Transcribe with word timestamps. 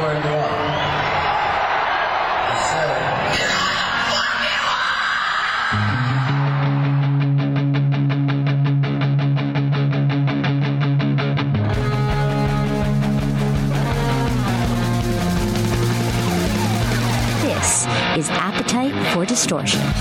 where. 0.00 0.30
This 17.42 17.86
is 18.16 18.30
Appetite 18.30 18.94
for 19.12 19.26
Distortion. 19.26 19.99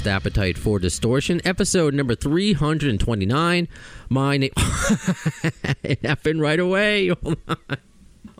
Podcast, 0.00 0.06
Appetite 0.06 0.58
for 0.58 0.78
Distortion, 0.78 1.40
episode 1.44 1.94
number 1.94 2.14
329. 2.14 3.68
My 4.08 4.36
name. 4.36 4.50
it 5.82 6.04
happened 6.04 6.40
right 6.40 6.60
away. 6.60 7.12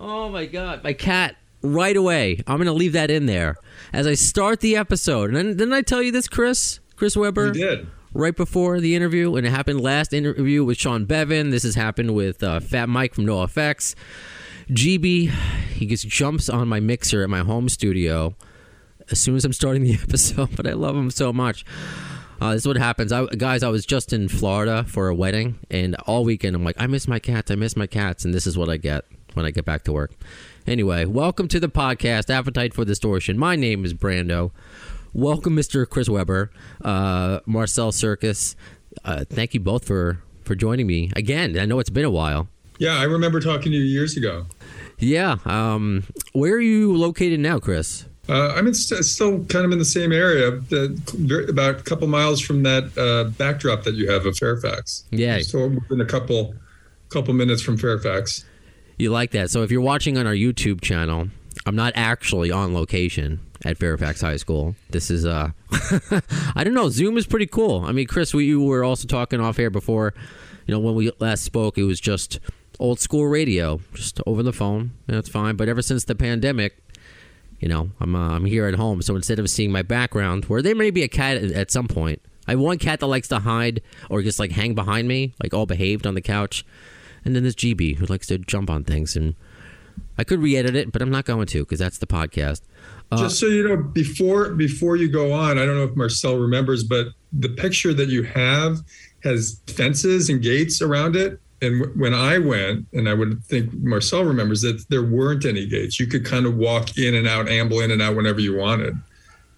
Oh 0.03 0.31
my 0.31 0.47
God. 0.47 0.83
My 0.83 0.95
cat, 0.95 1.37
right 1.61 1.95
away. 1.95 2.41
I'm 2.47 2.57
going 2.57 2.69
to 2.69 2.73
leave 2.73 2.95
that 2.95 3.11
in 3.11 3.27
there 3.27 3.57
as 3.93 4.07
I 4.07 4.15
start 4.15 4.61
the 4.61 4.75
episode. 4.75 5.29
And 5.29 5.37
then, 5.37 5.47
didn't 5.59 5.75
I 5.75 5.83
tell 5.83 6.01
you 6.01 6.11
this, 6.11 6.27
Chris? 6.27 6.81
Chris 6.97 7.19
Weber? 7.19 7.49
You 7.49 7.53
did. 7.53 7.87
right 8.15 8.35
before 8.35 8.81
the 8.81 8.97
interview, 8.97 9.37
and 9.37 9.47
it 9.47 9.51
happened 9.51 9.83
last 9.83 10.15
interview 10.15 10.65
with 10.65 10.79
Sean 10.79 11.05
Beavan. 11.05 11.51
This 11.51 11.65
has 11.65 11.75
happened 11.75 12.15
with 12.15 12.43
uh, 12.43 12.61
Fat 12.61 12.89
Mike 12.89 13.13
from 13.13 13.27
NoFX. 13.27 13.95
GB, 14.71 15.29
he 15.75 15.85
just 15.87 16.09
jumps 16.09 16.49
on 16.49 16.67
my 16.67 16.81
mixer 16.81 17.23
at 17.23 17.29
my 17.29 17.41
home 17.41 17.69
studio 17.69 18.35
as 19.11 19.19
soon 19.19 19.37
as 19.37 19.45
I'm 19.45 19.53
starting 19.53 19.83
the 19.83 19.95
episode, 20.03 20.55
but 20.57 20.67
I 20.67 20.73
love 20.73 20.97
him 20.97 21.11
so 21.11 21.33
much. 21.33 21.65
Uh, 22.41 22.55
this 22.55 22.63
is 22.63 22.67
what 22.67 22.79
happens, 22.79 23.13
I, 23.13 23.27
guys. 23.27 23.63
I 23.63 23.69
was 23.69 23.85
just 23.85 24.13
in 24.13 24.29
Florida 24.29 24.85
for 24.85 25.09
a 25.09 25.15
wedding, 25.15 25.59
and 25.71 25.95
all 26.07 26.25
weekend 26.25 26.57
I'm 26.57 26.65
like, 26.65 26.77
I 26.79 26.87
miss 26.87 27.07
my 27.07 27.19
cats, 27.19 27.51
I 27.51 27.55
miss 27.55 27.77
my 27.77 27.87
cats, 27.87 28.25
and 28.25 28.33
this 28.33 28.47
is 28.47 28.57
what 28.57 28.71
I 28.71 28.79
get 28.79 29.05
when 29.35 29.45
I 29.45 29.51
get 29.51 29.65
back 29.65 29.85
to 29.85 29.93
work. 29.93 30.13
Anyway, 30.67 31.05
welcome 31.05 31.49
to 31.49 31.61
the 31.61 31.69
podcast, 31.69 32.31
Appetite 32.31 32.73
for 32.73 32.85
Distortion. 32.85 33.37
My 33.39 33.57
name 33.57 33.85
is 33.85 33.93
Brando. 33.93 34.53
Welcome, 35.13 35.55
Mr. 35.57 35.89
Chris 35.89 36.09
Weber, 36.09 36.51
uh, 36.83 37.41
Marcel 37.45 37.93
Circus. 37.93 38.57
Uh, 39.05 39.25
thank 39.29 39.55
you 39.55 39.61
both 39.61 39.87
for 39.87 40.23
for 40.45 40.55
joining 40.55 40.87
me 40.87 41.13
again. 41.15 41.59
I 41.59 41.65
know 41.65 41.79
it's 41.79 41.91
been 41.91 42.05
a 42.05 42.11
while. 42.11 42.49
Yeah, 42.79 42.97
I 42.99 43.05
remember 43.05 43.41
talking 43.41 43.71
to 43.73 43.79
you 43.79 43.85
years 43.85 44.17
ago. 44.17 44.47
Yeah. 44.99 45.37
Um, 45.45 46.05
where 46.33 46.55
are 46.55 46.61
you 46.61 46.97
located 46.97 47.39
now, 47.39 47.59
Chris? 47.59 48.07
Uh, 48.29 48.53
I'm 48.57 48.67
in 48.67 48.75
st- 48.75 49.05
still 49.05 49.45
kind 49.47 49.65
of 49.65 49.73
in 49.73 49.79
the 49.79 49.85
same 49.85 50.13
area, 50.13 50.51
very- 50.53 51.49
about 51.49 51.81
a 51.81 51.83
couple 51.83 52.07
miles 52.07 52.41
from 52.41 52.63
that 52.63 52.97
uh, 52.97 53.31
backdrop 53.37 53.83
that 53.85 53.95
you 53.95 54.11
have 54.11 54.25
of 54.27 54.37
Fairfax. 54.37 55.05
Yeah. 55.11 55.41
So 55.41 55.67
within 55.67 56.01
a 56.01 56.07
couple 56.07 56.55
couple 57.09 57.35
minutes 57.35 57.61
from 57.61 57.77
Fairfax. 57.77 58.45
You 58.99 59.11
like 59.11 59.33
that. 59.33 59.51
So 59.51 59.63
if 59.63 59.71
you're 59.73 59.81
watching 59.81 60.17
on 60.17 60.27
our 60.29 60.35
YouTube 60.35 60.81
channel, 60.81 61.29
I'm 61.67 61.75
not 61.75 61.93
actually 61.97 62.53
on 62.53 62.73
location 62.73 63.41
at 63.65 63.79
Fairfax 63.79 64.21
High 64.21 64.37
School. 64.37 64.77
This 64.91 65.11
is 65.11 65.27
uh 65.27 65.51
I 66.55 66.63
don't 66.63 66.75
know, 66.75 66.89
Zoom 66.89 67.17
is 67.17 67.27
pretty 67.27 67.47
cool. 67.47 67.85
I 67.85 67.93
mean, 67.93 68.07
Chris, 68.07 68.33
we 68.33 68.45
you 68.45 68.63
were 68.63 68.85
also 68.85 69.09
talking 69.09 69.41
off 69.41 69.59
air 69.59 69.71
before, 69.71 70.15
you 70.67 70.75
know, 70.75 70.79
when 70.81 70.95
we 70.95 71.11
last 71.19 71.43
spoke, 71.43 71.79
it 71.79 71.85
was 71.85 71.99
just 72.01 72.39
old 72.79 73.01
school 73.01 73.27
radio, 73.27 73.81
just 73.95 74.21
over 74.27 74.43
the 74.43 74.53
phone. 74.53 74.93
and 75.09 75.17
That's 75.17 75.29
fine, 75.29 75.57
but 75.57 75.69
ever 75.69 75.83
since 75.83 76.05
the 76.05 76.15
pandemic, 76.15 76.79
you 77.61 77.69
know, 77.69 77.91
I'm 78.01 78.15
uh, 78.15 78.31
I'm 78.31 78.47
here 78.47 78.67
at 78.67 78.75
home, 78.75 79.03
so 79.03 79.15
instead 79.15 79.39
of 79.39 79.49
seeing 79.49 79.71
my 79.71 79.83
background, 79.83 80.47
where 80.47 80.63
there 80.63 80.75
may 80.75 80.91
be 80.91 81.03
a 81.03 81.09
cat 81.09 81.37
at, 81.37 81.71
some 81.71 81.89
point, 81.89 82.23
I 82.49 82.53
have 82.53 82.61
one 82.61 82.79
cat 82.79 83.01
that 83.01 83.07
likes 83.07 83.29
to 83.29 83.39
hide 83.39 83.83
or 84.09 84.23
just 84.23 84.39
like 84.39 84.53
hang 84.53 84.75
behind 84.75 85.07
me, 85.07 85.35
like 85.43 85.53
all 85.53 85.67
behaved 85.67 86.07
on 86.07 86.15
the 86.15 86.23
couch, 86.23 86.65
and 87.25 87.37
then 87.37 87.43
there's 87.43 87.55
GB 87.55 87.97
who 87.97 88.07
likes 88.07 88.27
to 88.29 88.39
jump 88.39 88.71
on 88.71 88.85
things, 88.85 89.15
and 89.15 89.35
I 90.17 90.25
could 90.25 90.41
re-edit 90.41 90.75
it, 90.75 90.91
but 90.91 91.03
I'm 91.03 91.11
not 91.11 91.27
going 91.27 91.47
to 91.47 91.61
because 91.61 91.79
that's 91.79 91.99
the 91.99 92.07
podcast. 92.07 92.63
Uh, 93.13 93.19
Just 93.19 93.39
so 93.39 93.47
you 93.47 93.69
know, 93.69 93.77
before 93.77 94.51
before 94.51 94.97
you 94.97 95.11
go 95.11 95.33
on, 95.33 95.59
I 95.59 95.67
don't 95.67 95.77
know 95.77 95.85
if 95.85 95.97
Marcel 95.97 96.39
remembers, 96.39 96.83
but 96.83 97.09
the 97.33 97.51
picture 97.51 97.93
that 97.93 98.09
you 98.09 98.23
have 98.23 98.79
has 99.23 99.61
fences 99.67 100.31
and 100.31 100.43
gates 100.43 100.81
around 100.81 101.15
it. 101.15 101.39
And 101.63 101.81
w- 101.81 102.01
when 102.01 102.15
I 102.15 102.39
went, 102.39 102.87
and 102.93 103.09
I 103.09 103.15
would 103.15 103.43
think 103.45 103.73
Marcel 103.75 104.25
remembers 104.25 104.63
that 104.63 104.85
there 104.89 105.03
weren't 105.03 105.45
any 105.45 105.67
gates. 105.67 106.01
You 106.01 106.07
could 106.07 106.25
kind 106.25 106.47
of 106.47 106.57
walk 106.57 106.97
in 106.97 107.15
and 107.15 107.29
out, 107.29 107.49
amble 107.49 107.81
in 107.81 107.91
and 107.91 108.01
out 108.01 108.17
whenever 108.17 108.41
you 108.41 108.57
wanted. 108.57 108.95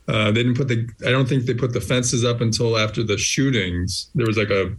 Uh, 0.08 0.26
they 0.32 0.42
didn't 0.42 0.56
put 0.56 0.68
the. 0.68 0.88
I 1.06 1.10
don't 1.10 1.28
think 1.28 1.44
they 1.44 1.54
put 1.54 1.72
the 1.72 1.80
fences 1.80 2.24
up 2.24 2.40
until 2.40 2.76
after 2.76 3.02
the 3.02 3.16
shootings. 3.16 4.10
There 4.14 4.26
was 4.26 4.36
like 4.36 4.50
a, 4.50 4.74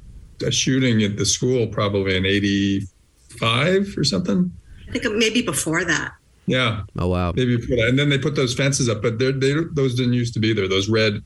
a 0.46 0.52
shooting 0.52 1.02
at 1.04 1.18
the 1.18 1.26
school, 1.26 1.68
probably 1.68 2.18
in 2.18 2.26
'85 2.26 3.98
or 3.98 4.04
something. 4.04 4.52
I 4.90 4.92
think 4.92 5.16
maybe 5.16 5.42
before 5.42 5.86
that. 5.86 6.12
Yeah, 6.46 6.84
oh 7.00 7.08
wow, 7.08 7.32
maybe 7.34 7.56
before 7.56 7.78
that. 7.78 7.88
And 7.88 7.98
then 7.98 8.10
they 8.10 8.18
put 8.18 8.36
those 8.36 8.54
fences 8.54 8.90
up, 8.90 9.02
but 9.02 9.18
they're, 9.18 9.32
those 9.32 9.96
didn't 9.96 10.14
used 10.14 10.34
to 10.34 10.42
be 10.42 10.54
there. 10.54 10.68
Those 10.68 10.90
red 10.90 11.24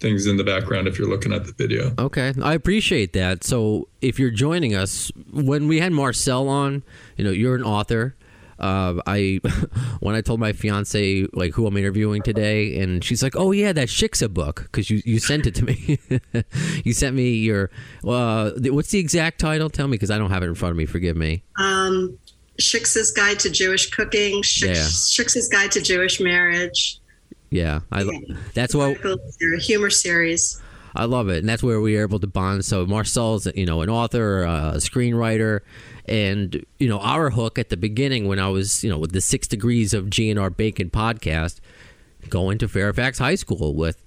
things 0.00 0.26
in 0.26 0.36
the 0.36 0.44
background. 0.44 0.88
If 0.88 0.98
you're 0.98 1.08
looking 1.08 1.32
at 1.32 1.44
the 1.44 1.52
video, 1.52 1.92
Okay, 1.98 2.32
I 2.42 2.54
appreciate 2.54 3.12
that. 3.12 3.44
So, 3.44 3.88
if 4.00 4.18
you're 4.18 4.30
joining 4.30 4.74
us, 4.74 5.12
when 5.32 5.68
we 5.68 5.80
had 5.80 5.92
Marcel 5.92 6.48
on, 6.48 6.82
you 7.16 7.24
know, 7.24 7.30
you're 7.30 7.54
an 7.54 7.62
author. 7.64 8.16
Uh, 8.58 9.00
I 9.06 9.40
when 10.00 10.14
I 10.14 10.20
told 10.20 10.38
my 10.38 10.52
fiance 10.52 11.26
like 11.32 11.54
who 11.54 11.66
I'm 11.66 11.76
interviewing 11.78 12.20
today, 12.20 12.78
and 12.80 13.02
she's 13.02 13.22
like, 13.22 13.34
"Oh 13.34 13.52
yeah, 13.52 13.72
that 13.72 13.88
Shiksa 13.88 14.28
book," 14.32 14.64
because 14.64 14.90
you 14.90 15.00
you 15.06 15.18
sent 15.18 15.46
it 15.46 15.54
to 15.54 15.64
me. 15.64 15.98
you 16.84 16.92
sent 16.92 17.16
me 17.16 17.30
your 17.36 17.70
uh, 18.06 18.50
the- 18.56 18.68
what's 18.70 18.90
the 18.90 18.98
exact 18.98 19.40
title? 19.40 19.70
Tell 19.70 19.88
me 19.88 19.92
because 19.92 20.10
I 20.10 20.18
don't 20.18 20.30
have 20.30 20.42
it 20.42 20.46
in 20.46 20.54
front 20.54 20.72
of 20.72 20.76
me. 20.76 20.84
Forgive 20.84 21.16
me. 21.16 21.42
Um, 21.58 22.18
Shiksa's 22.60 23.10
Guide 23.12 23.38
to 23.40 23.48
Jewish 23.50 23.88
Cooking, 23.88 24.42
Shix, 24.42 24.66
Yeah. 24.66 25.24
Shiksa's 25.24 25.48
Guide 25.48 25.70
to 25.72 25.80
Jewish 25.80 26.20
Marriage. 26.20 26.99
Yeah, 27.50 27.80
I 27.90 28.04
that's 28.54 28.74
what 28.74 28.96
humor 29.60 29.90
series. 29.90 30.60
I 30.94 31.04
love 31.04 31.28
it, 31.28 31.38
and 31.38 31.48
that's 31.48 31.62
where 31.62 31.80
we 31.80 31.96
are 31.96 32.02
able 32.02 32.18
to 32.20 32.26
bond. 32.26 32.64
So 32.64 32.84
Marcel's, 32.86 33.46
you 33.54 33.66
know, 33.66 33.82
an 33.82 33.88
author, 33.88 34.44
uh, 34.44 34.72
a 34.72 34.76
screenwriter, 34.76 35.60
and 36.06 36.64
you 36.78 36.88
know, 36.88 36.98
our 37.00 37.30
hook 37.30 37.58
at 37.58 37.68
the 37.68 37.76
beginning 37.76 38.26
when 38.26 38.38
I 38.38 38.48
was, 38.48 38.82
you 38.82 38.90
know, 38.90 38.98
with 38.98 39.12
the 39.12 39.20
Six 39.20 39.46
Degrees 39.46 39.94
of 39.94 40.06
GNR 40.06 40.56
Bacon 40.56 40.90
podcast, 40.90 41.60
going 42.28 42.58
to 42.58 42.68
Fairfax 42.68 43.18
High 43.18 43.36
School 43.36 43.74
with 43.74 44.02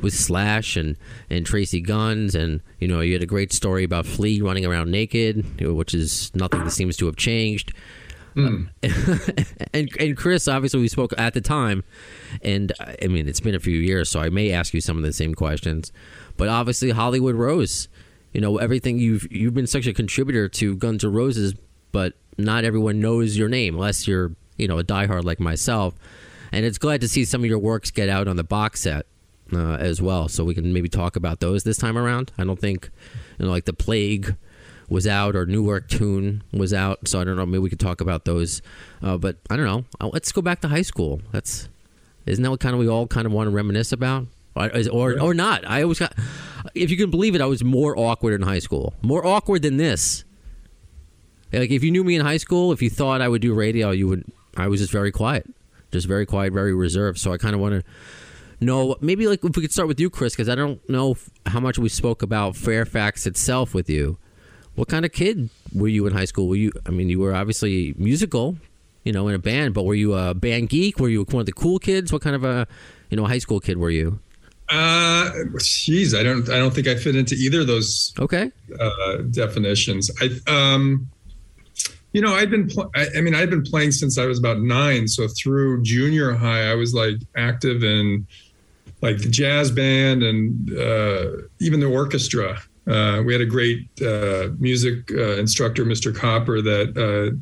with 0.00 0.14
Slash 0.14 0.76
and 0.76 0.96
and 1.28 1.44
Tracii 1.44 1.84
Guns, 1.84 2.34
and 2.34 2.62
you 2.78 2.88
know, 2.88 3.00
you 3.00 3.14
had 3.14 3.22
a 3.22 3.26
great 3.26 3.52
story 3.52 3.84
about 3.84 4.06
Flea 4.06 4.40
running 4.40 4.66
around 4.66 4.90
naked, 4.90 5.60
which 5.60 5.94
is 5.94 6.32
nothing 6.34 6.64
that 6.64 6.70
seems 6.70 6.96
to 6.98 7.06
have 7.06 7.16
changed. 7.16 7.72
and 9.72 9.90
and 9.98 10.16
Chris, 10.16 10.48
obviously, 10.48 10.80
we 10.80 10.88
spoke 10.88 11.12
at 11.18 11.34
the 11.34 11.40
time, 11.40 11.84
and 12.42 12.72
I 12.80 13.06
mean, 13.06 13.28
it's 13.28 13.40
been 13.40 13.54
a 13.54 13.60
few 13.60 13.78
years, 13.78 14.08
so 14.08 14.20
I 14.20 14.28
may 14.28 14.52
ask 14.52 14.72
you 14.74 14.80
some 14.80 14.96
of 14.96 15.02
the 15.02 15.12
same 15.12 15.34
questions. 15.34 15.92
But 16.36 16.48
obviously, 16.48 16.90
Hollywood 16.90 17.34
Rose, 17.34 17.88
you 18.32 18.40
know, 18.40 18.58
everything 18.58 18.98
you've 18.98 19.30
you've 19.30 19.54
been 19.54 19.66
such 19.66 19.86
a 19.86 19.92
contributor 19.92 20.48
to 20.48 20.76
Guns 20.76 21.04
N' 21.04 21.12
Roses, 21.12 21.54
but 21.92 22.14
not 22.36 22.64
everyone 22.64 23.00
knows 23.00 23.36
your 23.36 23.48
name 23.48 23.74
unless 23.74 24.06
you're 24.06 24.32
you 24.56 24.68
know 24.68 24.78
a 24.78 24.84
diehard 24.84 25.24
like 25.24 25.40
myself. 25.40 25.94
And 26.52 26.64
it's 26.64 26.78
glad 26.78 27.00
to 27.02 27.08
see 27.08 27.24
some 27.24 27.42
of 27.42 27.46
your 27.46 27.58
works 27.58 27.90
get 27.90 28.08
out 28.08 28.26
on 28.26 28.36
the 28.36 28.44
box 28.44 28.80
set 28.80 29.06
uh, 29.52 29.74
as 29.74 30.00
well, 30.00 30.28
so 30.28 30.44
we 30.44 30.54
can 30.54 30.72
maybe 30.72 30.88
talk 30.88 31.16
about 31.16 31.40
those 31.40 31.64
this 31.64 31.76
time 31.76 31.98
around. 31.98 32.32
I 32.38 32.44
don't 32.44 32.58
think 32.58 32.90
you 33.38 33.46
know, 33.46 33.50
like 33.50 33.64
the 33.64 33.72
plague 33.72 34.36
was 34.88 35.06
out 35.06 35.36
or 35.36 35.46
New 35.46 35.62
Work 35.62 35.88
Tune 35.88 36.42
was 36.52 36.72
out. 36.72 37.06
So 37.08 37.20
I 37.20 37.24
don't 37.24 37.36
know. 37.36 37.46
Maybe 37.46 37.58
we 37.58 37.70
could 37.70 37.80
talk 37.80 38.00
about 38.00 38.24
those. 38.24 38.62
Uh, 39.02 39.16
but 39.18 39.36
I 39.50 39.56
don't 39.56 39.66
know. 39.66 39.84
Uh, 40.00 40.10
Let's 40.12 40.32
go 40.32 40.42
back 40.42 40.60
to 40.62 40.68
high 40.68 40.82
school. 40.82 41.20
That's 41.32 41.68
isn't 42.26 42.42
that 42.42 42.50
what 42.50 42.60
kind 42.60 42.74
of 42.74 42.80
we 42.80 42.88
all 42.88 43.06
kind 43.06 43.26
of 43.26 43.32
want 43.32 43.48
to 43.48 43.50
reminisce 43.50 43.92
about, 43.92 44.26
or 44.54 44.70
or, 44.92 45.20
or 45.20 45.34
not? 45.34 45.66
I 45.68 45.82
always 45.82 45.98
got. 45.98 46.12
If 46.74 46.90
you 46.90 46.96
can 46.96 47.10
believe 47.10 47.34
it, 47.34 47.40
I 47.40 47.46
was 47.46 47.64
more 47.64 47.98
awkward 47.98 48.34
in 48.34 48.42
high 48.42 48.58
school. 48.58 48.92
More 49.02 49.24
awkward 49.26 49.62
than 49.62 49.76
this. 49.78 50.24
Like 51.52 51.70
if 51.70 51.82
you 51.82 51.90
knew 51.90 52.04
me 52.04 52.14
in 52.16 52.20
high 52.20 52.36
school, 52.36 52.72
if 52.72 52.82
you 52.82 52.90
thought 52.90 53.22
I 53.22 53.28
would 53.28 53.40
do 53.40 53.54
radio, 53.54 53.90
you 53.90 54.08
would. 54.08 54.24
I 54.56 54.68
was 54.68 54.80
just 54.80 54.92
very 54.92 55.12
quiet, 55.12 55.48
just 55.92 56.06
very 56.06 56.26
quiet, 56.26 56.52
very 56.52 56.74
reserved. 56.74 57.18
So 57.18 57.32
I 57.32 57.38
kind 57.38 57.54
of 57.54 57.60
want 57.60 57.74
to 57.82 58.64
know 58.64 58.96
maybe 59.00 59.26
like 59.26 59.44
if 59.44 59.56
we 59.56 59.62
could 59.62 59.72
start 59.72 59.88
with 59.88 60.00
you, 60.00 60.10
Chris, 60.10 60.34
because 60.34 60.48
I 60.48 60.54
don't 60.54 60.86
know 60.88 61.12
f- 61.12 61.30
how 61.46 61.60
much 61.60 61.78
we 61.78 61.88
spoke 61.88 62.22
about 62.22 62.56
Fairfax 62.56 63.26
itself 63.26 63.72
with 63.72 63.88
you. 63.88 64.18
What 64.78 64.86
kind 64.86 65.04
of 65.04 65.10
kid 65.10 65.50
were 65.74 65.88
you 65.88 66.06
in 66.06 66.12
high 66.12 66.24
school? 66.24 66.46
Were 66.46 66.54
you? 66.54 66.70
I 66.86 66.90
mean, 66.90 67.08
you 67.08 67.18
were 67.18 67.34
obviously 67.34 67.94
musical, 67.98 68.56
you 69.02 69.12
know, 69.12 69.26
in 69.26 69.34
a 69.34 69.38
band. 69.40 69.74
But 69.74 69.84
were 69.84 69.94
you 69.96 70.14
a 70.14 70.34
band 70.34 70.68
geek? 70.68 71.00
Were 71.00 71.08
you 71.08 71.24
one 71.24 71.40
of 71.40 71.46
the 71.46 71.52
cool 71.52 71.80
kids? 71.80 72.12
What 72.12 72.22
kind 72.22 72.36
of 72.36 72.44
a, 72.44 72.66
you 73.10 73.16
know, 73.16 73.24
high 73.26 73.38
school 73.40 73.58
kid 73.58 73.76
were 73.76 73.90
you? 73.90 74.20
Uh, 74.68 75.30
geez, 75.58 76.14
I 76.14 76.22
don't, 76.22 76.48
I 76.48 76.58
don't 76.58 76.72
think 76.72 76.86
I 76.86 76.94
fit 76.94 77.16
into 77.16 77.34
either 77.34 77.62
of 77.62 77.66
those 77.66 78.12
Okay. 78.20 78.52
uh, 78.78 79.16
definitions. 79.30 80.10
I, 80.20 80.28
um, 80.46 81.08
You 82.12 82.20
know, 82.20 82.34
I've 82.34 82.50
been, 82.50 82.68
pl- 82.68 82.90
I, 82.94 83.06
I 83.16 83.20
mean, 83.20 83.34
I've 83.34 83.50
been 83.50 83.62
playing 83.64 83.92
since 83.92 84.16
I 84.16 84.26
was 84.26 84.38
about 84.38 84.60
nine. 84.60 85.08
So 85.08 85.26
through 85.26 85.82
junior 85.82 86.32
high, 86.34 86.70
I 86.70 86.74
was 86.74 86.94
like 86.94 87.16
active 87.36 87.82
in 87.82 88.26
like 89.02 89.18
the 89.18 89.28
jazz 89.28 89.70
band 89.70 90.22
and 90.22 90.70
uh, 90.78 91.30
even 91.60 91.80
the 91.80 91.86
orchestra. 91.86 92.60
Uh, 92.88 93.22
we 93.24 93.32
had 93.32 93.42
a 93.42 93.46
great 93.46 93.88
uh, 94.00 94.48
music 94.58 95.10
uh, 95.12 95.36
instructor, 95.36 95.84
Mr. 95.84 96.14
Copper, 96.14 96.62
that 96.62 96.96
uh, 96.96 97.36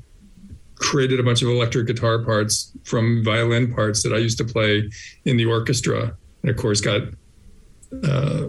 created 0.75 1.21
a 1.21 1.23
bunch 1.23 1.43
of 1.43 1.49
electric 1.49 1.87
guitar 1.87 2.19
parts 2.25 2.73
from 2.85 3.23
violin 3.25 3.73
parts 3.73 4.03
that 4.03 4.13
I 4.13 4.19
used 4.19 4.39
to 4.39 4.45
play 4.45 4.91
in 5.25 5.37
the 5.37 5.47
orchestra, 5.47 6.17
and 6.43 6.51
of 6.51 6.57
course 6.57 6.81
got 6.81 7.03
uh, 8.05 8.49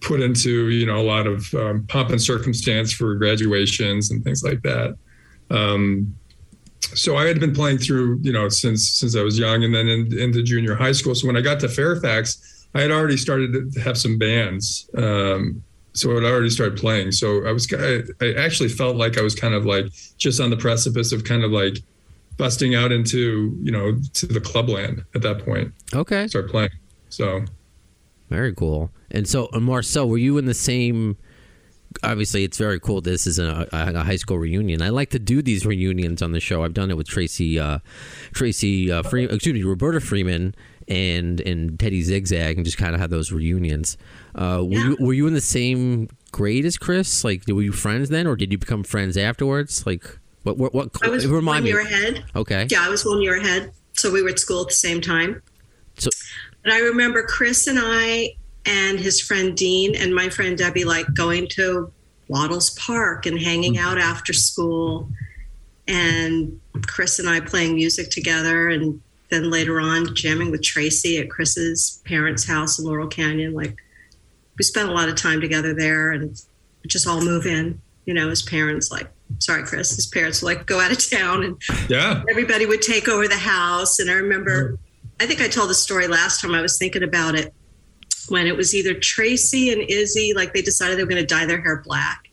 put 0.00 0.20
into 0.20 0.68
you 0.70 0.86
know 0.86 0.98
a 0.98 1.06
lot 1.06 1.26
of 1.26 1.52
um, 1.54 1.86
pomp 1.88 2.10
and 2.10 2.20
circumstance 2.20 2.92
for 2.92 3.14
graduations 3.14 4.10
and 4.10 4.24
things 4.24 4.42
like 4.42 4.62
that. 4.62 4.96
Um, 5.50 6.16
so 6.80 7.16
I 7.16 7.26
had 7.26 7.40
been 7.40 7.54
playing 7.54 7.78
through 7.78 8.18
you 8.22 8.32
know 8.32 8.48
since 8.48 8.90
since 8.90 9.16
I 9.16 9.22
was 9.22 9.38
young, 9.38 9.62
and 9.62 9.74
then 9.74 9.88
in, 9.88 10.18
into 10.18 10.42
junior 10.42 10.74
high 10.74 10.92
school. 10.92 11.14
So 11.14 11.28
when 11.28 11.36
I 11.36 11.40
got 11.40 11.60
to 11.60 11.68
Fairfax, 11.68 12.66
I 12.74 12.80
had 12.80 12.90
already 12.90 13.16
started 13.16 13.72
to 13.72 13.80
have 13.80 13.96
some 13.96 14.18
bands. 14.18 14.90
Um, 14.96 15.62
so 15.94 16.10
I 16.10 16.24
already 16.24 16.50
started 16.50 16.76
playing. 16.78 17.12
So 17.12 17.46
I 17.46 17.52
was, 17.52 17.72
I, 17.72 18.02
I 18.20 18.34
actually 18.34 18.68
felt 18.68 18.96
like 18.96 19.16
I 19.16 19.22
was 19.22 19.34
kind 19.34 19.54
of 19.54 19.64
like 19.64 19.86
just 20.18 20.40
on 20.40 20.50
the 20.50 20.56
precipice 20.56 21.12
of 21.12 21.24
kind 21.24 21.44
of 21.44 21.52
like 21.52 21.78
busting 22.36 22.74
out 22.74 22.90
into, 22.90 23.56
you 23.62 23.70
know, 23.70 23.96
to 24.14 24.26
the 24.26 24.40
clubland 24.40 25.04
at 25.14 25.22
that 25.22 25.44
point. 25.44 25.72
Okay. 25.94 26.26
Start 26.26 26.50
playing. 26.50 26.70
So 27.10 27.44
Very 28.28 28.52
cool. 28.52 28.90
And 29.12 29.28
so, 29.28 29.48
uh, 29.52 29.60
Marcel, 29.60 30.08
were 30.08 30.18
you 30.18 30.36
in 30.38 30.46
the 30.46 30.54
same? 30.54 31.16
Obviously, 32.02 32.42
it's 32.42 32.58
very 32.58 32.80
cool. 32.80 33.00
This 33.00 33.24
is 33.24 33.38
a, 33.38 33.68
a 33.72 34.02
high 34.02 34.16
school 34.16 34.36
reunion. 34.36 34.82
I 34.82 34.88
like 34.88 35.10
to 35.10 35.20
do 35.20 35.42
these 35.42 35.64
reunions 35.64 36.22
on 36.22 36.32
the 36.32 36.40
show. 36.40 36.64
I've 36.64 36.74
done 36.74 36.90
it 36.90 36.96
with 36.96 37.06
Tracy, 37.06 37.56
uh, 37.60 37.78
Tracy, 38.32 38.90
uh, 38.90 39.04
Free, 39.04 39.26
excuse 39.26 39.54
me, 39.54 39.62
Roberta 39.62 40.00
Freeman, 40.00 40.56
and 40.88 41.40
and 41.40 41.78
Teddy 41.78 42.02
Zigzag, 42.02 42.56
and 42.56 42.64
just 42.64 42.78
kind 42.78 42.94
of 42.94 43.00
had 43.00 43.10
those 43.10 43.32
reunions. 43.32 43.96
Uh, 44.34 44.62
were 44.64 44.72
Yeah. 44.72 44.84
you 44.88 44.96
were 45.00 45.12
you 45.12 45.26
in 45.26 45.34
the 45.34 45.40
same 45.40 46.08
grade 46.32 46.64
as 46.64 46.76
Chris? 46.78 47.24
Like, 47.24 47.42
were 47.48 47.62
you 47.62 47.72
friends 47.72 48.08
then, 48.08 48.26
or 48.26 48.36
did 48.36 48.50
you 48.52 48.58
become 48.58 48.82
friends 48.84 49.16
afterwards? 49.16 49.86
Like, 49.86 50.04
what 50.42 50.56
what 50.58 50.74
what? 50.74 50.90
I 51.02 51.08
was 51.08 51.26
remind 51.26 51.46
one 51.46 51.62
me. 51.64 51.70
year 51.70 51.80
ahead. 51.80 52.24
Okay. 52.36 52.66
Yeah, 52.70 52.84
I 52.84 52.88
was 52.88 53.04
one 53.04 53.20
year 53.22 53.36
ahead. 53.38 53.72
So 53.94 54.10
we 54.10 54.22
were 54.22 54.30
at 54.30 54.38
school 54.38 54.62
at 54.62 54.68
the 54.68 54.74
same 54.74 55.00
time. 55.00 55.40
So- 55.98 56.10
but 56.62 56.72
I 56.72 56.78
remember 56.80 57.22
Chris 57.22 57.66
and 57.66 57.78
I 57.80 58.34
and 58.66 58.98
his 58.98 59.20
friend 59.20 59.56
Dean 59.56 59.94
and 59.94 60.14
my 60.14 60.28
friend 60.30 60.56
Debbie 60.58 60.84
like 60.84 61.06
going 61.14 61.46
to 61.50 61.92
Wattles 62.28 62.70
Park 62.70 63.26
and 63.26 63.38
hanging 63.38 63.74
Mm-hmm. 63.74 63.84
out 63.86 63.98
after 63.98 64.32
school. 64.32 65.10
And 65.86 66.58
Chris 66.86 67.18
and 67.18 67.28
I 67.28 67.40
playing 67.40 67.74
music 67.74 68.10
together 68.10 68.68
and 68.70 69.00
then 69.30 69.50
later 69.50 69.80
on 69.80 70.14
jamming 70.14 70.50
with 70.50 70.62
Tracy 70.62 71.18
at 71.18 71.30
Chris's 71.30 72.02
parents' 72.04 72.46
house 72.46 72.78
in 72.78 72.84
Laurel 72.84 73.08
Canyon. 73.08 73.54
Like 73.54 73.76
we 74.58 74.64
spent 74.64 74.88
a 74.88 74.92
lot 74.92 75.08
of 75.08 75.16
time 75.16 75.40
together 75.40 75.74
there 75.74 76.10
and 76.12 76.40
just 76.86 77.06
all 77.06 77.20
move 77.20 77.46
in, 77.46 77.80
you 78.06 78.14
know, 78.14 78.28
his 78.28 78.42
parents 78.42 78.90
like 78.90 79.10
sorry, 79.38 79.64
Chris, 79.64 79.94
his 79.94 80.06
parents 80.06 80.42
would 80.42 80.56
like 80.56 80.66
go 80.66 80.80
out 80.80 80.92
of 80.92 81.10
town 81.10 81.44
and 81.44 81.60
yeah, 81.88 82.22
everybody 82.30 82.66
would 82.66 82.82
take 82.82 83.08
over 83.08 83.26
the 83.26 83.36
house. 83.36 83.98
And 83.98 84.10
I 84.10 84.14
remember, 84.14 84.78
I 85.20 85.26
think 85.26 85.40
I 85.40 85.48
told 85.48 85.70
the 85.70 85.74
story 85.74 86.06
last 86.06 86.40
time 86.40 86.54
I 86.54 86.60
was 86.60 86.78
thinking 86.78 87.02
about 87.02 87.34
it 87.34 87.52
when 88.28 88.46
it 88.46 88.56
was 88.56 88.74
either 88.74 88.94
Tracy 88.94 89.72
and 89.72 89.82
Izzy, 89.82 90.32
like 90.34 90.54
they 90.54 90.62
decided 90.62 90.98
they 90.98 91.04
were 91.04 91.10
going 91.10 91.22
to 91.22 91.34
dye 91.34 91.46
their 91.46 91.60
hair 91.60 91.82
black. 91.84 92.30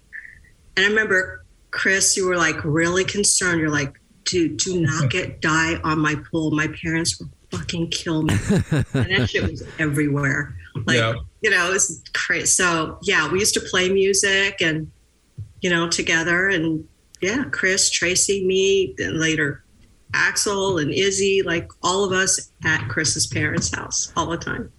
And 0.76 0.86
I 0.86 0.90
remember, 0.90 1.44
Chris, 1.72 2.16
you 2.16 2.28
were 2.28 2.38
like 2.38 2.64
really 2.64 3.04
concerned. 3.04 3.60
You're 3.60 3.70
like, 3.70 4.00
dude, 4.26 4.58
do 4.58 4.82
not 4.82 5.10
get 5.10 5.42
dye 5.42 5.76
on 5.84 6.00
my 6.00 6.16
pool. 6.32 6.52
My 6.52 6.68
parents 6.82 7.20
will 7.20 7.30
fucking 7.52 7.90
kill 7.90 8.24
me. 8.24 8.34
and 8.34 8.86
that 8.94 9.28
shit 9.30 9.44
was 9.50 9.64
everywhere. 9.80 10.56
Like, 10.86 10.98
Yeah. 10.98 11.16
you 11.42 11.50
know, 11.50 11.70
it 11.70 11.74
was 11.74 12.02
crazy. 12.14 12.46
So, 12.46 12.98
yeah, 13.04 13.30
we 13.32 13.40
used 13.40 13.54
to 13.56 13.60
play 13.62 13.90
music 13.90 14.62
and, 14.62 14.90
you 15.62 15.70
know, 15.70 15.90
together. 15.90 16.48
And 16.50 16.88
yeah, 17.22 17.46
Chris, 17.52 17.90
Tracy, 17.90 18.46
me, 18.46 18.96
and 19.00 19.20
later 19.20 19.64
Axl 20.14 20.82
and 20.82 20.92
Izzy, 20.92 21.42
like 21.44 21.70
all 21.84 22.04
of 22.04 22.12
us 22.12 22.52
at 22.66 22.88
Chris's 22.90 23.28
parents' 23.28 23.74
house 23.74 24.12
all 24.16 24.28
the 24.30 24.38
time. 24.38 24.72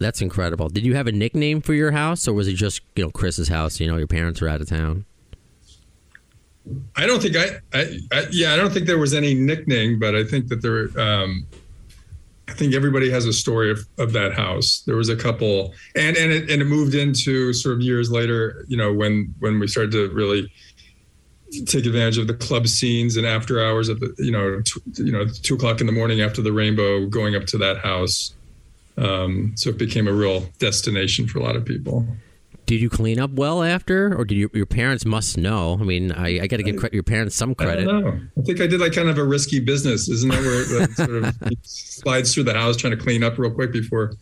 That's 0.00 0.22
incredible. 0.22 0.68
Did 0.68 0.84
you 0.84 0.94
have 0.94 1.08
a 1.08 1.12
nickname 1.12 1.60
for 1.60 1.74
your 1.74 1.90
house, 1.90 2.28
or 2.28 2.32
was 2.32 2.46
it 2.46 2.52
just 2.54 2.82
you 2.94 3.02
know 3.02 3.10
Chris's 3.10 3.48
house? 3.48 3.80
You 3.80 3.88
know, 3.88 3.96
your 3.96 4.06
parents 4.06 4.40
were 4.40 4.48
out 4.48 4.60
of 4.60 4.68
town. 4.68 5.04
I 6.96 7.06
don't 7.06 7.20
think 7.22 7.36
I, 7.36 7.60
I, 7.72 7.98
I, 8.12 8.26
yeah, 8.30 8.52
I 8.52 8.56
don't 8.56 8.72
think 8.72 8.86
there 8.86 8.98
was 8.98 9.14
any 9.14 9.34
nickname, 9.34 9.98
but 9.98 10.14
I 10.14 10.24
think 10.24 10.48
that 10.48 10.62
there, 10.62 10.88
um, 11.00 11.46
I 12.48 12.52
think 12.52 12.74
everybody 12.74 13.10
has 13.10 13.26
a 13.26 13.32
story 13.32 13.70
of, 13.70 13.86
of 13.98 14.12
that 14.12 14.34
house. 14.34 14.82
There 14.86 14.96
was 14.96 15.08
a 15.08 15.16
couple, 15.16 15.74
and 15.94 16.16
and 16.16 16.32
it 16.32 16.50
and 16.50 16.62
it 16.62 16.64
moved 16.64 16.94
into 16.94 17.52
sort 17.52 17.74
of 17.74 17.82
years 17.82 18.10
later, 18.10 18.64
you 18.68 18.76
know, 18.76 18.92
when 18.92 19.34
when 19.38 19.60
we 19.60 19.66
started 19.66 19.92
to 19.92 20.10
really 20.10 20.50
take 21.66 21.86
advantage 21.86 22.18
of 22.18 22.26
the 22.26 22.34
club 22.34 22.68
scenes 22.68 23.16
and 23.16 23.26
after 23.26 23.64
hours 23.64 23.88
at 23.88 24.00
the, 24.00 24.14
you 24.18 24.30
know, 24.30 24.60
you 24.96 25.12
know, 25.12 25.26
two 25.26 25.54
o'clock 25.54 25.80
in 25.80 25.86
the 25.86 25.92
morning 25.92 26.20
after 26.20 26.42
the 26.42 26.52
rainbow, 26.52 27.06
going 27.06 27.34
up 27.34 27.46
to 27.46 27.58
that 27.58 27.78
house. 27.78 28.34
Um, 28.98 29.52
so 29.56 29.70
it 29.70 29.78
became 29.78 30.08
a 30.08 30.12
real 30.12 30.40
destination 30.58 31.26
for 31.26 31.38
a 31.38 31.42
lot 31.42 31.56
of 31.56 31.64
people. 31.64 32.06
Did 32.68 32.82
you 32.82 32.90
clean 32.90 33.18
up 33.18 33.30
well 33.30 33.62
after, 33.62 34.14
or 34.14 34.26
did 34.26 34.36
you, 34.36 34.50
your 34.52 34.66
parents 34.66 35.06
must 35.06 35.38
know? 35.38 35.78
I 35.80 35.84
mean, 35.84 36.12
I, 36.12 36.40
I 36.40 36.46
got 36.46 36.58
to 36.58 36.62
give 36.62 36.76
credit, 36.76 36.92
your 36.92 37.02
parents 37.02 37.34
some 37.34 37.52
I 37.52 37.54
credit. 37.54 37.86
don't 37.86 38.04
know. 38.04 38.20
I 38.36 38.42
think 38.42 38.60
I 38.60 38.66
did 38.66 38.78
like 38.78 38.92
kind 38.92 39.08
of 39.08 39.16
a 39.16 39.24
risky 39.24 39.58
business, 39.58 40.06
isn't 40.10 40.30
that 40.30 40.42
where 40.42 40.82
it 40.82 40.90
sort 40.90 41.24
of 41.24 41.34
slides 41.62 42.34
through 42.34 42.42
the 42.42 42.52
house 42.52 42.76
trying 42.76 42.90
to 42.90 43.02
clean 43.02 43.24
up 43.24 43.38
real 43.38 43.50
quick 43.50 43.72
before? 43.72 44.12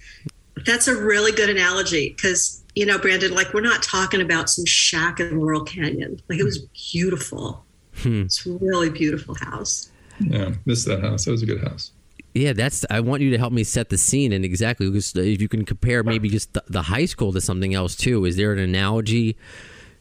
That's 0.65 0.87
a 0.87 0.95
really 0.95 1.33
good 1.33 1.51
analogy 1.51 2.11
because, 2.11 2.65
you 2.77 2.87
know, 2.87 2.99
Brandon, 2.99 3.35
like 3.35 3.53
we're 3.53 3.63
not 3.63 3.83
talking 3.83 4.21
about 4.21 4.49
some 4.49 4.65
shack 4.65 5.19
in 5.19 5.41
Laurel 5.41 5.65
Canyon. 5.65 6.23
Like 6.29 6.39
it 6.39 6.45
was 6.45 6.61
beautiful. 6.93 7.65
Hmm. 7.97 8.23
It's 8.23 8.47
a 8.47 8.53
really 8.53 8.91
beautiful 8.91 9.35
house. 9.35 9.91
Yeah, 10.21 10.55
missed 10.67 10.87
that 10.87 11.01
house. 11.01 11.25
That 11.25 11.33
was 11.33 11.43
a 11.43 11.47
good 11.47 11.65
house. 11.65 11.91
Yeah, 12.37 12.53
that's. 12.53 12.85
I 12.91 13.01
want 13.01 13.23
you 13.23 13.31
to 13.31 13.39
help 13.39 13.55
me 13.55 13.65
set 13.65 13.89
the 13.89 13.97
scene 13.97 14.31
and 14.31 14.45
exactly 14.45 14.87
because 14.87 15.17
if 15.17 15.41
you 15.41 15.49
can 15.49 15.65
compare 15.65 16.03
maybe 16.03 16.29
just 16.29 16.53
the, 16.53 16.63
the 16.69 16.83
high 16.83 17.07
school 17.07 17.33
to 17.33 17.41
something 17.41 17.73
else 17.73 17.97
too. 17.97 18.27
Is 18.27 18.37
there 18.37 18.53
an 18.53 18.59
analogy? 18.59 19.39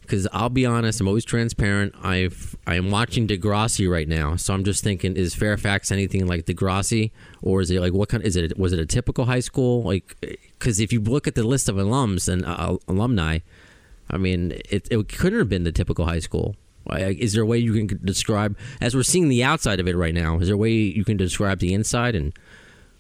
Because 0.02 0.28
I'll 0.34 0.50
be 0.50 0.66
honest, 0.66 1.00
I'm 1.00 1.08
always 1.08 1.24
transparent. 1.24 1.96
I've 2.04 2.58
I 2.68 2.76
am 2.76 2.92
watching 2.92 3.26
Degrassi 3.26 3.90
right 3.90 4.08
now, 4.08 4.36
so 4.36 4.54
I'm 4.54 4.66
just 4.66 4.84
thinking: 4.84 5.16
is 5.16 5.34
Fairfax 5.34 5.94
anything 5.94 6.28
like 6.28 6.46
Degrassi, 6.46 7.12
or 7.42 7.62
is 7.62 7.72
it 7.72 7.80
like 7.80 7.94
what 7.94 8.10
kind? 8.10 8.22
Is 8.22 8.36
it 8.36 8.60
was 8.60 8.74
it 8.74 8.80
a 8.80 8.86
typical 8.86 9.24
high 9.24 9.40
school? 9.40 9.84
Like, 9.84 10.18
because 10.20 10.82
if 10.82 10.92
you 10.92 11.00
look 11.00 11.28
at 11.28 11.36
the 11.36 11.44
list 11.44 11.70
of 11.70 11.78
alums 11.78 12.28
and 12.28 12.46
uh, 12.46 12.78
alumni, 12.90 13.40
I 14.10 14.18
mean, 14.18 14.52
it, 14.70 14.90
it 14.92 15.08
couldn't 15.08 15.40
have 15.40 15.50
been 15.50 15.64
the 15.64 15.72
typical 15.72 16.06
high 16.06 16.20
school. 16.20 16.58
Like, 16.86 17.18
Is 17.18 17.34
there 17.34 17.44
a 17.44 17.46
way 17.46 17.58
you 17.58 17.74
can 17.74 18.00
describe, 18.04 18.58
as 18.82 18.96
we're 18.96 19.04
seeing 19.04 19.30
the 19.30 19.44
outside 19.44 19.80
of 19.80 19.88
it 19.88 19.96
right 19.96 20.14
now, 20.14 20.40
is 20.40 20.48
there 20.48 20.56
a 20.56 20.58
way 20.58 20.72
you 20.72 21.04
can 21.04 21.18
describe 21.18 21.60
the 21.60 21.74
inside 21.74 22.16
and 22.16 22.34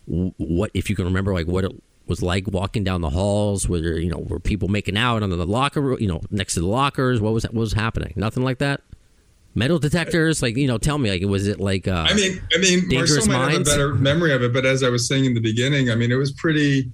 what, 0.08 0.72
if 0.74 0.90
you 0.90 0.96
can 0.96 1.06
remember, 1.06 1.34
like 1.34 1.48
what 1.48 1.64
it 1.64 1.72
was 2.08 2.22
like 2.22 2.48
walking 2.48 2.84
down 2.84 3.02
the 3.02 3.10
halls? 3.10 3.68
Were 3.68 3.82
there, 3.82 3.98
you 3.98 4.10
know, 4.10 4.20
were 4.20 4.40
people 4.40 4.68
making 4.68 4.98
out 4.98 5.24
under 5.24 5.36
the 5.36 5.46
locker, 5.46 5.82
room, 5.82 5.98
you 6.00 6.08
know, 6.08 6.22
next 6.32 6.54
to 6.56 6.62
the 6.62 6.68
lockers? 6.68 7.22
What 7.22 7.34
was 7.34 7.44
what 7.46 7.54
was 7.54 7.74
happening? 7.74 8.14
Nothing 8.16 8.44
like 8.44 8.60
that. 8.60 8.82
Metal 9.58 9.80
detectors, 9.80 10.42
like 10.42 10.58
you 10.58 10.68
know, 10.68 10.78
tell 10.78 10.98
me, 10.98 11.10
like 11.10 11.22
was 11.24 11.48
it 11.48 11.60
like? 11.60 11.88
Uh, 11.88 12.06
I 12.08 12.14
mean, 12.14 12.42
I 12.54 12.60
mean, 12.60 12.90
Dangerous 12.90 13.26
Marcel 13.26 13.46
might 13.46 13.52
have 13.54 13.62
a 13.62 13.64
better 13.64 13.94
memory 13.94 14.34
of 14.34 14.44
it, 14.44 14.54
but 14.54 14.66
as 14.66 14.84
I 14.84 14.90
was 14.90 15.08
saying 15.08 15.26
in 15.26 15.34
the 15.34 15.40
beginning, 15.40 15.90
I 15.90 15.96
mean, 15.96 16.12
it 16.12 16.16
was 16.16 16.32
pretty, 16.34 16.92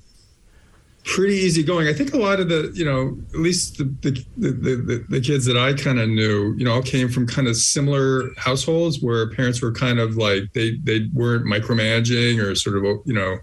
pretty 1.03 1.33
easy 1.35 1.63
going. 1.63 1.87
I 1.87 1.93
think 1.93 2.13
a 2.13 2.17
lot 2.17 2.39
of 2.39 2.47
the, 2.49 2.71
you 2.73 2.85
know, 2.85 3.17
at 3.33 3.39
least 3.39 3.77
the 3.77 3.85
the 4.01 4.11
the, 4.37 4.51
the, 4.51 5.05
the 5.09 5.21
kids 5.21 5.45
that 5.45 5.57
I 5.57 5.73
kind 5.73 5.99
of 5.99 6.09
knew, 6.09 6.53
you 6.57 6.63
know, 6.65 6.73
all 6.73 6.81
came 6.81 7.09
from 7.09 7.27
kind 7.27 7.47
of 7.47 7.55
similar 7.57 8.29
households 8.37 9.01
where 9.01 9.29
parents 9.31 9.61
were 9.61 9.71
kind 9.71 9.99
of 9.99 10.17
like 10.17 10.53
they 10.53 10.77
they 10.83 11.07
weren't 11.13 11.45
micromanaging 11.45 12.41
or 12.43 12.55
sort 12.55 12.77
of 12.77 12.83
you 13.05 13.13
know 13.13 13.37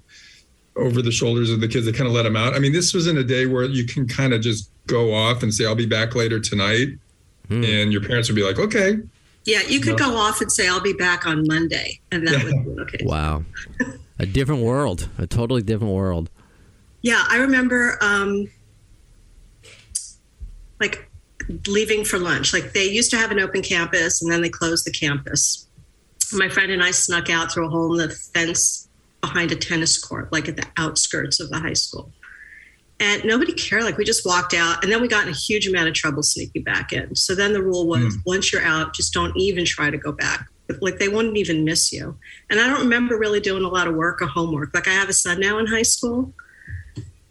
over 0.77 1.03
the 1.03 1.11
shoulders 1.13 1.51
of 1.51 1.61
the 1.61 1.69
kids. 1.69 1.87
They 1.87 1.93
kind 1.93 2.07
of 2.09 2.15
let 2.15 2.23
them 2.23 2.37
out. 2.37 2.55
I 2.55 2.59
mean, 2.61 2.73
this 2.73 2.95
was 2.95 3.07
in 3.07 3.17
a 3.19 3.25
day 3.25 3.47
where 3.47 3.65
you 3.65 3.85
can 3.85 4.07
kind 4.07 4.33
of 4.33 4.41
just 4.41 4.71
go 4.87 5.13
off 5.13 5.43
and 5.43 5.53
say, 5.53 5.67
"I'll 5.67 5.75
be 5.75 5.87
back 5.87 6.15
later 6.15 6.39
tonight," 6.41 6.89
Hmm. 7.49 7.65
and 7.65 7.93
your 7.93 8.01
parents 8.03 8.29
would 8.29 8.37
be 8.37 8.43
like, 8.45 8.59
"Okay." 8.59 8.99
Yeah, 9.45 9.63
you 9.67 9.81
could 9.81 9.99
No. 9.99 10.11
go 10.11 10.17
off 10.17 10.43
and 10.43 10.53
say, 10.53 10.69
I'll 10.69 10.81
be 10.81 10.93
back 10.93 11.27
on 11.27 11.47
Monday. 11.47 12.01
And 12.13 12.27
that 12.29 12.33
Yeah. 12.39 12.45
would 12.45 12.77
be 12.77 12.83
okay. 12.83 12.99
wow, 13.05 13.45
a 14.19 14.27
different 14.27 14.61
world, 14.63 15.09
a 15.17 15.27
totally 15.27 15.63
different 15.63 15.95
world. 15.95 16.29
Yeah, 17.03 17.23
I 17.29 17.39
remember 17.39 17.97
um, 18.01 18.49
like 20.81 21.11
leaving 21.67 22.05
for 22.05 22.19
lunch. 22.19 22.53
Like 22.53 22.73
they 22.73 22.85
used 22.85 23.11
to 23.13 23.17
have 23.17 23.31
an 23.31 23.41
open 23.41 23.63
campus 23.63 24.23
and 24.23 24.31
then 24.31 24.43
they 24.43 24.49
closed 24.51 24.87
the 24.87 24.91
campus. 24.93 25.67
My 26.33 26.49
friend 26.49 26.71
and 26.71 26.83
I 26.83 26.91
snuck 26.91 27.31
out 27.31 27.53
through 27.53 27.67
a 27.67 27.71
hole 27.71 27.99
in 27.99 28.09
the 28.09 28.15
fence 28.15 28.89
behind 29.21 29.51
a 29.53 29.57
tennis 29.57 29.99
court, 29.99 30.33
like 30.33 30.49
at 30.49 30.57
the 30.57 30.67
outskirts 30.77 31.41
of 31.41 31.49
the 31.51 31.59
high 31.59 31.73
school. 31.73 32.13
And 33.01 33.25
nobody 33.25 33.53
cared. 33.53 33.85
Like 33.85 33.97
we 33.97 34.05
just 34.05 34.27
walked 34.27 34.55
out, 34.55 34.83
and 34.83 34.93
then 34.93 35.01
we 35.01 35.07
got 35.07 35.23
in 35.23 35.33
a 35.33 35.37
huge 35.37 35.69
amount 35.69 35.87
of 35.89 35.95
trouble 35.95 36.23
sneaking 36.25 36.65
back 36.65 36.93
in. 36.93 37.15
So 37.15 37.35
then 37.35 37.53
the 37.53 37.63
rule 37.63 37.87
was, 37.87 38.01
Mm. 38.17 38.23
once 38.27 38.53
you're 38.53 38.63
out, 38.65 38.93
just 38.93 39.15
don't 39.15 39.37
even 39.37 39.65
try 39.65 39.89
to 39.89 39.97
go 39.97 40.11
back. 40.11 40.49
Like 40.81 40.99
they 40.99 41.09
wouldn't 41.09 41.37
even 41.37 41.65
miss 41.65 41.93
you. 41.93 42.19
And 42.51 42.61
I 42.61 42.67
don't 42.67 42.81
remember 42.81 43.17
really 43.17 43.39
doing 43.41 43.63
a 43.65 43.69
lot 43.69 43.87
of 43.87 43.95
work 43.95 44.21
or 44.21 44.27
homework. 44.27 44.75
Like 44.75 44.89
I 44.89 44.93
have 44.93 45.09
a 45.09 45.13
son 45.13 45.39
now 45.41 45.59
in 45.59 45.67
high 45.67 45.83
school, 45.83 46.35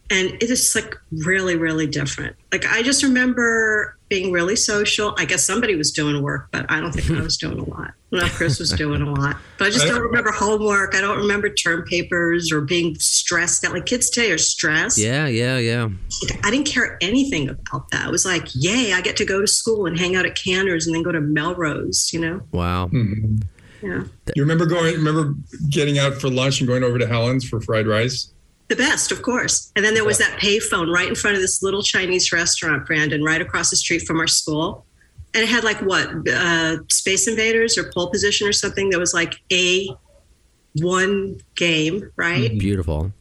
and 0.10 0.30
it 0.42 0.50
is 0.50 0.74
like 0.76 0.96
really, 1.12 1.56
really 1.56 1.88
different. 1.88 2.36
Like 2.52 2.66
I 2.66 2.82
just 2.84 3.04
remember 3.04 3.98
being 4.10 4.32
really 4.32 4.56
social. 4.56 5.14
I 5.18 5.26
guess 5.26 5.44
somebody 5.46 5.76
was 5.76 5.92
doing 5.92 6.24
work, 6.24 6.48
but 6.52 6.66
I 6.70 6.80
don't 6.80 6.94
think 6.94 7.12
I 7.12 7.22
was 7.22 7.36
doing 7.36 7.60
a 7.60 7.64
lot. 7.70 7.94
No, 8.10 8.26
Chris 8.30 8.58
was 8.58 8.72
doing 8.72 9.02
a 9.02 9.12
lot, 9.14 9.36
but 9.58 9.68
I 9.68 9.70
just 9.70 9.86
don't 9.86 10.02
remember 10.02 10.32
homework. 10.32 10.96
I 10.96 11.02
don't 11.02 11.18
remember 11.18 11.50
term 11.50 11.84
papers 11.84 12.54
or 12.54 12.62
being 12.62 12.96
stressed 12.96 13.66
out. 13.66 13.74
Like 13.74 13.86
kids 13.86 14.10
today 14.10 14.32
are 14.32 14.38
stressed. 14.38 14.98
Yeah, 14.98 15.28
yeah, 15.28 15.58
yeah. 15.58 15.90
Like, 16.30 16.46
I 16.46 16.52
didn't 16.52 16.68
care 16.68 16.98
anything 17.02 17.50
about 17.50 17.92
that. 17.92 18.08
it 18.08 18.12
was 18.12 18.26
like, 18.26 18.48
yay, 18.54 18.94
I 18.94 19.02
get 19.02 19.18
to 19.18 19.26
go 19.26 19.42
to 19.42 19.48
school 19.48 19.88
and 19.88 20.00
hang 20.00 20.16
out 20.16 20.26
at 20.26 20.36
Canter's 20.42 20.88
and 20.88 20.96
then 20.96 21.04
go 21.04 21.12
to 21.12 21.20
Melrose. 21.20 22.12
You 22.14 22.22
know? 22.22 22.42
Wow. 22.54 22.88
Mhm. 22.88 23.44
Yeah, 23.84 24.04
You 24.36 24.42
remember 24.42 24.66
going? 24.66 24.96
Remember 24.96 25.36
getting 25.70 26.00
out 26.00 26.16
for 26.16 26.30
lunch 26.30 26.62
and 26.62 26.68
going 26.68 26.84
over 26.84 26.98
to 26.98 27.08
Helen's 27.08 27.48
for 27.48 27.60
fried 27.62 27.86
rice? 27.88 28.32
The 28.70 28.76
best, 28.76 29.12
of 29.12 29.22
course. 29.22 29.72
And 29.76 29.84
then 29.86 29.94
there 29.94 30.06
was 30.06 30.18
that 30.18 30.40
payphone 30.40 30.94
right 30.94 31.08
in 31.08 31.16
front 31.16 31.36
of 31.36 31.42
this 31.42 31.62
little 31.64 31.82
Chinese 31.82 32.32
restaurant, 32.32 32.86
Brandon, 32.86 33.24
right 33.24 33.42
across 33.42 33.70
the 33.70 33.78
street 33.78 34.02
from 34.04 34.20
our 34.20 34.28
school. 34.28 34.86
And 35.34 35.44
it 35.44 35.50
had 35.50 35.64
like 35.64 35.80
what, 35.82 36.10
uh, 36.28 36.78
Space 36.90 37.28
Invaders 37.28 37.78
or 37.78 37.92
Pole 37.94 38.10
Position 38.10 38.48
or 38.48 38.52
something. 38.54 38.90
that 38.90 39.00
was 39.00 39.14
like 39.14 39.36
a 39.52 39.90
one 40.82 41.40
game, 41.56 42.12
right? 42.16 42.58
Beautiful. 42.60 43.12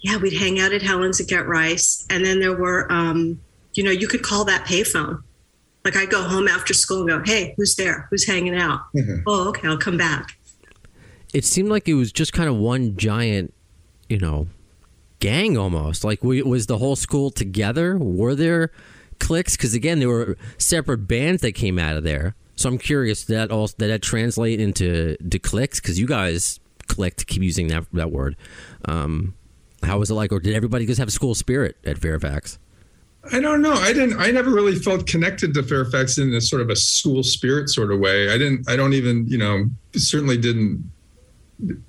Yeah, 0.00 0.16
we'd 0.16 0.32
hang 0.32 0.60
out 0.60 0.72
at 0.72 0.82
Helen's 0.82 1.18
and 1.20 1.28
get 1.28 1.46
rice. 1.46 2.06
And 2.08 2.24
then 2.24 2.38
there 2.40 2.56
were, 2.56 2.90
um, 2.92 3.40
you 3.74 3.82
know, 3.82 3.90
you 3.90 4.06
could 4.06 4.22
call 4.22 4.44
that 4.44 4.64
payphone. 4.66 5.22
Like 5.84 5.96
I'd 5.96 6.10
go 6.10 6.22
home 6.22 6.48
after 6.48 6.74
school 6.74 7.00
and 7.00 7.08
go, 7.08 7.22
hey, 7.24 7.54
who's 7.56 7.74
there? 7.76 8.06
Who's 8.10 8.26
hanging 8.26 8.54
out? 8.56 8.80
Mhm. 8.94 9.22
Oh, 9.26 9.48
okay, 9.48 9.66
I'll 9.68 9.78
come 9.78 9.96
back. 9.96 10.36
It 11.34 11.44
seemed 11.44 11.68
like 11.68 11.88
it 11.88 11.94
was 11.94 12.12
just 12.12 12.32
kind 12.32 12.48
of 12.48 12.56
one 12.56 12.96
giant, 12.96 13.54
you 14.08 14.18
know, 14.18 14.46
gang 15.20 15.56
almost. 15.56 16.04
Like, 16.04 16.22
we, 16.22 16.42
was 16.42 16.66
the 16.66 16.78
whole 16.78 16.96
school 16.96 17.30
together? 17.30 17.98
Were 17.98 18.34
there 18.34 18.70
cliques? 19.18 19.56
Because 19.56 19.74
again, 19.74 19.98
there 19.98 20.08
were 20.08 20.36
separate 20.58 21.08
bands 21.08 21.42
that 21.42 21.52
came 21.52 21.78
out 21.78 21.96
of 21.96 22.04
there. 22.04 22.34
So 22.56 22.68
I'm 22.68 22.78
curious 22.78 23.24
that 23.26 23.50
also 23.50 23.74
did 23.78 23.90
that 23.90 24.02
translate 24.02 24.60
into 24.60 25.16
to 25.16 25.38
cliques? 25.38 25.80
Because 25.80 25.98
you 25.98 26.06
guys 26.06 26.58
clicked. 26.88 27.26
Keep 27.26 27.42
using 27.42 27.68
that 27.68 27.86
that 27.92 28.10
word. 28.10 28.36
Um, 28.84 29.34
how 29.84 29.98
was 29.98 30.10
it 30.10 30.14
like, 30.14 30.32
or 30.32 30.40
did 30.40 30.54
everybody 30.54 30.84
just 30.84 30.98
have 30.98 31.12
school 31.12 31.34
spirit 31.36 31.76
at 31.84 31.98
Fairfax? 31.98 32.58
I 33.30 33.40
don't 33.40 33.62
know. 33.62 33.74
I 33.74 33.92
didn't. 33.92 34.18
I 34.18 34.30
never 34.30 34.50
really 34.50 34.74
felt 34.74 35.06
connected 35.06 35.54
to 35.54 35.62
Fairfax 35.62 36.18
in 36.18 36.32
a 36.34 36.40
sort 36.40 36.62
of 36.62 36.70
a 36.70 36.76
school 36.76 37.22
spirit 37.22 37.68
sort 37.68 37.92
of 37.92 38.00
way. 38.00 38.30
I 38.30 38.38
didn't. 38.38 38.68
I 38.68 38.76
don't 38.76 38.92
even. 38.92 39.26
You 39.28 39.38
know, 39.38 39.66
certainly 39.94 40.36
didn't. 40.36 40.90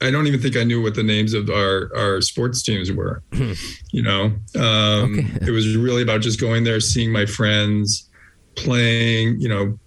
I 0.02 0.10
don't 0.10 0.26
even 0.26 0.42
think 0.42 0.58
I 0.58 0.64
knew 0.64 0.82
what 0.82 0.96
the 0.96 1.04
names 1.04 1.34
of 1.34 1.50
our 1.50 1.92
our 1.96 2.22
sports 2.22 2.64
teams 2.64 2.92
were. 2.92 3.22
you 3.92 4.02
know, 4.02 4.26
um, 4.56 5.20
Okay. 5.20 5.46
it 5.48 5.52
was 5.52 5.76
really 5.78 6.02
about 6.02 6.22
just 6.22 6.40
going 6.40 6.64
there, 6.64 6.80
seeing 6.80 7.12
my 7.12 7.26
friends, 7.26 8.10
playing. 8.56 9.40
You 9.40 9.50
know, 9.50 9.80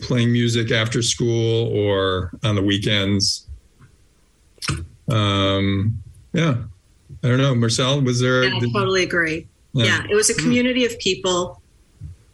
playing 0.00 0.32
music 0.32 0.70
after 0.72 1.02
school 1.02 1.68
or 1.76 2.32
on 2.42 2.54
the 2.56 2.62
weekends. 2.62 3.46
Um, 5.08 6.02
yeah, 6.32 6.56
I 7.22 7.28
don't 7.28 7.38
know. 7.38 7.54
Marcel, 7.54 8.00
was 8.02 8.20
there? 8.20 8.44
Yeah, 8.44 8.56
I 8.56 8.72
totally 8.72 9.02
agree. 9.02 9.46
Yeah. 9.72 10.04
it 10.08 10.14
was 10.14 10.30
a 10.30 10.34
community 10.34 10.84
of 10.84 10.98
people 10.98 11.60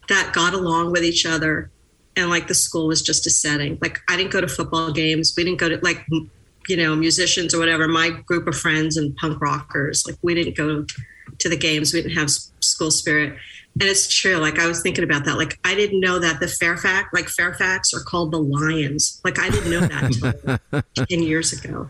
that 0.08 0.32
got 0.32 0.54
along 0.54 0.92
with 0.92 1.04
each 1.04 1.26
other. 1.26 1.70
And 2.18 2.30
like 2.30 2.48
the 2.48 2.54
school 2.54 2.86
was 2.86 3.02
just 3.02 3.26
a 3.26 3.30
setting. 3.30 3.78
Like 3.82 4.00
I 4.08 4.16
didn't 4.16 4.30
go 4.32 4.40
to 4.40 4.48
football 4.48 4.90
games. 4.90 5.34
We 5.36 5.44
didn't 5.44 5.58
go 5.60 5.68
to 5.68 5.78
like, 5.82 6.04
m- 6.12 6.30
you 6.68 6.76
know, 6.76 6.94
musicians 6.94 7.54
or 7.54 7.58
whatever. 7.58 7.88
My 7.88 8.10
group 8.10 8.46
of 8.46 8.56
friends 8.56 8.96
and 8.96 9.14
punk 9.16 9.40
rockers, 9.40 10.04
like 10.06 10.16
we 10.22 10.34
didn't 10.34 10.56
go 10.56 10.84
to 11.38 11.48
the 11.48 11.56
games. 11.56 11.92
We 11.92 12.02
didn't 12.02 12.16
have 12.16 12.30
school 12.30 12.90
spirit. 12.90 13.36
And 13.78 13.88
it's 13.88 14.12
true. 14.12 14.36
Like 14.36 14.58
I 14.58 14.66
was 14.66 14.80
thinking 14.82 15.04
about 15.04 15.24
that. 15.26 15.36
Like 15.36 15.58
I 15.64 15.74
didn't 15.74 16.00
know 16.00 16.18
that 16.18 16.40
the 16.40 16.48
Fairfax, 16.48 17.08
like 17.12 17.28
Fairfax 17.28 17.92
are 17.92 18.00
called 18.00 18.32
the 18.32 18.38
Lions. 18.38 19.20
Like 19.24 19.38
I 19.38 19.50
didn't 19.50 19.70
know 19.70 19.80
that 19.80 20.62
until 20.72 20.82
10 21.06 21.22
years 21.22 21.52
ago. 21.52 21.88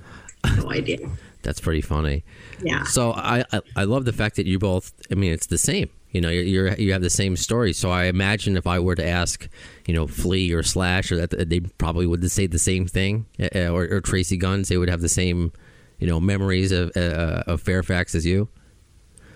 No 0.56 0.70
idea. 0.70 1.08
That's 1.42 1.60
pretty 1.60 1.80
funny. 1.80 2.24
Yeah. 2.60 2.82
So 2.84 3.12
I, 3.12 3.44
I 3.52 3.60
I 3.76 3.84
love 3.84 4.04
the 4.04 4.12
fact 4.12 4.34
that 4.36 4.46
you 4.46 4.58
both. 4.58 4.92
I 5.12 5.14
mean, 5.14 5.32
it's 5.32 5.46
the 5.46 5.58
same. 5.58 5.90
You 6.16 6.22
know, 6.22 6.30
you're, 6.30 6.44
you're 6.44 6.74
you 6.76 6.94
have 6.94 7.02
the 7.02 7.10
same 7.10 7.36
story. 7.36 7.74
So 7.74 7.90
I 7.90 8.04
imagine 8.04 8.56
if 8.56 8.66
I 8.66 8.78
were 8.78 8.94
to 8.94 9.06
ask, 9.06 9.46
you 9.86 9.92
know, 9.92 10.06
Flea 10.06 10.50
or 10.50 10.62
Slash, 10.62 11.12
or 11.12 11.16
that 11.26 11.50
they 11.50 11.60
probably 11.60 12.06
would 12.06 12.30
say 12.30 12.46
the 12.46 12.58
same 12.58 12.86
thing, 12.86 13.26
uh, 13.38 13.68
or, 13.68 13.82
or 13.84 14.00
Tracii 14.00 14.38
Guns, 14.38 14.70
they 14.70 14.78
would 14.78 14.88
have 14.88 15.02
the 15.02 15.10
same, 15.10 15.52
you 15.98 16.06
know, 16.06 16.18
memories 16.18 16.72
of 16.72 16.90
uh, 16.96 17.42
of 17.46 17.60
Fairfax 17.60 18.14
as 18.14 18.24
you. 18.24 18.48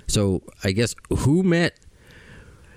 So 0.06 0.42
I 0.64 0.72
guess 0.72 0.94
who 1.10 1.42
met. 1.42 1.78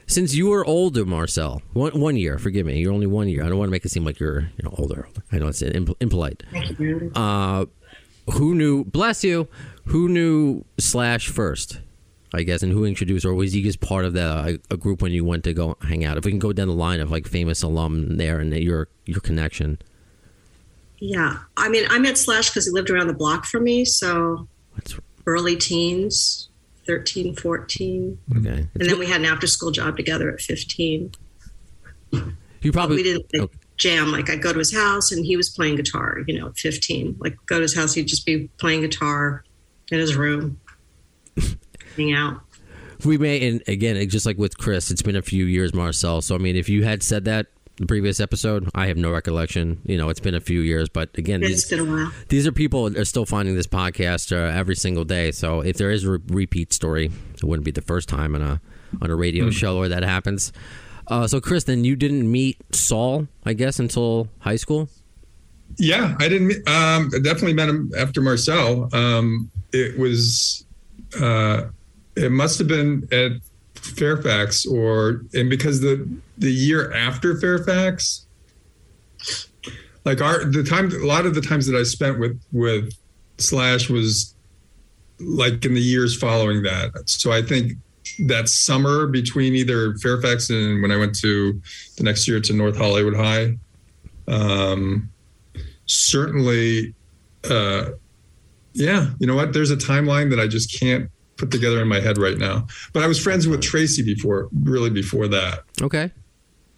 Since 0.05 0.35
you 0.35 0.49
were 0.49 0.65
older, 0.65 1.05
Marcel, 1.05 1.61
one 1.71 1.97
one 1.97 2.17
year. 2.17 2.37
Forgive 2.37 2.65
me, 2.65 2.79
you're 2.79 2.91
only 2.91 3.07
one 3.07 3.29
year. 3.29 3.45
I 3.45 3.47
don't 3.47 3.57
want 3.57 3.69
to 3.69 3.71
make 3.71 3.85
it 3.85 3.89
seem 3.91 4.03
like 4.03 4.19
you're 4.19 4.41
you 4.41 4.63
know 4.65 4.75
older. 4.77 5.07
I 5.31 5.37
know 5.37 5.47
it's 5.47 5.61
imp- 5.61 5.95
impolite. 6.01 6.43
Uh, 7.15 7.67
who 8.33 8.53
knew? 8.53 8.83
Bless 8.83 9.23
you. 9.23 9.47
Who 9.85 10.09
knew 10.09 10.65
Slash 10.77 11.29
first? 11.29 11.79
I 12.33 12.43
guess, 12.43 12.63
and 12.63 12.71
who 12.71 12.85
introduced, 12.85 13.25
or 13.25 13.33
was 13.33 13.53
he 13.53 13.61
just 13.61 13.79
part 13.79 14.05
of 14.05 14.13
the 14.13 14.23
uh, 14.23 14.53
a 14.71 14.77
group 14.77 15.01
when 15.01 15.11
you 15.11 15.23
went 15.23 15.43
to 15.43 15.53
go 15.53 15.77
hang 15.81 16.03
out? 16.03 16.17
If 16.17 16.25
we 16.25 16.31
can 16.31 16.39
go 16.39 16.51
down 16.51 16.67
the 16.67 16.73
line 16.73 16.99
of 16.99 17.11
like 17.11 17.27
famous 17.27 17.61
alum 17.61 18.17
there 18.17 18.39
and 18.39 18.53
your 18.53 18.87
your 19.05 19.19
connection. 19.19 19.77
Yeah. 20.99 21.39
I 21.57 21.67
mean, 21.67 21.85
I 21.89 21.99
met 21.99 22.17
Slash 22.17 22.49
because 22.49 22.65
he 22.65 22.71
lived 22.71 22.89
around 22.89 23.07
the 23.07 23.13
block 23.13 23.45
from 23.45 23.65
me. 23.65 23.83
So 23.83 24.47
That's 24.75 24.97
early 25.27 25.57
teens, 25.57 26.47
13, 26.87 27.35
14. 27.35 28.17
okay. 28.37 28.67
And 28.73 28.89
then 28.89 28.97
we 28.97 29.05
had 29.05 29.19
an 29.19 29.25
after 29.25 29.45
school 29.45 29.71
job 29.71 29.97
together 29.97 30.31
at 30.31 30.39
15. 30.39 31.11
you 32.61 32.71
probably 32.71 32.95
we 32.95 33.03
didn't 33.03 33.25
like, 33.33 33.41
okay. 33.41 33.57
jam. 33.75 34.13
Like 34.13 34.29
I'd 34.29 34.41
go 34.41 34.53
to 34.53 34.59
his 34.59 34.73
house 34.73 35.11
and 35.11 35.25
he 35.25 35.35
was 35.35 35.49
playing 35.49 35.75
guitar, 35.75 36.19
you 36.25 36.39
know, 36.39 36.47
at 36.47 36.57
15. 36.57 37.17
Like 37.19 37.37
go 37.47 37.57
to 37.57 37.63
his 37.63 37.75
house, 37.75 37.93
he'd 37.93 38.07
just 38.07 38.25
be 38.25 38.49
playing 38.57 38.81
guitar 38.81 39.43
in 39.91 39.99
his 39.99 40.15
room, 40.15 40.59
hang 41.95 42.13
out. 42.13 42.41
we 43.05 43.17
may 43.17 43.47
and 43.47 43.63
again 43.67 44.07
just 44.09 44.25
like 44.25 44.37
with 44.37 44.57
Chris. 44.57 44.91
It's 44.91 45.01
been 45.01 45.15
a 45.15 45.21
few 45.21 45.45
years, 45.45 45.73
Marcel. 45.73 46.21
So 46.21 46.35
I 46.35 46.37
mean, 46.37 46.55
if 46.55 46.69
you 46.69 46.83
had 46.83 47.03
said 47.03 47.25
that 47.25 47.47
the 47.77 47.87
previous 47.87 48.19
episode, 48.19 48.69
I 48.75 48.85
have 48.87 48.97
no 48.97 49.11
recollection. 49.11 49.81
You 49.85 49.97
know, 49.97 50.09
it's 50.09 50.19
been 50.19 50.35
a 50.35 50.39
few 50.41 50.59
years, 50.61 50.89
but 50.89 51.09
again, 51.17 51.41
It's 51.41 51.67
these, 51.67 51.69
been 51.69 51.79
a 51.79 51.91
while. 51.91 52.11
these 52.29 52.45
are 52.45 52.51
people 52.51 52.87
that 52.89 52.99
are 52.99 53.05
still 53.05 53.25
finding 53.25 53.55
this 53.55 53.65
podcast 53.65 54.31
uh, 54.31 54.55
every 54.55 54.75
single 54.75 55.03
day. 55.05 55.31
So 55.31 55.61
if 55.61 55.77
there 55.77 55.89
is 55.89 56.03
a 56.03 56.11
re- 56.11 56.19
repeat 56.27 56.71
story, 56.71 57.09
it 57.35 57.43
wouldn't 57.43 57.65
be 57.65 57.71
the 57.71 57.81
first 57.81 58.07
time 58.09 58.35
on 58.35 58.41
a 58.43 58.61
on 59.01 59.09
a 59.09 59.15
radio 59.15 59.49
show 59.49 59.79
where 59.79 59.89
that 59.89 60.03
happens. 60.03 60.53
Uh, 61.07 61.25
so 61.27 61.41
Chris, 61.41 61.63
then 61.63 61.83
you 61.83 61.95
didn't 61.95 62.31
meet 62.31 62.57
Saul, 62.75 63.27
I 63.43 63.53
guess, 63.53 63.79
until 63.79 64.27
high 64.39 64.55
school. 64.55 64.87
Yeah, 65.79 66.15
I 66.19 66.29
didn't. 66.29 66.51
Um, 66.69 67.09
I 67.13 67.17
definitely 67.23 67.53
met 67.55 67.67
him 67.69 67.91
after 67.97 68.21
Marcel. 68.21 68.87
Um, 68.93 69.49
it 69.71 69.97
was. 69.97 70.63
Uh, 71.19 71.69
it 72.15 72.31
must 72.31 72.59
have 72.59 72.67
been 72.67 73.07
at 73.11 73.31
Fairfax, 73.75 74.65
or 74.65 75.23
and 75.33 75.49
because 75.49 75.81
the 75.81 76.07
the 76.37 76.51
year 76.51 76.91
after 76.93 77.39
Fairfax, 77.39 78.25
like 80.05 80.21
our 80.21 80.45
the 80.45 80.63
time 80.63 80.91
a 80.91 81.05
lot 81.05 81.25
of 81.25 81.35
the 81.35 81.41
times 81.41 81.67
that 81.67 81.77
I 81.77 81.83
spent 81.83 82.19
with 82.19 82.39
with 82.51 82.93
Slash 83.37 83.89
was 83.89 84.35
like 85.19 85.65
in 85.65 85.73
the 85.73 85.81
years 85.81 86.17
following 86.17 86.63
that. 86.63 86.91
So 87.09 87.31
I 87.31 87.41
think 87.41 87.73
that 88.25 88.49
summer 88.49 89.07
between 89.07 89.55
either 89.55 89.95
Fairfax 89.95 90.49
and 90.49 90.81
when 90.81 90.91
I 90.91 90.97
went 90.97 91.17
to 91.19 91.59
the 91.97 92.03
next 92.03 92.27
year 92.27 92.39
to 92.41 92.53
North 92.53 92.77
Hollywood 92.77 93.15
High. 93.15 93.57
Um, 94.27 95.09
certainly 95.85 96.93
uh 97.49 97.89
yeah 98.73 99.09
you 99.19 99.27
know 99.27 99.35
what 99.35 99.53
there's 99.53 99.71
a 99.71 99.75
timeline 99.75 100.29
that 100.29 100.39
i 100.39 100.47
just 100.47 100.79
can't 100.79 101.09
put 101.37 101.51
together 101.51 101.81
in 101.81 101.87
my 101.87 101.99
head 101.99 102.17
right 102.17 102.37
now 102.37 102.65
but 102.93 103.03
i 103.03 103.07
was 103.07 103.19
friends 103.21 103.47
with 103.47 103.61
tracy 103.61 104.01
before 104.03 104.49
really 104.63 104.89
before 104.89 105.27
that 105.27 105.61
Okay. 105.81 106.11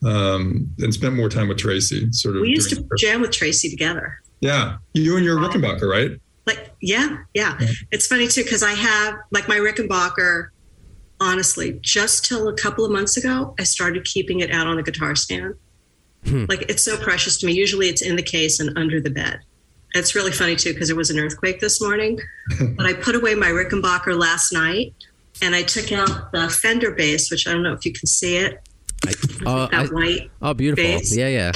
um 0.04 0.70
and 0.80 0.94
spent 0.94 1.16
more 1.16 1.30
time 1.30 1.48
with 1.48 1.58
tracy 1.58 2.08
sort 2.12 2.36
of 2.36 2.42
We 2.42 2.50
used 2.50 2.70
to 2.70 2.76
during- 2.76 2.90
jam 2.98 3.22
with 3.22 3.32
Tracy 3.32 3.70
together. 3.70 4.20
yeah 4.42 4.78
you 4.94 5.16
and 5.18 5.26
your 5.26 5.38
rickenbacker 5.38 5.90
right 5.90 6.12
Like, 6.48 6.76
yeah, 6.80 7.18
yeah. 7.34 7.58
Yeah. 7.60 7.68
It's 7.92 8.06
funny 8.06 8.28
too, 8.28 8.44
because 8.44 8.62
I 8.62 8.74
have 8.76 9.16
like 9.32 9.48
my 9.48 9.58
Rickenbacker, 9.58 10.50
honestly, 11.20 11.80
just 11.82 12.24
till 12.24 12.48
a 12.48 12.54
couple 12.56 12.86
of 12.86 12.92
months 12.92 13.18
ago, 13.18 13.56
I 13.60 13.64
started 13.64 14.06
keeping 14.06 14.42
it 14.42 14.52
out 14.52 14.68
on 14.68 14.76
the 14.76 14.84
guitar 14.84 15.16
stand. 15.16 15.56
Like, 16.52 16.62
it's 16.70 16.84
so 16.86 16.98
precious 16.98 17.38
to 17.40 17.48
me. 17.48 17.54
Usually 17.54 17.88
it's 17.88 18.04
in 18.04 18.16
the 18.16 18.22
case 18.22 18.60
and 18.60 18.78
under 18.78 19.02
the 19.02 19.10
bed. 19.10 19.40
It's 19.96 20.14
really 20.16 20.32
funny 20.32 20.56
too, 20.56 20.74
because 20.74 20.90
there 20.90 20.96
was 20.98 21.10
an 21.10 21.20
earthquake 21.20 21.60
this 21.62 21.82
morning. 21.82 22.20
but 22.76 22.86
I 22.86 22.94
put 22.94 23.16
away 23.16 23.34
my 23.36 23.48
Rickenbacker 23.48 24.18
last 24.20 24.52
night 24.54 24.94
and 25.42 25.56
I 25.56 25.64
took 25.64 25.92
out 25.92 26.32
the 26.32 26.50
Fender 26.50 26.92
bass, 26.92 27.32
which 27.32 27.48
I 27.48 27.54
don't 27.54 27.64
know 27.64 27.74
if 27.74 27.86
you 27.86 27.94
can 27.94 28.06
see 28.08 28.38
it. 28.38 28.60
Oh, 29.46 29.68
that 29.68 29.74
I- 29.74 29.86
white. 29.88 30.32
oh, 30.42 30.54
beautiful. 30.54 30.84
bass. 30.84 31.16
Yeah, 31.16 31.30
yeah. 31.30 31.52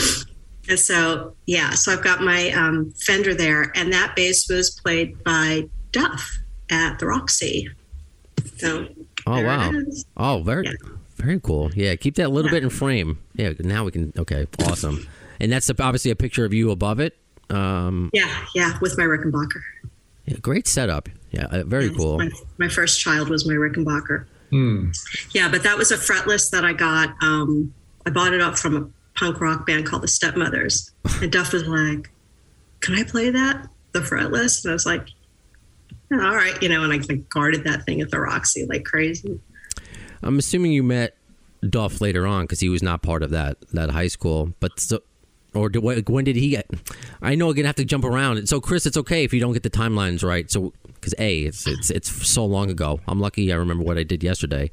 And 0.70 0.78
so, 0.80 1.36
yeah, 1.48 1.72
so 1.72 1.92
I've 1.94 2.04
got 2.04 2.22
my 2.22 2.52
um, 2.52 2.94
Fender 2.98 3.34
there, 3.34 3.72
and 3.76 3.92
that 3.92 4.16
bass 4.16 4.48
was 4.50 4.70
played 4.70 5.24
by 5.24 5.68
Duff 5.92 6.38
at 6.70 7.00
the 7.00 7.08
Roxy. 7.08 7.70
So, 8.58 8.88
Oh 9.28 9.44
wow. 9.44 9.72
Oh, 10.16 10.42
very, 10.44 10.66
Yeah. 10.66 10.74
very 11.18 11.40
cool. 11.40 11.72
Yeah, 11.76 11.96
keep 11.96 12.16
that 12.16 12.28
a 12.28 12.30
little 12.30 12.50
Yeah. 12.52 12.58
bit 12.58 12.64
in 12.64 12.70
frame. 12.70 13.18
Yeah, 13.36 13.54
now 13.60 13.84
we 13.86 13.92
can. 13.92 14.14
Okay, 14.18 14.48
awesome. 14.64 15.08
And 15.40 15.52
that's 15.52 15.70
obviously 15.70 16.12
a 16.12 16.16
picture 16.16 16.46
of 16.46 16.54
you 16.54 16.70
above 16.72 17.00
it. 17.00 17.18
Um, 17.50 18.10
Yeah, 18.14 18.46
yeah, 18.56 18.78
with 18.80 18.98
my 18.98 19.04
Rickenbacker. 19.06 19.62
yeah, 20.26 20.38
great 20.42 20.68
setup. 20.68 21.10
Yeah, 21.32 21.46
uh, 21.46 21.64
very 21.64 21.88
Yes, 21.88 21.98
cool. 21.98 22.18
My, 22.18 22.30
my 22.58 22.70
first 22.70 23.00
child 23.00 23.30
was 23.30 23.48
my 23.48 23.54
Rickenbacker. 23.54 24.26
Hmm. 24.50 24.90
Yeah, 25.32 25.50
but 25.50 25.62
that 25.64 25.78
was 25.78 25.92
a 25.92 25.98
fretless 25.98 26.50
that 26.52 26.66
I 26.66 26.74
got. 26.74 27.10
Um, 27.22 27.74
I 28.06 28.10
bought 28.10 28.34
it 28.34 28.42
up 28.42 28.58
from 28.58 28.76
a 28.76 28.90
punk 29.20 29.40
rock 29.42 29.68
band 29.68 29.86
called 29.86 30.02
the 30.04 30.08
Stepmothers. 30.08 30.92
And 31.22 31.32
Duff 31.32 31.54
was 31.54 31.68
like, 31.68 32.10
Can 32.80 32.96
I 32.96 33.04
play 33.04 33.30
that? 33.30 33.68
The 33.92 34.00
fretless? 34.00 34.64
And 34.64 34.72
I 34.72 34.74
was 34.74 34.86
like, 34.88 35.08
"Yeah, 36.10 36.26
All 36.28 36.36
right, 36.36 36.60
you 36.64 36.70
know, 36.70 36.84
and 36.84 36.92
I 36.94 36.98
like, 36.98 37.30
guarded 37.30 37.64
that 37.66 37.86
thing 37.86 38.02
at 38.02 38.10
the 38.10 38.20
Roxy 38.20 38.66
like 38.66 38.86
crazy. 38.86 39.40
I'm 40.24 40.40
assuming 40.40 40.72
you 40.72 40.82
met 40.84 41.16
Duff 41.70 42.02
later 42.02 42.26
on 42.26 42.44
because 42.46 42.60
he 42.60 42.70
was 42.70 42.82
not 42.82 43.02
part 43.04 43.22
of 43.22 43.30
that 43.32 43.58
that 43.74 43.92
high 43.92 44.08
school. 44.08 44.54
But 44.60 44.80
so, 44.80 45.00
or 45.54 45.70
did, 45.70 45.80
when 46.10 46.24
did 46.24 46.36
he 46.36 46.50
get? 46.50 46.70
I 47.22 47.36
know 47.36 47.50
I'm 47.50 47.56
gonna 47.56 47.68
have 47.68 47.76
to 47.78 47.86
jump 47.86 48.06
around. 48.06 48.48
So 48.48 48.62
Chris, 48.62 48.86
it's 48.86 48.98
okay 48.98 49.24
if 49.24 49.34
you 49.34 49.40
don't 49.40 49.54
get 49.54 49.64
the 49.64 49.70
timelines 49.70 50.24
right. 50.24 50.50
So 50.50 50.74
because 50.96 51.16
a, 51.18 51.42
it's 51.42 51.68
it's 51.68 51.90
it's 51.90 52.28
so 52.28 52.46
long 52.46 52.70
ago. 52.70 53.00
I'm 53.08 53.20
lucky 53.20 53.52
I 53.52 53.56
remember 53.56 53.84
what 53.84 53.98
I 53.98 54.04
did 54.04 54.24
yesterday. 54.24 54.72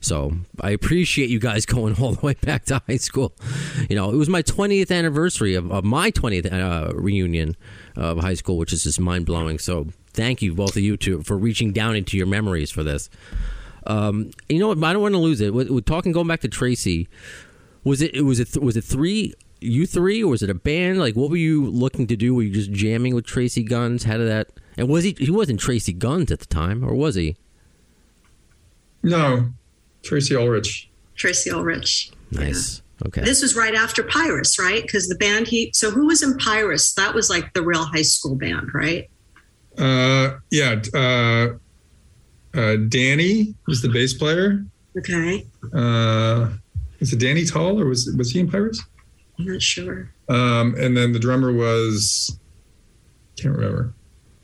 So 0.00 0.32
I 0.60 0.70
appreciate 0.70 1.30
you 1.30 1.38
guys 1.38 1.64
going 1.66 1.96
all 2.00 2.12
the 2.12 2.26
way 2.26 2.34
back 2.34 2.64
to 2.66 2.82
high 2.86 2.96
school. 2.96 3.32
You 3.88 3.96
know, 3.96 4.10
it 4.10 4.16
was 4.16 4.28
my 4.28 4.42
20th 4.42 4.90
anniversary 4.90 5.54
of, 5.54 5.70
of 5.70 5.84
my 5.84 6.10
20th 6.10 6.52
uh, 6.52 6.92
reunion 6.94 7.56
of 7.96 8.18
high 8.18 8.34
school, 8.34 8.58
which 8.58 8.72
is 8.72 8.82
just 8.82 9.00
mind 9.00 9.26
blowing. 9.26 9.58
So 9.58 9.86
thank 10.12 10.42
you 10.42 10.54
both 10.54 10.76
of 10.76 10.82
you 10.82 10.96
two 10.96 11.22
for 11.22 11.38
reaching 11.38 11.72
down 11.72 11.96
into 11.96 12.16
your 12.16 12.26
memories 12.26 12.70
for 12.70 12.82
this. 12.82 13.08
Um, 13.86 14.30
you 14.48 14.58
know 14.58 14.68
what? 14.68 14.82
I 14.82 14.92
don't 14.92 15.02
want 15.02 15.14
to 15.14 15.18
lose 15.20 15.40
it. 15.40 15.54
With, 15.54 15.70
with 15.70 15.84
talking, 15.84 16.12
going 16.12 16.28
back 16.28 16.40
to 16.40 16.48
Tracy, 16.48 17.08
was 17.84 18.00
it? 18.00 18.14
it 18.14 18.22
was 18.22 18.38
it? 18.38 18.56
Was 18.62 18.76
it 18.76 18.84
three? 18.84 19.34
You 19.62 19.86
three, 19.86 20.22
or 20.22 20.28
was 20.28 20.42
it 20.42 20.50
a 20.50 20.54
band? 20.54 20.98
Like, 20.98 21.14
what 21.14 21.30
were 21.30 21.36
you 21.36 21.66
looking 21.66 22.06
to 22.08 22.16
do? 22.16 22.34
Were 22.34 22.42
you 22.42 22.52
just 22.52 22.72
jamming 22.72 23.14
with 23.14 23.26
Tracii 23.26 23.68
Guns? 23.68 24.04
How 24.04 24.16
did 24.16 24.28
that? 24.28 24.48
And 24.76 24.88
was 24.88 25.04
he? 25.04 25.14
He 25.18 25.30
wasn't 25.30 25.60
Tracy 25.60 25.92
Guns 25.92 26.30
at 26.32 26.40
the 26.40 26.46
time, 26.46 26.84
or 26.84 26.94
was 26.94 27.14
he? 27.14 27.36
No, 29.02 29.50
Tracy 30.02 30.36
Ulrich. 30.36 30.90
Tracy 31.14 31.50
Ulrich. 31.50 32.10
Nice. 32.30 32.82
Okay. 33.06 33.22
This 33.22 33.42
was 33.42 33.56
right 33.56 33.74
after 33.74 34.02
Pyrus, 34.02 34.58
right? 34.58 34.82
Because 34.82 35.08
the 35.08 35.16
band 35.16 35.48
he 35.48 35.70
so 35.74 35.90
who 35.90 36.06
was 36.06 36.22
in 36.22 36.36
Pyrus? 36.38 36.94
That 36.94 37.14
was 37.14 37.28
like 37.28 37.52
the 37.52 37.62
real 37.62 37.84
high 37.84 38.02
school 38.02 38.36
band, 38.36 38.70
right? 38.72 39.08
Uh, 39.76 40.38
yeah, 40.50 40.80
uh, 40.94 41.48
uh, 42.54 42.76
Danny 42.88 43.54
was 43.66 43.82
the 43.82 43.88
bass 43.88 44.14
player. 44.14 44.64
Okay. 44.96 45.46
Uh, 45.74 46.50
is 47.00 47.12
it 47.12 47.18
Danny 47.18 47.44
Tall 47.44 47.80
or 47.80 47.86
was 47.86 48.14
was 48.16 48.30
he 48.30 48.40
in 48.40 48.50
Pirates? 48.50 48.82
I'm 49.42 49.52
not 49.52 49.62
sure. 49.62 50.10
Um, 50.28 50.74
and 50.78 50.96
then 50.96 51.12
the 51.12 51.18
drummer 51.18 51.52
was 51.52 52.38
can't 53.36 53.56
remember. 53.56 53.92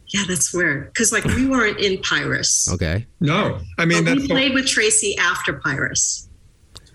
Yeah, 0.08 0.22
that's 0.26 0.52
weird. 0.54 0.92
Because 0.92 1.12
like 1.12 1.24
we 1.24 1.46
weren't 1.46 1.78
in 1.78 2.00
Pyrus. 2.02 2.68
okay. 2.72 3.06
No, 3.20 3.60
I 3.78 3.84
mean 3.84 4.04
but 4.04 4.10
that's. 4.10 4.22
we 4.22 4.28
played 4.28 4.54
with 4.54 4.66
Tracy 4.66 5.16
after 5.18 5.54
Pyrus. 5.54 6.28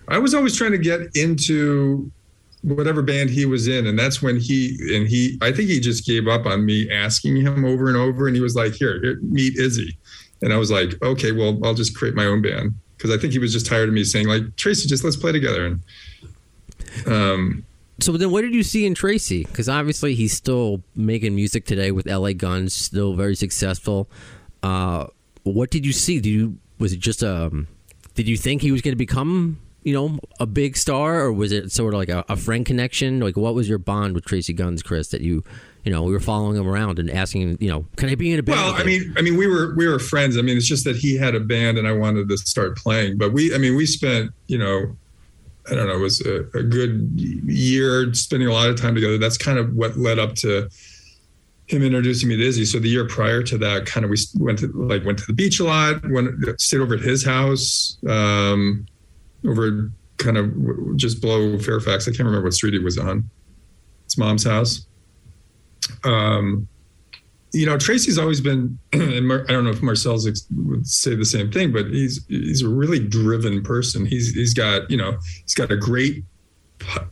I 0.08 0.18
was 0.18 0.34
always 0.34 0.56
trying 0.56 0.72
to 0.72 0.78
get 0.78 1.00
into 1.14 2.10
whatever 2.62 3.02
band 3.02 3.30
he 3.30 3.46
was 3.46 3.68
in, 3.68 3.86
and 3.86 3.98
that's 3.98 4.20
when 4.20 4.38
he 4.38 4.76
and 4.94 5.06
he. 5.06 5.38
I 5.40 5.52
think 5.52 5.68
he 5.68 5.80
just 5.80 6.06
gave 6.06 6.28
up 6.28 6.44
on 6.46 6.64
me 6.66 6.90
asking 6.90 7.36
him 7.36 7.64
over 7.64 7.88
and 7.88 7.96
over, 7.96 8.26
and 8.26 8.36
he 8.36 8.42
was 8.42 8.56
like, 8.56 8.74
"Here, 8.74 9.00
here 9.00 9.18
meet 9.22 9.56
Izzy," 9.56 9.96
and 10.42 10.52
I 10.52 10.56
was 10.56 10.70
like, 10.70 11.00
"Okay, 11.02 11.32
well, 11.32 11.58
I'll 11.64 11.74
just 11.74 11.96
create 11.96 12.14
my 12.14 12.26
own 12.26 12.42
band." 12.42 12.74
Because 12.96 13.10
I 13.10 13.18
think 13.18 13.32
he 13.32 13.38
was 13.38 13.52
just 13.52 13.66
tired 13.66 13.88
of 13.88 13.94
me 13.94 14.04
saying 14.04 14.26
like, 14.26 14.56
"Tracy, 14.56 14.88
just 14.88 15.04
let's 15.04 15.16
play 15.16 15.32
together." 15.32 15.66
And 15.66 15.80
um, 17.06 17.64
So 18.00 18.12
then, 18.12 18.30
what 18.30 18.42
did 18.42 18.54
you 18.54 18.62
see 18.62 18.86
in 18.86 18.94
Tracy? 18.94 19.44
Because 19.44 19.68
obviously, 19.68 20.14
he's 20.14 20.32
still 20.32 20.82
making 20.96 21.34
music 21.34 21.64
today 21.64 21.90
with 21.90 22.06
LA 22.06 22.32
Guns, 22.32 22.74
still 22.74 23.14
very 23.14 23.36
successful. 23.36 24.10
Uh, 24.62 25.06
what 25.44 25.70
did 25.70 25.86
you 25.86 25.92
see? 25.92 26.20
Did 26.20 26.30
you 26.30 26.58
was 26.78 26.92
it 26.92 26.98
just 26.98 27.22
um? 27.22 27.68
Did 28.14 28.28
you 28.28 28.36
think 28.36 28.62
he 28.62 28.72
was 28.72 28.80
going 28.80 28.92
to 28.92 28.96
become 28.96 29.60
you 29.84 29.92
know 29.92 30.18
a 30.40 30.46
big 30.46 30.76
star, 30.76 31.20
or 31.20 31.32
was 31.32 31.52
it 31.52 31.70
sort 31.70 31.94
of 31.94 31.98
like 31.98 32.08
a, 32.08 32.24
a 32.28 32.36
friend 32.36 32.66
connection? 32.66 33.20
Like, 33.20 33.36
what 33.36 33.54
was 33.54 33.68
your 33.68 33.78
bond 33.78 34.14
with 34.14 34.24
Tracii 34.24 34.56
Guns, 34.56 34.82
Chris? 34.82 35.08
That 35.08 35.20
you 35.20 35.44
you 35.84 35.92
know 35.92 36.02
we 36.02 36.12
were 36.12 36.20
following 36.20 36.56
him 36.56 36.66
around 36.66 36.98
and 36.98 37.08
asking 37.10 37.42
him, 37.42 37.58
you 37.60 37.70
know, 37.70 37.86
can 37.96 38.08
I 38.08 38.16
be 38.16 38.32
in 38.32 38.40
a 38.40 38.42
band? 38.42 38.58
Well, 38.58 38.74
I 38.74 38.82
mean, 38.82 39.14
I 39.16 39.22
mean, 39.22 39.36
we 39.36 39.46
were 39.46 39.74
we 39.76 39.86
were 39.86 40.00
friends. 40.00 40.36
I 40.36 40.42
mean, 40.42 40.56
it's 40.56 40.66
just 40.66 40.84
that 40.84 40.96
he 40.96 41.16
had 41.16 41.34
a 41.34 41.40
band 41.40 41.78
and 41.78 41.86
I 41.86 41.92
wanted 41.92 42.28
to 42.28 42.38
start 42.38 42.76
playing. 42.76 43.18
But 43.18 43.32
we, 43.32 43.54
I 43.54 43.58
mean, 43.58 43.76
we 43.76 43.86
spent, 43.86 44.32
you 44.46 44.58
know, 44.58 44.96
I 45.70 45.74
don't 45.74 45.88
know, 45.88 45.94
it 45.94 46.00
was 46.00 46.20
a, 46.20 46.40
a 46.54 46.62
good 46.62 47.10
year 47.16 48.12
spending 48.12 48.48
a 48.48 48.52
lot 48.52 48.68
of 48.68 48.80
time 48.80 48.94
together. 48.94 49.18
That's 49.18 49.38
kind 49.38 49.58
of 49.58 49.74
what 49.74 49.96
led 49.96 50.18
up 50.18 50.34
to 50.36 50.68
him 51.66 51.82
introducing 51.82 52.28
me 52.28 52.36
to 52.36 52.42
Izzy. 52.42 52.64
So 52.64 52.78
the 52.78 52.88
year 52.88 53.06
prior 53.06 53.42
to 53.42 53.58
that, 53.58 53.86
kind 53.86 54.04
of 54.04 54.10
we 54.10 54.18
went 54.38 54.58
to 54.58 54.68
like 54.74 55.04
went 55.04 55.18
to 55.20 55.26
the 55.26 55.32
beach 55.32 55.60
a 55.60 55.64
lot. 55.64 56.02
Went 56.10 56.60
stayed 56.60 56.80
over 56.80 56.94
at 56.94 57.00
his 57.00 57.24
house, 57.24 57.96
um, 58.08 58.86
over 59.46 59.90
kind 60.18 60.36
of 60.36 60.96
just 60.96 61.20
below 61.20 61.58
Fairfax. 61.58 62.06
I 62.06 62.10
can't 62.10 62.20
remember 62.20 62.44
what 62.44 62.54
street 62.54 62.74
he 62.74 62.78
was 62.78 62.98
on. 62.98 63.28
It's 64.04 64.18
mom's 64.18 64.44
house. 64.44 64.86
Um, 66.04 66.68
you 67.54 67.66
know, 67.66 67.78
Tracy's 67.78 68.18
always 68.18 68.40
been, 68.40 68.78
and 68.92 69.28
Mar- 69.28 69.44
I 69.48 69.52
don't 69.52 69.64
know 69.64 69.70
if 69.70 69.82
Marcel's 69.82 70.26
ex- 70.26 70.46
would 70.50 70.86
say 70.86 71.14
the 71.14 71.24
same 71.24 71.50
thing, 71.50 71.72
but 71.72 71.86
he's 71.86 72.24
he's 72.26 72.62
a 72.62 72.68
really 72.68 72.98
driven 72.98 73.62
person. 73.62 74.04
He's 74.04 74.34
he's 74.34 74.52
got 74.52 74.90
you 74.90 74.96
know 74.96 75.16
he's 75.42 75.54
got 75.54 75.70
a 75.70 75.76
great 75.76 76.24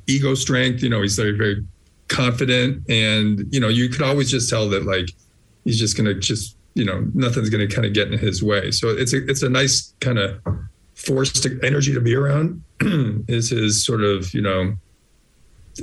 ego 0.07 0.35
strength. 0.35 0.83
You 0.83 0.90
know, 0.90 1.00
he's 1.00 1.16
very 1.16 1.37
very 1.37 1.64
confident, 2.09 2.88
and 2.90 3.46
you 3.50 3.61
know 3.61 3.68
you 3.68 3.88
could 3.88 4.02
always 4.02 4.31
just 4.31 4.50
tell 4.50 4.68
that 4.70 4.85
like 4.85 5.11
he's 5.64 5.78
just 5.78 5.96
gonna 5.96 6.14
just 6.14 6.57
you 6.74 6.85
know 6.85 7.07
nothing's 7.14 7.48
gonna 7.48 7.68
kind 7.68 7.87
of 7.87 7.92
get 7.92 8.12
in 8.12 8.18
his 8.18 8.42
way. 8.42 8.70
So 8.72 8.88
it's 8.88 9.12
a 9.12 9.24
it's 9.28 9.42
a 9.42 9.48
nice 9.48 9.94
kind 10.00 10.18
of 10.18 10.40
forced 10.94 11.46
energy 11.62 11.94
to 11.94 12.00
be 12.00 12.14
around. 12.14 12.62
is 13.28 13.50
his 13.50 13.85
sort 13.85 14.02
of 14.02 14.35
you 14.35 14.42
know 14.42 14.74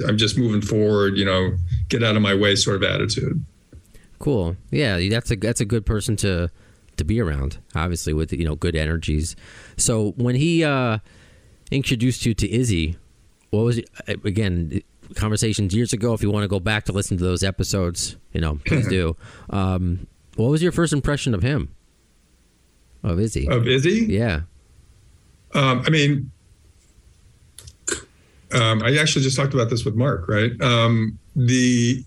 I'm 0.08 0.17
just 0.17 0.38
moving 0.38 0.62
forward. 0.62 1.17
You 1.17 1.26
know, 1.26 1.56
get 1.88 2.04
out 2.04 2.15
of 2.15 2.22
my 2.22 2.36
way 2.36 2.56
sort 2.56 2.76
of 2.76 2.84
attitude. 2.84 3.43
Cool. 4.19 4.58
Yeah, 4.69 4.99
that's 5.10 5.32
a 5.32 5.36
that's 5.36 5.62
a 5.62 5.65
good 5.65 5.86
person 5.86 6.15
to 6.17 6.49
to 6.97 7.03
be 7.03 7.19
around. 7.19 7.58
Obviously, 7.73 8.13
with 8.13 8.34
you 8.34 8.45
know 8.45 8.55
good 8.55 8.75
energies. 8.75 9.36
So 9.77 10.12
when 10.17 10.36
he 10.36 10.63
uh, 10.63 10.99
introduced 11.71 12.25
you 12.25 12.34
to 12.36 12.51
Izzy, 12.51 12.97
what 13.49 13.62
was 13.62 13.77
it, 13.77 13.89
again 14.25 14.82
conversations 15.15 15.73
years 15.73 15.93
ago? 15.93 16.13
If 16.13 16.21
you 16.21 16.29
want 16.29 16.43
to 16.43 16.47
go 16.47 16.60
back 16.60 16.86
to 16.86 16.91
listen 16.91 17.17
to 17.17 17.23
those 17.23 17.43
episodes, 17.43 18.17
you 18.34 18.41
know, 18.41 18.60
please 18.65 18.88
do. 18.88 19.15
Um, 19.49 20.05
what 20.36 20.51
was 20.51 20.62
your 20.62 20.71
first 20.71 20.93
impression 20.93 21.34
of 21.34 21.41
him? 21.41 21.73
Of 23.03 23.19
Izzy? 23.19 23.47
Of 23.49 23.67
Izzy, 23.67 24.05
yeah. 24.08 24.41
Um, 25.53 25.84
I 25.86 25.89
mean, 25.89 26.32
um, 28.53 28.84
I 28.84 28.95
actually 28.97 29.23
just 29.23 29.36
talked 29.36 29.53
about 29.53 29.69
this 29.69 29.84
with 29.84 29.95
Mark, 29.95 30.27
right? 30.27 30.51
Um, 30.62 31.17
the 31.36 32.05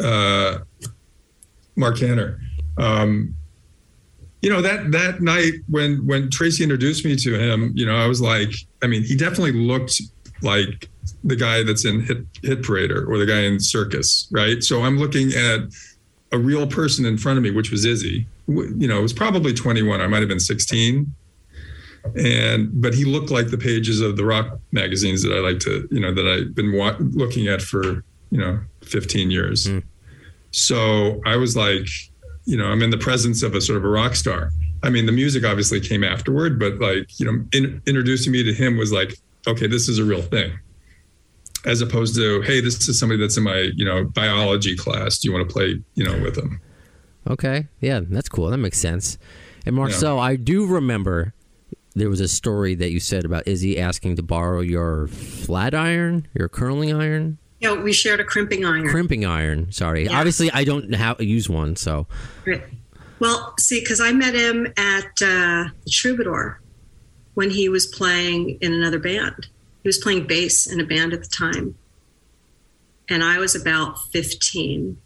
uh, 0.00 0.58
Marc 1.76 1.98
Canter. 1.98 2.40
Um, 2.78 3.34
you 4.40 4.50
know 4.50 4.60
that 4.60 4.90
that 4.90 5.20
night 5.20 5.52
when 5.68 6.04
when 6.06 6.30
Tracy 6.30 6.62
introduced 6.64 7.04
me 7.04 7.16
to 7.16 7.38
him, 7.38 7.72
you 7.74 7.86
know, 7.86 7.96
I 7.96 8.06
was 8.06 8.20
like, 8.20 8.52
I 8.82 8.86
mean, 8.88 9.04
he 9.04 9.16
definitely 9.16 9.52
looked 9.52 10.00
like 10.42 10.88
the 11.22 11.36
guy 11.36 11.62
that's 11.62 11.84
in 11.84 12.00
Hit 12.00 12.18
Hit 12.42 12.62
Parader 12.62 13.06
or 13.08 13.18
the 13.18 13.26
guy 13.26 13.42
in 13.42 13.60
Circus, 13.60 14.28
right? 14.32 14.62
So 14.62 14.82
I'm 14.82 14.98
looking 14.98 15.32
at 15.32 15.60
a 16.32 16.38
real 16.38 16.66
person 16.66 17.04
in 17.04 17.18
front 17.18 17.38
of 17.38 17.44
me, 17.44 17.50
which 17.50 17.70
was 17.70 17.84
Izzy. 17.84 18.26
You 18.48 18.88
know, 18.88 18.98
it 18.98 19.02
was 19.02 19.12
probably 19.12 19.54
21. 19.54 20.00
I 20.00 20.06
might 20.08 20.20
have 20.20 20.28
been 20.28 20.40
16 20.40 21.12
and 22.16 22.68
but 22.80 22.94
he 22.94 23.04
looked 23.04 23.30
like 23.30 23.48
the 23.48 23.58
pages 23.58 24.00
of 24.00 24.16
the 24.16 24.24
rock 24.24 24.58
magazines 24.72 25.22
that 25.22 25.32
I 25.32 25.38
like 25.38 25.60
to, 25.60 25.88
you 25.90 26.00
know, 26.00 26.12
that 26.12 26.26
I've 26.26 26.54
been 26.54 26.76
wa- 26.76 26.96
looking 26.98 27.48
at 27.48 27.62
for 27.62 28.04
you 28.30 28.38
know 28.38 28.60
15 28.82 29.30
years. 29.30 29.66
Mm. 29.66 29.82
So 30.52 31.20
I 31.26 31.36
was 31.36 31.56
like, 31.56 31.86
you 32.44 32.56
know, 32.56 32.66
I'm 32.66 32.82
in 32.82 32.90
the 32.90 32.98
presence 32.98 33.42
of 33.42 33.54
a 33.54 33.60
sort 33.60 33.78
of 33.78 33.84
a 33.84 33.88
rock 33.88 34.14
star. 34.14 34.50
I 34.82 34.90
mean, 34.90 35.06
the 35.06 35.12
music 35.12 35.44
obviously 35.44 35.80
came 35.80 36.04
afterward, 36.04 36.58
but 36.58 36.78
like, 36.78 37.18
you 37.18 37.26
know, 37.26 37.44
in, 37.52 37.82
introducing 37.86 38.32
me 38.32 38.42
to 38.42 38.52
him 38.52 38.76
was 38.76 38.92
like, 38.92 39.16
okay, 39.46 39.66
this 39.66 39.88
is 39.88 39.98
a 39.98 40.04
real 40.04 40.22
thing. 40.22 40.58
As 41.64 41.80
opposed 41.80 42.16
to, 42.16 42.42
hey, 42.42 42.60
this 42.60 42.88
is 42.88 42.98
somebody 42.98 43.20
that's 43.20 43.36
in 43.36 43.44
my, 43.44 43.70
you 43.76 43.84
know, 43.84 44.04
biology 44.04 44.76
class. 44.76 45.18
Do 45.18 45.28
you 45.28 45.34
want 45.34 45.48
to 45.48 45.52
play, 45.52 45.80
you 45.94 46.04
know, 46.04 46.20
with 46.20 46.34
them? 46.34 46.60
Okay. 47.28 47.68
Yeah, 47.80 48.00
that's 48.02 48.28
cool. 48.28 48.50
That 48.50 48.58
makes 48.58 48.78
sense. 48.78 49.18
And 49.64 49.76
Marcel, 49.76 50.18
I 50.18 50.34
do 50.34 50.66
remember 50.66 51.34
there 51.94 52.08
was 52.08 52.20
a 52.20 52.26
story 52.26 52.74
that 52.74 52.90
you 52.90 52.98
said 52.98 53.24
about 53.24 53.46
Izzy 53.46 53.78
asking 53.78 54.16
to 54.16 54.22
borrow 54.22 54.60
your 54.60 55.06
flat 55.06 55.74
iron, 55.74 56.26
your 56.34 56.48
curling 56.48 56.92
iron, 56.92 57.38
Yeah, 57.62 57.80
we 57.80 57.92
shared 57.92 58.18
a 58.20 58.24
crimping 58.24 58.64
iron. 58.64 58.88
crimping 58.88 59.24
iron. 59.24 59.70
Sorry, 59.70 60.04
Yeah. 60.04 60.18
obviously 60.18 60.50
I 60.50 60.64
don't 60.64 60.92
have, 60.94 61.20
use 61.20 61.48
one, 61.48 61.76
so 61.76 62.06
Right. 62.44 62.64
Well, 63.20 63.54
see, 63.60 63.78
because 63.78 64.00
I 64.00 64.12
met 64.12 64.34
him 64.34 64.66
at 64.76 65.04
uh, 65.22 65.70
the 65.84 65.90
Troubadour 65.90 66.60
when 67.34 67.50
he 67.50 67.68
was 67.68 67.86
playing 67.86 68.58
in 68.60 68.72
another 68.72 68.98
band. 68.98 69.46
He 69.84 69.88
was 69.88 69.98
playing 69.98 70.26
bass 70.26 70.66
in 70.66 70.80
a 70.80 70.84
band 70.84 71.12
at 71.12 71.22
the 71.22 71.28
time. 71.28 71.76
And 73.08 73.22
I 73.22 73.38
was 73.38 73.54
about 73.54 73.96
15, 74.12 74.96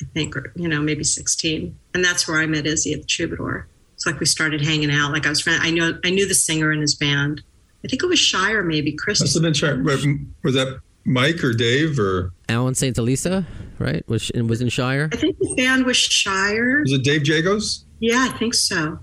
I 0.00 0.04
think, 0.12 0.36
or, 0.36 0.52
you 0.54 0.68
know, 0.68 0.80
maybe 0.82 1.02
16. 1.04 1.78
And 1.94 2.04
that's 2.04 2.28
where 2.28 2.38
I 2.40 2.46
met 2.46 2.66
Izzy 2.66 2.92
at 2.92 3.00
the 3.00 3.06
Troubadour. 3.06 3.66
It's 3.94 4.04
like 4.06 4.20
we 4.20 4.26
started 4.26 4.60
hanging 4.62 4.90
out. 4.90 5.12
Like 5.12 5.26
I 5.26 5.30
was 5.30 5.40
friend. 5.40 5.62
I 5.62 5.70
knew 5.70 5.98
I 6.04 6.10
knew 6.10 6.26
the 6.26 6.34
singer 6.34 6.72
in 6.72 6.80
his 6.80 6.94
band. 6.94 7.42
I 7.84 7.88
think 7.88 8.02
it 8.02 8.06
was 8.06 8.18
Shire, 8.18 8.62
maybe 8.62 8.92
Chris. 8.92 9.20
Must 9.20 9.34
have 9.34 9.42
been 9.42 9.52
Shire. 9.54 9.82
Was 9.82 10.54
that 10.54 10.80
Mike 11.04 11.42
or 11.42 11.52
Dave 11.52 11.98
or 11.98 12.32
Alan 12.48 12.74
St. 12.74 12.96
Elisa, 12.98 13.46
right? 13.78 14.06
Was 14.08 14.30
was 14.34 14.60
in 14.60 14.68
Shire. 14.68 15.08
I 15.12 15.16
think 15.16 15.38
the 15.38 15.54
band 15.56 15.86
was 15.86 15.96
Shire. 15.96 16.82
was 16.82 16.92
it 16.92 17.02
Dave 17.04 17.22
Jagos? 17.22 17.84
Yeah, 18.00 18.28
I 18.30 18.36
think 18.38 18.54
so. 18.54 18.98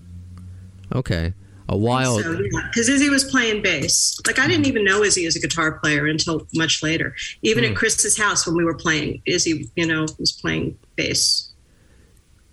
Okay, 0.94 1.34
a 1.70 1.76
while. 1.78 2.20
So 2.20 2.32
yeah, 2.32 2.62
because 2.72 2.88
Izzy 2.88 3.10
was 3.10 3.24
playing 3.26 3.62
bass. 3.62 4.18
Like 4.26 4.40
I 4.40 4.48
didn't 4.48 4.68
even 4.68 4.84
know 4.86 5.04
Izzy 5.04 5.26
as 5.26 5.36
a 5.36 5.40
guitar 5.40 5.80
player 5.80 6.08
until 6.08 6.48
much 6.56 6.82
later. 6.82 7.16
Even 7.42 7.64
Hmm. 7.64 7.72
at 7.72 7.76
Chris's 7.76 8.18
house 8.18 8.48
when 8.48 8.56
we 8.56 8.64
were 8.64 8.76
playing, 8.78 9.22
Izzy, 9.26 9.70
you 9.76 9.86
know, 9.88 10.06
was 10.20 10.32
playing 10.32 10.78
bass. 10.96 11.52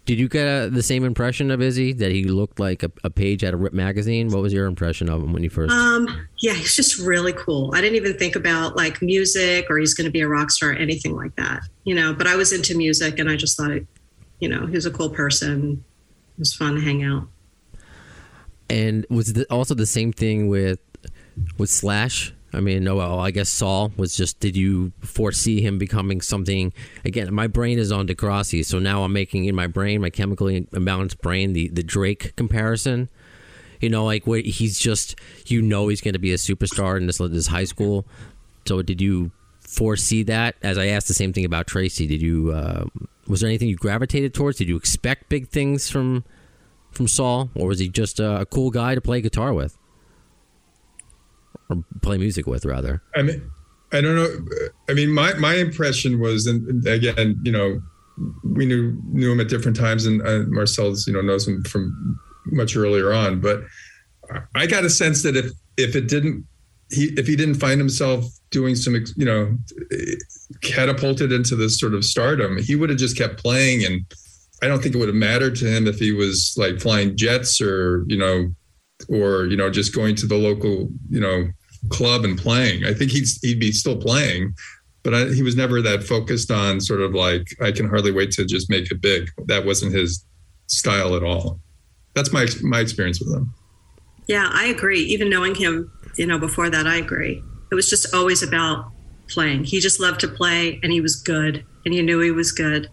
Did 0.06 0.18
you 0.18 0.28
get 0.28 0.46
uh 0.46 0.68
the 0.68 0.82
same 0.82 1.04
impression 1.04 1.50
of 1.50 1.62
Izzy 1.62 1.94
that 1.94 2.12
he 2.12 2.24
looked 2.24 2.60
like 2.60 2.82
a, 2.82 2.92
a 3.04 3.10
page 3.10 3.42
out 3.42 3.54
of 3.54 3.60
Rip 3.60 3.72
magazine? 3.72 4.28
What 4.28 4.42
was 4.42 4.52
your 4.52 4.66
impression 4.66 5.08
of 5.08 5.22
him 5.22 5.32
when 5.32 5.42
you 5.42 5.48
first? 5.48 5.72
Um, 5.72 6.26
yeah, 6.40 6.52
he's 6.52 6.76
just 6.76 6.98
really 6.98 7.32
cool. 7.32 7.72
I 7.74 7.80
didn't 7.80 7.96
even 7.96 8.18
think 8.18 8.36
about 8.36 8.76
like 8.76 9.00
music 9.00 9.66
or 9.70 9.78
he's 9.78 9.94
going 9.94 10.04
to 10.04 10.10
be 10.10 10.20
a 10.20 10.28
rock 10.28 10.50
star 10.50 10.70
or 10.70 10.74
anything 10.74 11.16
like 11.16 11.34
that, 11.36 11.62
you 11.84 11.94
know. 11.94 12.12
But 12.12 12.26
I 12.26 12.36
was 12.36 12.52
into 12.52 12.76
music 12.76 13.18
and 13.18 13.30
I 13.30 13.36
just 13.36 13.56
thought, 13.56 13.70
it, 13.70 13.86
you 14.40 14.48
know, 14.48 14.66
he 14.66 14.74
was 14.74 14.84
a 14.84 14.90
cool 14.90 15.08
person. 15.08 15.82
It 16.36 16.38
was 16.38 16.52
fun 16.52 16.74
to 16.74 16.80
hang 16.82 17.02
out. 17.02 17.26
And 18.68 19.06
was 19.08 19.32
the, 19.32 19.46
also 19.50 19.74
the 19.74 19.86
same 19.86 20.12
thing 20.12 20.48
with 20.48 20.80
with 21.56 21.70
Slash? 21.70 22.33
I 22.54 22.60
mean, 22.60 22.84
well, 22.84 23.18
I 23.20 23.30
guess 23.30 23.48
Saul 23.48 23.92
was 23.96 24.16
just. 24.16 24.40
Did 24.40 24.56
you 24.56 24.92
foresee 25.00 25.60
him 25.60 25.78
becoming 25.78 26.20
something? 26.20 26.72
Again, 27.04 27.32
my 27.34 27.46
brain 27.46 27.78
is 27.78 27.92
on 27.92 28.06
Degrassi, 28.06 28.64
so 28.64 28.78
now 28.78 29.02
I'm 29.04 29.12
making 29.12 29.44
in 29.44 29.54
my 29.54 29.66
brain, 29.66 30.00
my 30.00 30.10
chemically 30.10 30.62
imbalanced 30.72 31.20
brain, 31.20 31.52
the 31.52 31.68
the 31.68 31.82
Drake 31.82 32.34
comparison. 32.36 33.08
You 33.80 33.90
know, 33.90 34.04
like 34.04 34.26
where 34.26 34.40
he's 34.40 34.78
just, 34.78 35.18
you 35.46 35.60
know, 35.60 35.88
he's 35.88 36.00
going 36.00 36.14
to 36.14 36.18
be 36.20 36.32
a 36.32 36.36
superstar 36.36 36.96
in 36.96 37.06
this 37.06 37.18
this 37.18 37.48
high 37.48 37.64
school. 37.64 38.06
So, 38.66 38.80
did 38.82 39.00
you 39.00 39.30
foresee 39.60 40.22
that? 40.22 40.54
As 40.62 40.78
I 40.78 40.86
asked 40.86 41.08
the 41.08 41.14
same 41.14 41.32
thing 41.32 41.44
about 41.44 41.66
Tracy, 41.66 42.06
did 42.06 42.22
you? 42.22 42.52
Uh, 42.52 42.84
was 43.26 43.40
there 43.40 43.48
anything 43.48 43.68
you 43.68 43.76
gravitated 43.76 44.32
towards? 44.32 44.58
Did 44.58 44.68
you 44.68 44.76
expect 44.76 45.28
big 45.28 45.48
things 45.48 45.90
from 45.90 46.24
from 46.92 47.08
Saul, 47.08 47.50
or 47.54 47.68
was 47.68 47.78
he 47.78 47.88
just 47.88 48.20
a, 48.20 48.42
a 48.42 48.46
cool 48.46 48.70
guy 48.70 48.94
to 48.94 49.00
play 49.00 49.20
guitar 49.20 49.52
with, 49.52 49.76
or 51.68 51.84
play 52.02 52.18
music 52.18 52.46
with, 52.46 52.64
rather? 52.64 53.02
I 53.14 53.22
mean, 53.22 53.50
I 53.92 54.00
don't 54.00 54.16
know. 54.16 54.28
I 54.88 54.94
mean, 54.94 55.10
my 55.10 55.34
my 55.34 55.54
impression 55.54 56.20
was, 56.20 56.46
and 56.46 56.86
again, 56.86 57.38
you 57.44 57.52
know, 57.52 57.80
we 58.42 58.66
knew 58.66 59.00
knew 59.04 59.32
him 59.32 59.40
at 59.40 59.48
different 59.48 59.76
times, 59.76 60.06
and 60.06 60.20
uh, 60.26 60.44
Marcel's, 60.48 61.06
you 61.06 61.12
know, 61.12 61.20
knows 61.20 61.46
him 61.46 61.62
from 61.64 62.18
much 62.46 62.76
earlier 62.76 63.12
on. 63.12 63.40
But 63.40 63.62
I 64.54 64.66
got 64.66 64.84
a 64.84 64.90
sense 64.90 65.22
that 65.22 65.36
if 65.36 65.52
if 65.76 65.96
it 65.96 66.08
didn't, 66.08 66.44
he 66.90 67.14
if 67.16 67.26
he 67.26 67.36
didn't 67.36 67.56
find 67.56 67.80
himself 67.80 68.24
doing 68.50 68.74
some, 68.74 68.94
you 69.16 69.24
know, 69.24 69.56
catapulted 70.60 71.32
into 71.32 71.56
this 71.56 71.78
sort 71.78 71.94
of 71.94 72.04
stardom, 72.04 72.58
he 72.58 72.76
would 72.76 72.90
have 72.90 72.98
just 72.98 73.16
kept 73.16 73.40
playing, 73.40 73.84
and 73.84 74.04
I 74.62 74.68
don't 74.68 74.82
think 74.82 74.94
it 74.94 74.98
would 74.98 75.08
have 75.08 75.16
mattered 75.16 75.56
to 75.56 75.66
him 75.66 75.86
if 75.86 75.98
he 75.98 76.12
was 76.12 76.54
like 76.56 76.80
flying 76.80 77.16
jets 77.16 77.60
or 77.60 78.04
you 78.08 78.16
know, 78.16 78.52
or 79.08 79.46
you 79.46 79.56
know, 79.56 79.70
just 79.70 79.94
going 79.94 80.14
to 80.16 80.26
the 80.26 80.36
local, 80.36 80.88
you 81.08 81.20
know 81.20 81.48
club 81.90 82.24
and 82.24 82.38
playing. 82.38 82.84
I 82.84 82.94
think 82.94 83.10
he'd 83.10 83.26
he'd 83.42 83.60
be 83.60 83.72
still 83.72 83.96
playing, 83.96 84.54
but 85.02 85.14
I, 85.14 85.26
he 85.32 85.42
was 85.42 85.56
never 85.56 85.82
that 85.82 86.02
focused 86.02 86.50
on 86.50 86.80
sort 86.80 87.00
of 87.00 87.14
like 87.14 87.48
I 87.60 87.72
can 87.72 87.88
hardly 87.88 88.12
wait 88.12 88.30
to 88.32 88.44
just 88.44 88.70
make 88.70 88.90
it 88.90 89.00
big. 89.00 89.30
That 89.46 89.64
wasn't 89.64 89.94
his 89.94 90.24
style 90.66 91.14
at 91.14 91.22
all. 91.22 91.60
That's 92.14 92.32
my 92.32 92.46
my 92.62 92.80
experience 92.80 93.20
with 93.20 93.34
him. 93.34 93.52
Yeah, 94.26 94.48
I 94.52 94.66
agree. 94.66 95.00
Even 95.00 95.28
knowing 95.28 95.54
him, 95.54 95.92
you 96.16 96.26
know, 96.26 96.38
before 96.38 96.70
that, 96.70 96.86
I 96.86 96.96
agree. 96.96 97.42
It 97.70 97.74
was 97.74 97.90
just 97.90 98.14
always 98.14 98.42
about 98.42 98.90
playing. 99.28 99.64
He 99.64 99.80
just 99.80 100.00
loved 100.00 100.20
to 100.20 100.28
play 100.28 100.80
and 100.82 100.92
he 100.92 101.00
was 101.00 101.16
good 101.16 101.64
and 101.84 101.94
you 101.94 102.02
knew 102.02 102.20
he 102.20 102.30
was 102.30 102.52
good. 102.52 102.88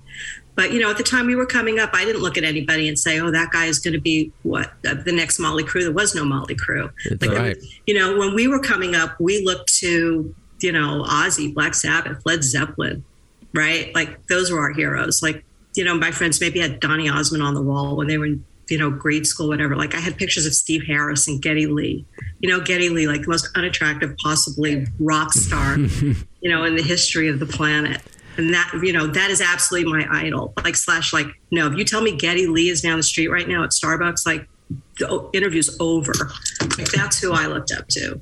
But, 0.55 0.73
you 0.73 0.79
know, 0.79 0.91
at 0.91 0.97
the 0.97 1.03
time 1.03 1.27
we 1.27 1.35
were 1.35 1.45
coming 1.45 1.79
up, 1.79 1.91
I 1.93 2.03
didn't 2.03 2.21
look 2.21 2.37
at 2.37 2.43
anybody 2.43 2.87
and 2.87 2.99
say, 2.99 3.19
oh, 3.19 3.31
that 3.31 3.51
guy 3.51 3.65
is 3.65 3.79
going 3.79 3.93
to 3.93 4.01
be 4.01 4.31
what? 4.43 4.73
Uh, 4.85 4.95
the 4.95 5.11
next 5.11 5.39
Mötley 5.39 5.63
Crüe. 5.63 5.81
There 5.81 5.91
was 5.91 6.13
no 6.13 6.23
Mötley 6.23 6.59
Crüe. 6.59 6.91
Like, 7.21 7.31
right. 7.31 7.57
You 7.87 7.93
know, 7.93 8.17
when 8.17 8.35
we 8.35 8.47
were 8.47 8.59
coming 8.59 8.95
up, 8.95 9.19
we 9.19 9.43
looked 9.45 9.73
to, 9.77 10.35
you 10.59 10.71
know, 10.71 11.05
Ozzy, 11.07 11.53
Black 11.53 11.73
Sabbath, 11.73 12.21
Led 12.25 12.43
Zeppelin, 12.43 13.03
right? 13.53 13.93
Like 13.95 14.27
those 14.27 14.51
were 14.51 14.59
our 14.59 14.71
heroes. 14.71 15.23
Like, 15.23 15.43
you 15.75 15.85
know, 15.85 15.95
my 15.95 16.11
friends 16.11 16.41
maybe 16.41 16.59
had 16.59 16.79
Donny 16.79 17.09
Osmond 17.09 17.43
on 17.43 17.53
the 17.53 17.61
wall 17.61 17.95
when 17.95 18.07
they 18.07 18.17
were 18.17 18.25
in, 18.25 18.45
you 18.69 18.77
know, 18.77 18.89
grade 18.89 19.25
school, 19.25 19.47
whatever. 19.47 19.75
Like 19.75 19.95
I 19.95 19.99
had 19.99 20.17
pictures 20.17 20.45
of 20.45 20.53
Steve 20.53 20.83
Harris 20.85 21.27
and 21.27 21.41
Geddy 21.41 21.65
Lee. 21.65 22.05
You 22.39 22.49
know, 22.49 22.59
Geddy 22.59 22.89
Lee, 22.89 23.07
like 23.07 23.21
the 23.21 23.29
most 23.29 23.49
unattractive, 23.55 24.15
possibly 24.17 24.87
rock 24.99 25.33
star, 25.33 25.77
you 25.79 26.49
know, 26.49 26.63
in 26.63 26.75
the 26.75 26.83
history 26.83 27.27
of 27.29 27.39
the 27.39 27.45
planet. 27.45 28.01
And 28.37 28.53
that, 28.53 28.71
you 28.81 28.93
know, 28.93 29.07
that 29.07 29.29
is 29.29 29.41
absolutely 29.41 29.91
my 29.91 30.07
idol. 30.09 30.53
Like 30.63 30.75
slash, 30.75 31.13
like, 31.13 31.27
no, 31.51 31.67
if 31.71 31.77
you 31.77 31.83
tell 31.83 32.01
me 32.01 32.15
Geddy 32.15 32.47
Lee 32.47 32.69
is 32.69 32.81
down 32.81 32.97
the 32.97 33.03
street 33.03 33.27
right 33.27 33.47
now 33.47 33.63
at 33.63 33.71
Starbucks, 33.71 34.25
like 34.25 34.47
the 34.97 35.29
interview's 35.33 35.75
over. 35.79 36.13
Like 36.77 36.89
that's 36.91 37.19
who 37.19 37.33
I 37.33 37.47
looked 37.47 37.71
up 37.71 37.87
to. 37.89 38.19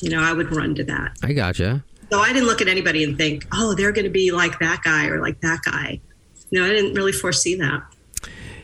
You 0.00 0.10
know, 0.10 0.22
I 0.22 0.32
would 0.32 0.54
run 0.54 0.74
to 0.76 0.84
that. 0.84 1.16
I 1.22 1.32
gotcha. 1.32 1.84
So 2.10 2.20
I 2.20 2.32
didn't 2.32 2.46
look 2.46 2.60
at 2.60 2.68
anybody 2.68 3.04
and 3.04 3.16
think, 3.16 3.46
oh, 3.52 3.74
they're 3.74 3.92
going 3.92 4.04
to 4.04 4.10
be 4.10 4.30
like 4.30 4.58
that 4.60 4.82
guy 4.82 5.06
or 5.06 5.20
like 5.20 5.40
that 5.40 5.60
guy. 5.64 6.00
No, 6.50 6.64
I 6.64 6.70
didn't 6.70 6.94
really 6.94 7.12
foresee 7.12 7.54
that. 7.56 7.82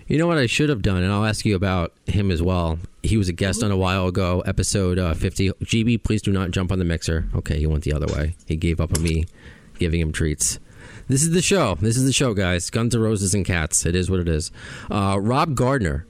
You 0.06 0.18
know 0.18 0.26
what 0.26 0.36
I 0.36 0.46
should 0.46 0.68
have 0.68 0.82
done, 0.82 1.02
and 1.02 1.10
I'll 1.10 1.24
ask 1.24 1.46
you 1.46 1.56
about 1.56 1.94
him 2.06 2.30
as 2.30 2.42
well. 2.42 2.78
He 3.02 3.16
was 3.16 3.30
a 3.30 3.32
guest 3.32 3.62
on 3.62 3.70
a 3.70 3.76
while 3.76 4.06
ago, 4.06 4.42
episode 4.44 4.98
uh, 4.98 5.14
50. 5.14 5.50
GB, 5.50 6.02
please 6.02 6.20
do 6.20 6.30
not 6.30 6.50
jump 6.50 6.70
on 6.72 6.78
the 6.78 6.84
mixer. 6.84 7.26
Okay, 7.34 7.58
he 7.58 7.66
went 7.66 7.84
the 7.84 7.94
other 7.94 8.06
way. 8.14 8.34
He 8.46 8.56
gave 8.56 8.80
up 8.80 8.94
on 8.94 9.02
me 9.02 9.24
giving 9.78 10.00
him 10.00 10.12
treats. 10.12 10.58
This 11.08 11.22
is 11.22 11.30
the 11.32 11.42
show. 11.42 11.76
This 11.80 11.96
is 11.96 12.04
the 12.04 12.12
show, 12.12 12.32
guys. 12.34 12.70
Guns 12.70 12.94
N' 12.94 13.00
Roses 13.00 13.34
and 13.34 13.44
cats. 13.44 13.84
It 13.84 13.94
is 13.94 14.10
what 14.10 14.20
it 14.20 14.28
is. 14.28 14.50
Uh, 14.90 15.18
Rob 15.20 15.54
Gardner. 15.54 16.06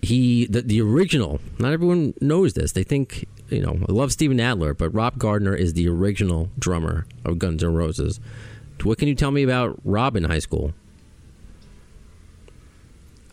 He 0.00 0.46
the, 0.46 0.62
the 0.62 0.80
original. 0.80 1.40
Not 1.58 1.72
everyone 1.72 2.14
knows 2.20 2.54
this. 2.54 2.72
They 2.72 2.84
think 2.84 3.26
you 3.50 3.60
know. 3.60 3.78
I 3.88 3.92
love 3.92 4.12
Steven 4.12 4.38
Adler, 4.40 4.72
but 4.74 4.90
Rob 4.90 5.18
Gardner 5.18 5.54
is 5.54 5.74
the 5.74 5.88
original 5.88 6.50
drummer 6.58 7.06
of 7.24 7.38
Guns 7.38 7.62
N' 7.64 7.74
Roses. 7.74 8.20
What 8.84 8.98
can 8.98 9.08
you 9.08 9.14
tell 9.16 9.32
me 9.32 9.42
about 9.42 9.78
Rob 9.84 10.14
in 10.16 10.24
high 10.24 10.38
school? 10.38 10.72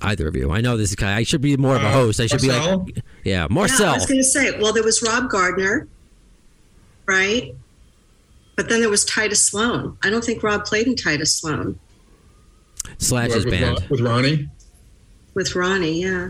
Either 0.01 0.27
of 0.27 0.35
you. 0.35 0.51
I 0.51 0.61
know 0.61 0.75
this 0.77 0.89
is 0.89 0.95
kind 0.95 1.13
of, 1.13 1.17
I 1.19 1.23
should 1.23 1.41
be 1.41 1.55
more 1.57 1.75
of 1.75 1.81
a 1.83 1.87
Uh, 1.87 1.91
host. 1.93 2.19
I 2.19 2.27
should 2.27 2.43
Marcel? 2.45 2.79
be 2.79 2.93
like, 2.93 3.03
yeah, 3.23 3.41
Yeah, 3.43 3.47
Marcel. 3.49 3.91
I 3.91 3.93
was 3.93 4.05
going 4.05 4.19
to 4.19 4.23
say, 4.23 4.59
well, 4.59 4.73
there 4.73 4.83
was 4.83 5.01
Rob 5.01 5.29
Gardner, 5.29 5.87
right? 7.05 7.55
But 8.55 8.69
then 8.69 8.79
there 8.79 8.89
was 8.89 9.05
Tidus 9.05 9.37
Sloan. 9.37 9.97
I 10.03 10.09
don't 10.09 10.23
think 10.23 10.41
Rob 10.43 10.63
played 10.65 10.87
in 10.87 10.95
Tidus 10.95 11.27
Sloan 11.39 11.77
Slash's 12.99 13.43
with, 13.45 13.53
band. 13.53 13.79
Ron- 13.79 13.89
with 13.89 13.99
Ronnie. 14.01 14.49
with 15.33 15.55
Ronnie. 15.55 16.01
Yeah, 16.01 16.29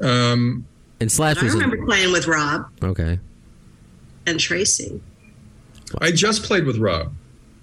Um, 0.00 0.66
And 1.00 1.10
Slash 1.10 1.38
I 1.38 1.44
was 1.44 1.54
in, 1.54 1.60
remember 1.60 1.84
playing 1.84 2.12
with 2.12 2.26
Rob 2.26 2.66
okay. 2.82 3.18
and 4.26 4.40
Tracy. 4.40 5.00
I 6.00 6.10
just 6.12 6.42
played 6.42 6.64
with 6.64 6.78
Rob. 6.78 7.12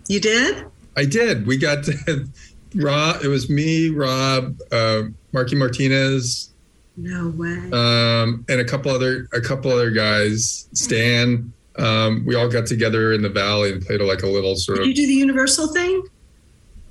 You 0.08 0.20
did? 0.20 0.66
I 0.96 1.06
did. 1.06 1.48
We 1.48 1.58
got 1.58 1.84
to, 1.86 2.28
Rob. 2.76 3.24
It 3.24 3.28
was 3.28 3.50
me, 3.50 3.90
Rob, 3.90 4.58
uh, 4.72 5.04
Marky 5.34 5.56
Martinez, 5.56 6.50
No 6.98 7.30
way. 7.30 7.58
um, 7.72 8.46
and 8.50 8.60
a 8.62 8.66
couple 8.66 8.92
other 8.92 9.28
a 9.34 9.42
couple 9.42 9.72
other 9.72 9.90
guys. 9.92 10.68
Stan. 10.74 11.52
Um, 11.78 12.24
we 12.26 12.36
all 12.36 12.50
got 12.50 12.66
together 12.66 13.14
in 13.14 13.22
the 13.22 13.30
valley 13.30 13.72
and 13.72 13.82
played 13.86 14.02
like 14.02 14.24
a 14.24 14.28
little 14.28 14.56
sort 14.56 14.78
Did 14.80 14.82
of. 14.84 14.88
you 14.90 14.96
do 14.96 15.08
the 15.08 15.14
Universal 15.14 15.68
thing? 15.68 16.04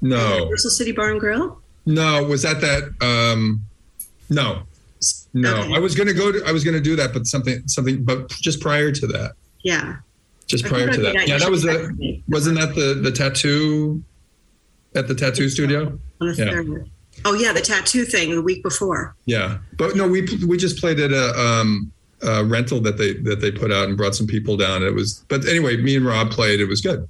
No, 0.00 0.36
Universal 0.36 0.70
City 0.70 0.92
Bar 0.92 1.10
and 1.10 1.20
Grill. 1.20 1.60
no. 1.86 2.24
Was 2.24 2.42
that 2.42 2.60
that? 2.62 2.84
Um, 3.02 3.62
no, 4.30 4.62
no. 5.34 5.56
Okay. 5.56 5.74
I 5.74 5.78
was 5.78 5.94
gonna 5.94 6.14
go 6.14 6.32
to. 6.32 6.42
I 6.46 6.52
was 6.52 6.64
gonna 6.64 6.80
do 6.80 6.96
that, 6.96 7.12
but 7.12 7.26
something 7.26 7.62
something. 7.68 8.02
But 8.04 8.28
just 8.30 8.60
prior 8.60 8.90
to 8.92 9.06
that, 9.08 9.32
Yeah. 9.62 9.96
just 10.46 10.64
prior 10.64 10.86
to 10.90 10.92
I 11.08 11.12
that. 11.12 11.28
Yeah, 11.28 11.38
that 11.38 11.50
was 11.50 11.62
the. 11.62 12.22
Wasn't 12.28 12.58
that 12.58 12.74
the 12.74 12.94
the 12.94 13.12
tattoo? 13.12 14.02
At 14.96 15.06
the 15.06 15.14
tattoo 15.14 15.48
studio. 15.50 15.98
Yeah. 16.20 16.62
Oh 17.24 17.34
yeah, 17.34 17.52
the 17.52 17.60
tattoo 17.60 18.04
thing 18.04 18.30
the 18.34 18.42
week 18.42 18.62
before. 18.62 19.14
Yeah, 19.26 19.58
but 19.76 19.94
no, 19.94 20.08
we 20.08 20.22
we 20.48 20.56
just 20.56 20.78
played 20.78 20.98
at 20.98 21.12
a, 21.12 21.38
um, 21.38 21.92
a 22.22 22.44
rental 22.44 22.80
that 22.80 22.98
they 22.98 23.14
that 23.22 23.40
they 23.40 23.50
put 23.50 23.72
out 23.72 23.88
and 23.88 23.96
brought 23.96 24.14
some 24.14 24.26
people 24.26 24.56
down. 24.56 24.82
It 24.82 24.94
was, 24.94 25.24
but 25.28 25.46
anyway, 25.46 25.76
me 25.76 25.96
and 25.96 26.04
Rob 26.04 26.30
played. 26.30 26.60
It 26.60 26.66
was 26.66 26.80
good. 26.80 27.08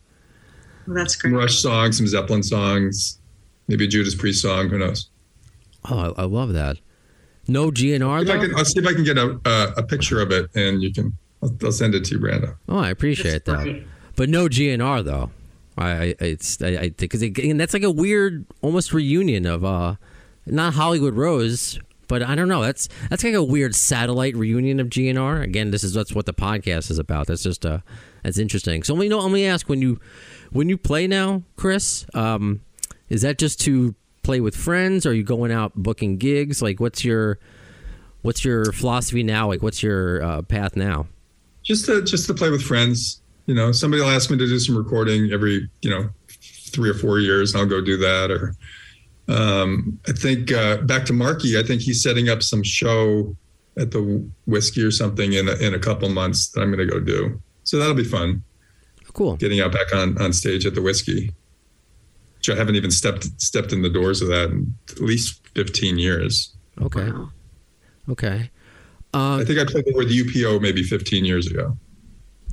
Well, 0.87 0.97
that's 0.97 1.21
Some 1.21 1.33
great. 1.33 1.41
Rush 1.43 1.59
songs, 1.59 1.97
some 1.99 2.07
Zeppelin 2.07 2.43
songs, 2.43 3.19
maybe 3.69 3.85
a 3.85 3.89
Judas 3.89 4.15
Priest 4.15 4.43
song. 4.43 4.69
Who 4.69 4.79
knows? 4.79 5.09
Oh, 5.91 6.13
I, 6.17 6.23
I 6.23 6.25
love 6.25 6.53
that. 6.53 6.77
No 7.49 7.71
GNR 7.71 8.23
If 8.23 8.31
I 8.31 8.39
can, 8.39 8.55
I'll 8.57 8.65
see 8.65 8.81
if 8.81 8.87
I 8.87 8.93
can 8.93 9.05
get 9.05 9.19
a 9.19 9.41
a, 9.45 9.73
a 9.79 9.83
picture 9.83 10.21
of 10.21 10.31
it, 10.31 10.51
and 10.55 10.83
you 10.83 10.93
can. 10.93 11.17
I'll, 11.43 11.57
I'll 11.65 11.73
send 11.73 11.95
it 11.95 12.05
to 12.05 12.15
you, 12.17 12.21
Brando. 12.21 12.57
Oh, 12.69 12.79
I 12.79 12.91
appreciate 12.91 13.45
That's 13.45 13.59
that. 13.59 13.63
great. 13.65 13.87
But 14.17 14.29
no 14.29 14.47
GNR 14.49 15.05
though. 15.05 15.31
I, 15.79 15.91
I 15.91 16.15
it's 16.21 16.61
I, 16.61 16.69
I 16.69 16.89
because 16.91 17.23
again 17.23 17.57
that's 17.57 17.73
like 17.73 17.83
a 17.83 17.91
weird 17.91 18.45
almost 18.61 18.93
reunion 18.93 19.47
of 19.47 19.65
uh 19.65 19.95
not 20.47 20.75
Hollywood 20.75 21.15
Rose, 21.15 21.79
but 22.11 22.25
I 22.25 22.35
don't 22.35 22.49
know. 22.49 22.61
That's 22.61 22.89
that's 23.09 23.23
like 23.23 23.35
a 23.35 23.43
weird 23.43 23.73
satellite 23.73 24.35
reunion 24.35 24.81
of 24.81 24.89
GNR. 24.89 25.45
Again, 25.45 25.71
this 25.71 25.85
is 25.85 25.95
that's 25.95 26.13
what 26.13 26.27
the 26.27 26.35
podcast 26.35 26.91
is 26.91 26.99
about. 26.99 27.29
That's 27.29 27.45
just 27.45 27.65
uh 27.65 27.79
that's 28.25 28.37
interesting. 28.37 28.83
So 28.83 28.95
let 28.95 29.01
me 29.01 29.09
know. 29.09 29.21
Let 29.21 29.31
me 29.31 29.47
ask 29.47 29.69
when 29.69 29.81
you 29.81 30.01
when 30.51 30.69
you 30.69 30.77
play 30.77 31.07
now, 31.07 31.45
Chris. 31.55 32.05
Um, 32.13 32.63
is 33.09 33.23
that 33.23 33.39
just 33.39 33.61
to 33.61 33.95
play 34.25 34.41
with 34.41 34.57
friends? 34.57 35.07
Or 35.07 35.11
are 35.11 35.13
you 35.13 35.23
going 35.23 35.53
out 35.53 35.73
booking 35.77 36.17
gigs? 36.17 36.61
Like, 36.61 36.81
what's 36.81 37.05
your 37.05 37.39
what's 38.23 38.45
your 38.45 38.73
philosophy 38.73 39.23
now? 39.23 39.47
Like, 39.47 39.63
what's 39.63 39.81
your 39.81 40.21
uh, 40.21 40.43
path 40.43 40.75
now? 40.75 41.07
Just 41.63 41.87
to 41.87 42.03
just 42.03 42.27
to 42.27 42.35
play 42.35 42.51
with 42.51 42.63
friends. 42.63 43.23
You 43.47 43.55
know, 43.55 43.71
somebody 43.71 44.03
will 44.03 44.11
ask 44.11 44.31
me 44.31 44.37
to 44.37 44.47
do 44.47 44.59
some 44.59 44.77
recording 44.77 45.31
every 45.33 45.71
you 45.81 45.91
know 45.91 46.11
three 46.73 46.91
or 46.91 46.95
four 46.95 47.21
years, 47.21 47.55
and 47.55 47.61
I'll 47.61 47.69
go 47.69 47.81
do 47.81 47.97
that. 47.99 48.33
Or 48.33 48.57
um, 49.31 49.99
I 50.09 50.13
think 50.13 50.53
uh, 50.53 50.79
back 50.79 51.07
to 51.07 51.13
Marky. 51.13 51.59
I 51.59 51.63
think 51.63 51.83
he's 51.83 52.03
setting 52.03 52.29
up 52.29 52.43
some 52.43 52.63
show 52.63 53.37
at 53.79 53.91
the 53.91 54.29
Whisky 54.47 54.83
or 54.83 54.91
something 54.91 55.33
in 55.33 55.49
a, 55.49 55.55
in 55.55 55.75
a 55.75 55.79
couple 55.79 56.09
months 56.09 56.49
that 56.51 56.61
I'm 56.61 56.73
going 56.73 56.87
to 56.87 56.93
go 56.93 57.01
do. 57.01 57.41
So 57.65 57.79
that'll 57.79 57.95
be 57.95 58.05
fun. 58.05 58.43
Cool. 59.13 59.37
Getting 59.37 59.61
out 59.61 59.73
back 59.73 59.95
on 59.95 60.21
on 60.21 60.33
stage 60.33 60.67
at 60.67 60.75
the 60.75 60.83
Whisky. 60.83 61.33
Which 62.37 62.49
I 62.49 62.55
haven't 62.55 62.77
even 62.77 62.91
stepped 62.91 63.25
stepped 63.41 63.73
in 63.73 63.83
the 63.83 63.91
doors 63.91 64.23
of 64.23 64.29
that 64.29 64.51
in 64.51 64.75
at 64.91 65.01
least 65.01 65.47
15 65.55 65.99
years. 65.99 66.55
Okay. 66.81 67.11
Wow. 67.11 67.31
Okay. 68.09 68.51
I 69.13 69.45
think 69.45 69.59
I 69.59 69.65
played 69.65 69.85
with 69.95 70.11
UPO 70.11 70.61
maybe 70.61 70.83
15 70.83 71.25
years 71.25 71.49
ago. 71.49 71.77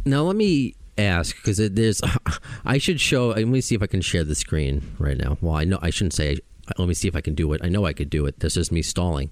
Now 0.06 0.24
let 0.24 0.36
me 0.36 0.76
ask 0.98 1.36
because 1.36 1.58
there's. 1.58 2.02
I 2.66 2.78
should 2.78 3.00
show. 3.00 3.30
Let 3.30 3.48
me 3.48 3.62
see 3.62 3.76
if 3.76 3.82
I 3.82 3.88
can 3.88 4.02
share 4.02 4.24
the 4.24 4.36
screen 4.36 4.82
right 5.00 5.18
now. 5.18 5.38
Well, 5.42 5.56
I 5.56 5.64
know 5.64 5.80
I 5.82 5.90
shouldn't 5.90 6.14
say. 6.14 6.40
Let 6.78 6.88
me 6.88 6.94
see 6.94 7.08
if 7.08 7.16
I 7.16 7.22
can 7.22 7.36
do 7.36 7.52
it. 7.54 7.62
I 7.64 7.70
know 7.70 7.86
I 7.86 7.94
could 7.94 8.10
do 8.10 8.26
it. 8.26 8.40
This 8.40 8.58
is 8.58 8.72
me 8.72 8.82
stalling. 8.82 9.32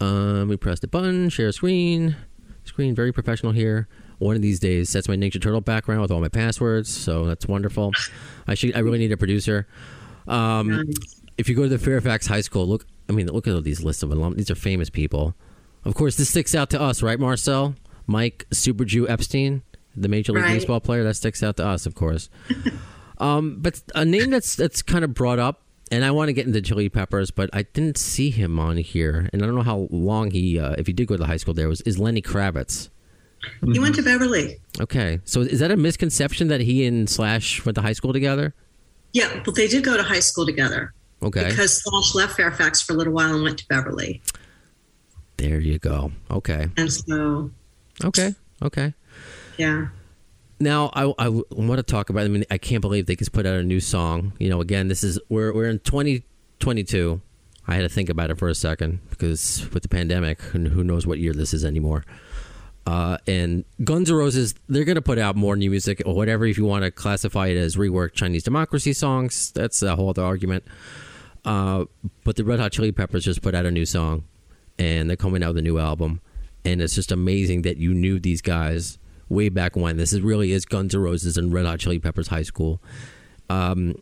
Um, 0.00 0.48
we 0.48 0.56
press 0.56 0.80
the 0.80 0.88
button, 0.88 1.28
share 1.28 1.52
screen. 1.52 2.16
Screen 2.64 2.94
very 2.94 3.12
professional 3.12 3.52
here. 3.52 3.88
One 4.18 4.36
of 4.36 4.42
these 4.42 4.60
days, 4.60 4.92
that's 4.92 5.08
my 5.08 5.16
Ninja 5.16 5.40
Turtle 5.40 5.60
background 5.60 6.02
with 6.02 6.10
all 6.10 6.20
my 6.20 6.28
passwords. 6.28 6.90
So 6.90 7.24
that's 7.26 7.46
wonderful. 7.46 7.92
I 8.46 8.54
should. 8.54 8.76
I 8.76 8.80
really 8.80 8.98
need 8.98 9.12
a 9.12 9.16
producer. 9.16 9.66
Um, 10.28 10.90
if 11.38 11.48
you 11.48 11.56
go 11.56 11.62
to 11.62 11.68
the 11.68 11.78
Fairfax 11.78 12.26
High 12.26 12.42
School, 12.42 12.66
look. 12.66 12.86
I 13.08 13.12
mean, 13.12 13.26
look 13.26 13.48
at 13.48 13.54
all 13.54 13.60
these 13.60 13.82
lists 13.82 14.02
of 14.02 14.12
alum. 14.12 14.34
These 14.34 14.50
are 14.50 14.54
famous 14.54 14.88
people. 14.88 15.34
Of 15.84 15.94
course, 15.94 16.16
this 16.16 16.28
sticks 16.28 16.54
out 16.54 16.70
to 16.70 16.80
us, 16.80 17.02
right, 17.02 17.18
Marcel? 17.18 17.74
Mike 18.06 18.46
Super 18.52 18.84
Jew 18.84 19.08
Epstein, 19.08 19.62
the 19.96 20.08
Major 20.08 20.32
League 20.32 20.44
Right. 20.44 20.54
Baseball 20.54 20.80
player. 20.80 21.02
That 21.04 21.14
sticks 21.14 21.42
out 21.42 21.56
to 21.56 21.66
us, 21.66 21.86
of 21.86 21.94
course. 21.94 22.28
um, 23.18 23.56
but 23.60 23.82
a 23.94 24.04
name 24.04 24.30
that's 24.30 24.54
that's 24.54 24.82
kind 24.82 25.04
of 25.04 25.14
brought 25.14 25.38
up, 25.38 25.62
and 25.90 26.04
I 26.04 26.10
want 26.10 26.28
to 26.28 26.32
get 26.32 26.46
into 26.46 26.60
Chili 26.62 26.88
Peppers, 26.88 27.30
but 27.30 27.50
I 27.52 27.62
didn't 27.62 27.98
see 27.98 28.30
him 28.30 28.58
on 28.58 28.76
here, 28.76 29.28
and 29.32 29.42
I 29.42 29.46
don't 29.46 29.54
know 29.54 29.62
how 29.62 29.88
long 29.90 30.30
he, 30.30 30.58
uh, 30.58 30.74
if 30.78 30.86
he 30.86 30.92
did 30.92 31.08
go 31.08 31.16
to 31.16 31.24
high 31.24 31.36
school 31.36 31.54
there, 31.54 31.68
was 31.68 31.80
is 31.82 31.98
Lenny 31.98 32.22
Kravitz. 32.22 32.88
He 33.72 33.78
went 33.78 33.94
to 33.94 34.02
Beverly. 34.02 34.60
Okay, 34.78 35.20
so 35.24 35.40
is 35.40 35.60
that 35.60 35.70
a 35.70 35.76
misconception 35.76 36.48
that 36.48 36.60
he 36.60 36.84
and 36.84 37.08
Slash 37.08 37.64
went 37.64 37.74
to 37.76 37.82
high 37.82 37.94
school 37.94 38.12
together? 38.12 38.54
Yeah, 39.12 39.42
but 39.44 39.54
they 39.54 39.66
did 39.66 39.82
go 39.82 39.96
to 39.96 40.02
high 40.02 40.20
school 40.20 40.44
together 40.46 40.92
Okay, 41.22 41.48
because 41.48 41.82
Slash 41.82 42.14
left 42.14 42.36
Fairfax 42.36 42.82
for 42.82 42.92
a 42.92 42.96
little 42.96 43.12
while 43.14 43.34
and 43.34 43.42
went 43.42 43.58
to 43.58 43.66
Beverly. 43.68 44.20
there 45.38 45.58
you 45.58 45.78
go. 45.78 46.12
Okay, 46.30 46.68
And 46.76 46.92
so, 46.92 47.50
okay, 48.04 48.34
okay. 48.62 48.92
yeah. 49.56 49.88
Now 50.60 50.90
I, 50.92 51.12
I 51.18 51.28
want 51.28 51.78
to 51.78 51.82
talk 51.82 52.10
about. 52.10 52.24
I 52.24 52.28
mean, 52.28 52.44
I 52.50 52.58
can't 52.58 52.82
believe 52.82 53.06
they 53.06 53.16
just 53.16 53.32
put 53.32 53.46
out 53.46 53.54
a 53.54 53.62
new 53.62 53.80
song. 53.80 54.34
You 54.38 54.50
know, 54.50 54.60
again, 54.60 54.88
this 54.88 55.02
is 55.02 55.18
we're 55.30 55.54
we're 55.54 55.70
in 55.70 55.78
2022. 55.80 57.20
I 57.66 57.74
had 57.74 57.82
to 57.82 57.88
think 57.88 58.10
about 58.10 58.30
it 58.30 58.38
for 58.38 58.48
a 58.48 58.54
second 58.54 59.00
because 59.08 59.66
with 59.72 59.82
the 59.82 59.88
pandemic, 59.88 60.52
and 60.52 60.68
who 60.68 60.84
knows 60.84 61.06
what 61.06 61.18
year 61.18 61.32
this 61.32 61.54
is 61.54 61.64
anymore. 61.64 62.04
Uh, 62.86 63.18
and 63.26 63.64
Guns 63.84 64.10
N' 64.10 64.16
Roses, 64.16 64.54
they're 64.68 64.84
going 64.84 64.96
to 64.96 65.02
put 65.02 65.18
out 65.18 65.36
more 65.36 65.54
new 65.54 65.70
music 65.70 66.02
or 66.04 66.14
whatever. 66.14 66.44
If 66.44 66.58
you 66.58 66.64
want 66.64 66.84
to 66.84 66.90
classify 66.90 67.48
it 67.48 67.56
as 67.56 67.76
reworked 67.76 68.14
Chinese 68.14 68.42
democracy 68.42 68.92
songs, 68.92 69.52
that's 69.52 69.82
a 69.82 69.96
whole 69.96 70.10
other 70.10 70.24
argument. 70.24 70.64
Uh, 71.44 71.84
but 72.24 72.36
the 72.36 72.44
Red 72.44 72.58
Hot 72.58 72.72
Chili 72.72 72.92
Peppers 72.92 73.24
just 73.24 73.42
put 73.42 73.54
out 73.54 73.64
a 73.64 73.70
new 73.70 73.86
song, 73.86 74.24
and 74.78 75.08
they're 75.08 75.16
coming 75.16 75.42
out 75.42 75.48
with 75.48 75.58
a 75.58 75.62
new 75.62 75.78
album, 75.78 76.20
and 76.64 76.82
it's 76.82 76.94
just 76.94 77.12
amazing 77.12 77.62
that 77.62 77.76
you 77.76 77.94
knew 77.94 78.18
these 78.18 78.42
guys 78.42 78.98
way 79.30 79.48
back 79.48 79.76
when. 79.76 79.96
This 79.96 80.12
is 80.12 80.20
really 80.20 80.52
is 80.52 80.66
Guns 80.66 80.94
N' 80.94 81.00
Roses 81.00 81.38
and 81.38 81.52
Red 81.52 81.64
Hot 81.64 81.78
Chili 81.78 81.98
Peppers 81.98 82.28
high 82.28 82.42
school. 82.42 82.82
Um, 83.48 83.94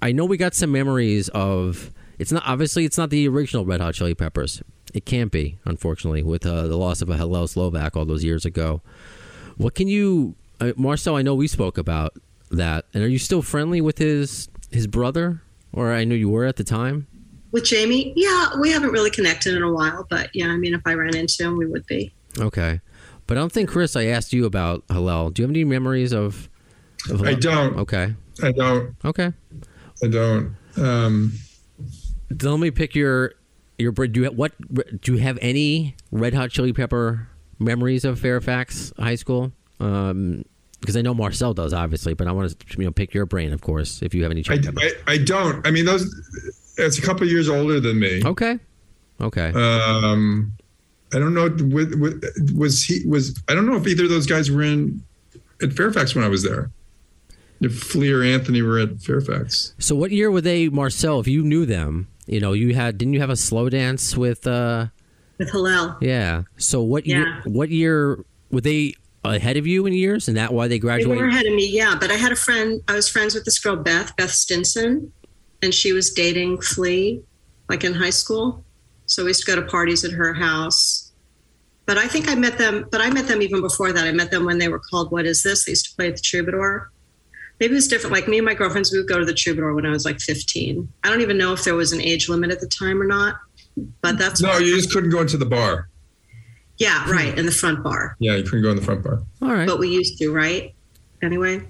I 0.00 0.10
know 0.10 0.24
we 0.24 0.36
got 0.36 0.54
some 0.54 0.72
memories 0.72 1.28
of. 1.28 1.92
It's 2.18 2.32
not 2.32 2.42
obviously 2.46 2.84
it's 2.84 2.98
not 2.98 3.10
the 3.10 3.28
original 3.28 3.64
Red 3.64 3.80
Hot 3.80 3.94
Chili 3.94 4.14
Peppers. 4.14 4.62
It 4.92 5.06
can't 5.06 5.30
be, 5.30 5.58
unfortunately, 5.64 6.22
with 6.22 6.44
uh, 6.44 6.66
the 6.66 6.76
loss 6.76 7.00
of 7.00 7.08
a 7.08 7.16
Hillel 7.16 7.46
Slovak 7.48 7.96
all 7.96 8.04
those 8.04 8.24
years 8.24 8.44
ago. 8.44 8.82
What 9.56 9.74
can 9.74 9.88
you, 9.88 10.34
uh, 10.60 10.72
Marcel? 10.76 11.16
I 11.16 11.22
know 11.22 11.34
we 11.34 11.48
spoke 11.48 11.78
about 11.78 12.14
that, 12.50 12.84
and 12.92 13.02
are 13.02 13.08
you 13.08 13.18
still 13.18 13.42
friendly 13.42 13.80
with 13.80 13.98
his 13.98 14.48
his 14.70 14.86
brother? 14.86 15.42
Or 15.72 15.92
I 15.92 16.04
know 16.04 16.14
you 16.14 16.28
were 16.28 16.44
at 16.44 16.56
the 16.56 16.64
time. 16.64 17.06
With 17.50 17.64
Jamie, 17.64 18.12
yeah, 18.16 18.58
we 18.60 18.70
haven't 18.70 18.92
really 18.92 19.10
connected 19.10 19.54
in 19.54 19.62
a 19.62 19.72
while, 19.72 20.06
but 20.08 20.30
yeah, 20.34 20.48
I 20.48 20.56
mean, 20.56 20.74
if 20.74 20.82
I 20.86 20.94
ran 20.94 21.16
into 21.16 21.42
him, 21.42 21.56
we 21.56 21.66
would 21.66 21.86
be. 21.86 22.12
Okay, 22.38 22.80
but 23.32 23.38
I 23.38 23.40
don't 23.40 23.50
think 23.52 23.70
Chris. 23.70 23.96
I 23.96 24.04
asked 24.08 24.34
you 24.34 24.44
about 24.44 24.84
Hillel. 24.90 25.30
Do 25.30 25.40
you 25.40 25.44
have 25.46 25.50
any 25.52 25.64
memories 25.64 26.12
of? 26.12 26.50
of 27.08 27.22
I 27.22 27.32
don't. 27.32 27.78
Okay. 27.78 28.12
I 28.42 28.52
don't. 28.52 28.94
Okay. 29.06 29.32
I 30.04 30.06
don't. 30.06 30.54
Um, 30.76 31.32
let 32.28 32.58
me 32.58 32.70
pick 32.70 32.94
your 32.94 33.32
your. 33.78 33.92
Do 33.92 34.20
you 34.20 34.24
have, 34.24 34.34
what? 34.34 34.52
Do 35.00 35.12
you 35.12 35.16
have 35.16 35.38
any 35.40 35.96
Red 36.10 36.34
Hot 36.34 36.50
Chili 36.50 36.74
Pepper 36.74 37.26
memories 37.58 38.04
of 38.04 38.20
Fairfax 38.20 38.92
High 38.98 39.14
School? 39.14 39.50
Um, 39.80 40.44
because 40.80 40.98
I 40.98 41.00
know 41.00 41.14
Marcel 41.14 41.54
does, 41.54 41.72
obviously, 41.72 42.12
but 42.12 42.28
I 42.28 42.32
want 42.32 42.50
to 42.50 42.78
you 42.78 42.84
know 42.84 42.92
pick 42.92 43.14
your 43.14 43.24
brain, 43.24 43.54
of 43.54 43.62
course, 43.62 44.02
if 44.02 44.12
you 44.12 44.24
have 44.24 44.30
any. 44.30 44.44
I, 44.46 44.60
I, 44.76 44.92
I 45.06 45.16
don't. 45.16 45.66
I 45.66 45.70
mean, 45.70 45.86
those. 45.86 46.04
It's 46.76 46.98
a 46.98 47.02
couple 47.02 47.26
years 47.26 47.48
older 47.48 47.80
than 47.80 47.98
me. 47.98 48.20
Okay. 48.26 48.58
Okay. 49.22 49.52
Um, 49.54 50.52
I 51.14 51.18
don't 51.18 51.34
know. 51.34 51.48
with- 51.48 51.94
with- 51.94 52.52
Was 52.54 52.84
he? 52.84 53.02
Was 53.06 53.38
I 53.48 53.54
don't 53.54 53.66
know 53.66 53.76
if 53.76 53.86
either 53.86 54.04
of 54.04 54.10
those 54.10 54.26
guys 54.26 54.50
were 54.50 54.62
in 54.62 55.02
at 55.62 55.72
Fairfax 55.74 56.14
when 56.14 56.24
I 56.24 56.28
was 56.28 56.42
there. 56.42 56.70
If 57.60 57.78
Flea 57.78 58.12
or 58.12 58.22
Anthony 58.22 58.60
were 58.62 58.78
at 58.80 59.00
Fairfax. 59.00 59.74
so 59.78 59.94
what 59.94 60.10
year 60.10 60.30
were 60.30 60.40
they, 60.40 60.68
Marcel? 60.68 61.20
If 61.20 61.28
you 61.28 61.42
knew 61.44 61.64
them, 61.64 62.08
you 62.26 62.40
know, 62.40 62.52
you 62.54 62.74
had 62.74 62.98
didn't 62.98 63.14
you 63.14 63.20
have 63.20 63.30
a 63.30 63.36
slow 63.36 63.68
dance 63.68 64.16
with? 64.16 64.46
uh 64.46 64.86
With 65.38 65.50
Hillel. 65.52 65.96
Yeah. 66.00 66.42
So 66.56 66.82
what 66.82 67.06
year? 67.06 67.40
What 67.44 67.68
year 67.70 68.24
were 68.50 68.60
they 68.60 68.94
ahead 69.24 69.56
of 69.56 69.66
you 69.68 69.86
in 69.86 69.92
years, 69.92 70.26
and 70.26 70.36
that 70.36 70.52
why 70.52 70.66
they 70.66 70.80
graduated? 70.80 71.16
They 71.16 71.22
were 71.22 71.28
ahead 71.28 71.46
of 71.46 71.54
me, 71.54 71.68
yeah. 71.70 71.94
But 72.00 72.10
I 72.10 72.14
had 72.14 72.32
a 72.32 72.36
friend, 72.36 72.80
I 72.88 72.94
was 72.94 73.08
friends 73.08 73.34
with 73.34 73.44
this 73.44 73.58
girl, 73.60 73.76
Beth, 73.76 74.16
Beth 74.16 74.32
Stinson, 74.32 75.12
and 75.62 75.72
she 75.72 75.92
was 75.92 76.10
dating 76.10 76.60
Flea, 76.60 77.22
like 77.68 77.84
in 77.84 77.94
high 77.94 78.10
school. 78.10 78.64
So 79.12 79.24
we 79.24 79.30
used 79.30 79.44
to 79.44 79.54
go 79.54 79.60
to 79.60 79.66
parties 79.68 80.04
at 80.04 80.12
her 80.12 80.32
house. 80.32 81.12
But 81.84 81.98
I 81.98 82.06
think 82.06 82.28
I 82.30 82.34
met 82.34 82.56
them, 82.56 82.86
but 82.90 83.00
I 83.00 83.10
met 83.10 83.26
them 83.26 83.42
even 83.42 83.60
before 83.60 83.92
that. 83.92 84.04
I 84.06 84.12
met 84.12 84.30
them 84.30 84.46
when 84.46 84.58
they 84.58 84.68
were 84.68 84.78
called 84.78 85.12
What 85.12 85.26
Is 85.26 85.42
This? 85.42 85.64
They 85.66 85.72
used 85.72 85.90
to 85.90 85.96
play 85.96 86.08
at 86.08 86.16
the 86.16 86.22
Troubadour. 86.22 86.90
Maybe 87.60 87.72
it 87.72 87.74
was 87.74 87.88
different. 87.88 88.14
Like 88.14 88.26
me 88.26 88.38
and 88.38 88.46
my 88.46 88.54
girlfriends, 88.54 88.90
we 88.90 88.98
would 88.98 89.08
go 89.08 89.18
to 89.18 89.24
the 89.24 89.34
Troubadour 89.34 89.74
when 89.74 89.84
I 89.84 89.90
was 89.90 90.04
like 90.06 90.18
15. 90.20 90.88
I 91.04 91.10
don't 91.10 91.20
even 91.20 91.36
know 91.36 91.52
if 91.52 91.64
there 91.64 91.74
was 91.74 91.92
an 91.92 92.00
age 92.00 92.28
limit 92.28 92.50
at 92.50 92.60
the 92.60 92.66
time 92.68 93.02
or 93.02 93.04
not, 93.06 93.36
but 94.00 94.16
that's 94.16 94.40
No, 94.40 94.56
you 94.58 94.74
just 94.76 94.92
couldn't 94.92 95.10
go 95.10 95.20
into 95.20 95.36
the 95.36 95.44
bar. 95.46 95.88
yeah, 96.78 97.08
right, 97.10 97.36
in 97.38 97.44
the 97.44 97.52
front 97.52 97.82
bar. 97.84 98.16
Yeah, 98.18 98.36
you 98.36 98.44
couldn't 98.44 98.62
go 98.62 98.70
in 98.70 98.76
the 98.76 98.82
front 98.82 99.04
bar. 99.04 99.22
All 99.42 99.52
right. 99.52 99.68
But 99.68 99.78
we 99.78 99.88
used 99.88 100.18
to, 100.18 100.30
right? 100.32 100.74
Anyway. 101.20 101.68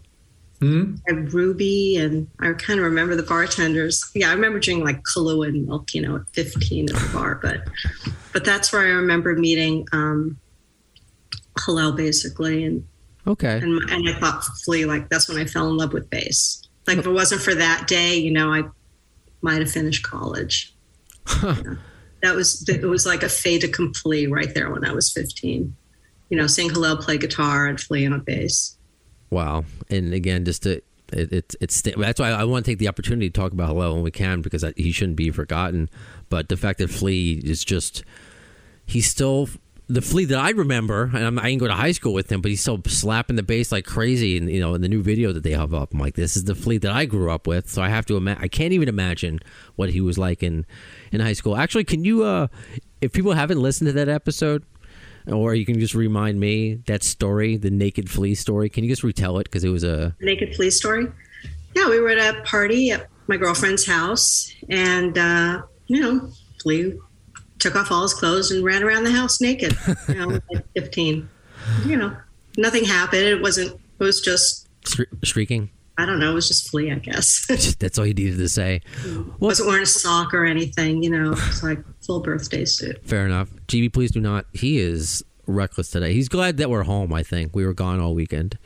Hmm? 0.62 0.94
and 1.08 1.32
Ruby, 1.34 1.96
and 1.96 2.28
I 2.38 2.52
kind 2.52 2.78
of 2.78 2.84
remember 2.84 3.16
the 3.16 3.24
bartenders. 3.24 4.08
Yeah, 4.14 4.28
I 4.30 4.32
remember 4.32 4.60
drinking 4.60 4.84
like 4.84 5.02
Kahlua 5.02 5.48
and 5.48 5.66
milk, 5.66 5.92
you 5.92 6.00
know, 6.02 6.14
at 6.16 6.22
15 6.34 6.88
at 6.88 6.94
the 6.94 7.10
bar. 7.12 7.40
But 7.42 7.62
but 8.32 8.44
that's 8.44 8.72
where 8.72 8.82
I 8.82 8.90
remember 8.90 9.34
meeting 9.34 9.86
um, 9.92 10.38
Hillel 11.66 11.92
basically, 11.92 12.64
and 12.64 12.86
Okay. 13.26 13.58
and 13.58 13.90
and 13.90 14.08
I 14.08 14.14
thought 14.20 14.44
Flea 14.64 14.84
like 14.84 15.08
that's 15.08 15.28
when 15.28 15.36
I 15.38 15.46
fell 15.46 15.68
in 15.68 15.76
love 15.76 15.92
with 15.92 16.08
bass. 16.10 16.62
Like 16.86 16.98
if 16.98 17.06
it 17.06 17.10
wasn't 17.10 17.42
for 17.42 17.54
that 17.56 17.88
day, 17.88 18.16
you 18.16 18.30
know, 18.30 18.52
I 18.52 18.62
might 19.40 19.60
have 19.60 19.70
finished 19.70 20.04
college. 20.04 20.72
Yeah. 21.42 21.56
That 22.22 22.36
was 22.36 22.68
it 22.68 22.84
was 22.86 23.04
like 23.04 23.24
a 23.24 23.28
fait 23.28 23.64
accompli 23.64 24.28
right 24.28 24.54
there 24.54 24.70
when 24.70 24.84
I 24.84 24.92
was 24.92 25.10
15. 25.10 25.74
You 26.30 26.36
know, 26.38 26.46
seeing 26.46 26.70
Hillel, 26.70 26.98
play 26.98 27.18
guitar, 27.18 27.66
and 27.66 27.80
Flea 27.80 28.06
on 28.06 28.20
bass. 28.20 28.76
Wow. 29.32 29.64
And 29.88 30.12
again, 30.12 30.44
just 30.44 30.64
to 30.64 30.82
it, 31.10 31.32
it, 31.32 31.54
it's 31.58 31.80
that's 31.80 32.20
why 32.20 32.28
I 32.28 32.44
want 32.44 32.66
to 32.66 32.70
take 32.70 32.78
the 32.78 32.88
opportunity 32.88 33.30
to 33.30 33.40
talk 33.40 33.52
about 33.52 33.68
Hillel 33.68 33.94
when 33.94 34.02
we 34.02 34.10
can 34.10 34.42
because 34.42 34.62
he 34.76 34.92
shouldn't 34.92 35.16
be 35.16 35.30
forgotten. 35.30 35.88
But 36.28 36.50
the 36.50 36.56
fact 36.58 36.78
that 36.80 36.90
Flea 36.90 37.40
is 37.42 37.64
just 37.64 38.04
he's 38.84 39.10
still 39.10 39.48
the 39.88 40.02
Flea 40.02 40.26
that 40.26 40.38
I 40.38 40.50
remember, 40.50 41.10
and 41.14 41.24
I'm, 41.24 41.38
I 41.38 41.44
didn't 41.44 41.60
go 41.60 41.66
to 41.66 41.74
high 41.74 41.92
school 41.92 42.12
with 42.12 42.30
him, 42.30 42.42
but 42.42 42.50
he's 42.50 42.60
still 42.60 42.82
slapping 42.86 43.36
the 43.36 43.42
bass 43.42 43.72
like 43.72 43.86
crazy. 43.86 44.36
And 44.36 44.50
you 44.50 44.60
know, 44.60 44.74
in 44.74 44.82
the 44.82 44.88
new 44.88 45.02
video 45.02 45.32
that 45.32 45.44
they 45.44 45.52
have 45.52 45.72
up, 45.72 45.94
I'm 45.94 45.98
like, 45.98 46.14
this 46.14 46.36
is 46.36 46.44
the 46.44 46.54
Flea 46.54 46.76
that 46.78 46.92
I 46.92 47.06
grew 47.06 47.30
up 47.30 47.46
with. 47.46 47.70
So 47.70 47.80
I 47.80 47.88
have 47.88 48.04
to 48.06 48.18
imagine. 48.18 48.44
I 48.44 48.48
can't 48.48 48.74
even 48.74 48.88
imagine 48.88 49.40
what 49.76 49.88
he 49.88 50.02
was 50.02 50.18
like 50.18 50.42
in 50.42 50.66
in 51.10 51.20
high 51.20 51.32
school. 51.32 51.56
Actually, 51.56 51.84
can 51.84 52.04
you, 52.04 52.22
uh 52.22 52.48
if 53.00 53.14
people 53.14 53.32
haven't 53.32 53.60
listened 53.60 53.88
to 53.88 53.92
that 53.94 54.10
episode? 54.10 54.62
Or 55.26 55.54
you 55.54 55.64
can 55.64 55.78
just 55.78 55.94
remind 55.94 56.40
me 56.40 56.80
that 56.86 57.02
story, 57.02 57.56
the 57.56 57.70
naked 57.70 58.10
flea 58.10 58.34
story. 58.34 58.68
Can 58.68 58.84
you 58.84 58.90
just 58.90 59.04
retell 59.04 59.38
it? 59.38 59.44
Because 59.44 59.64
it 59.64 59.68
was 59.68 59.84
a 59.84 60.16
Naked 60.20 60.54
Flea 60.56 60.70
story. 60.70 61.06
Yeah, 61.74 61.88
we 61.88 62.00
were 62.00 62.10
at 62.10 62.36
a 62.36 62.42
party 62.42 62.90
at 62.90 63.08
my 63.28 63.36
girlfriend's 63.36 63.86
house, 63.86 64.52
and 64.68 65.16
uh, 65.16 65.62
you 65.86 66.00
know, 66.00 66.30
Flea 66.62 66.98
took 67.58 67.76
off 67.76 67.92
all 67.92 68.02
his 68.02 68.14
clothes 68.14 68.50
and 68.50 68.64
ran 68.64 68.82
around 68.82 69.04
the 69.04 69.12
house 69.12 69.40
naked. 69.40 69.76
You 70.08 70.14
know, 70.14 70.26
like 70.52 70.66
15. 70.74 71.28
You 71.86 71.96
know, 71.96 72.16
nothing 72.58 72.84
happened. 72.84 73.22
It 73.22 73.40
wasn't. 73.40 73.72
It 73.98 74.04
was 74.04 74.20
just. 74.20 74.68
stre- 74.84 75.06
streaking. 75.24 75.70
I 76.02 76.06
don't 76.06 76.18
know. 76.18 76.32
It 76.32 76.34
was 76.34 76.48
just 76.48 76.68
Flea, 76.68 76.90
I 76.90 76.96
guess. 76.96 77.46
That's 77.78 77.96
all 77.98 78.04
you 78.04 78.12
needed 78.14 78.38
to 78.38 78.48
say. 78.48 78.80
wasn't 79.38 79.68
wearing 79.68 79.84
a 79.84 79.86
sock 79.86 80.34
or 80.34 80.44
anything. 80.44 81.02
You 81.02 81.10
know, 81.10 81.32
it's 81.32 81.62
like 81.62 81.78
full 82.04 82.18
birthday 82.20 82.64
suit. 82.64 82.98
Fair 83.06 83.24
enough. 83.24 83.48
GB, 83.68 83.92
please 83.92 84.10
do 84.10 84.20
not. 84.20 84.46
He 84.52 84.80
is 84.80 85.24
reckless 85.46 85.90
today. 85.90 86.12
He's 86.12 86.28
glad 86.28 86.56
that 86.56 86.70
we're 86.70 86.82
home. 86.82 87.12
I 87.12 87.22
think 87.22 87.54
we 87.54 87.64
were 87.64 87.72
gone 87.74 88.00
all 88.00 88.14
weekend, 88.14 88.58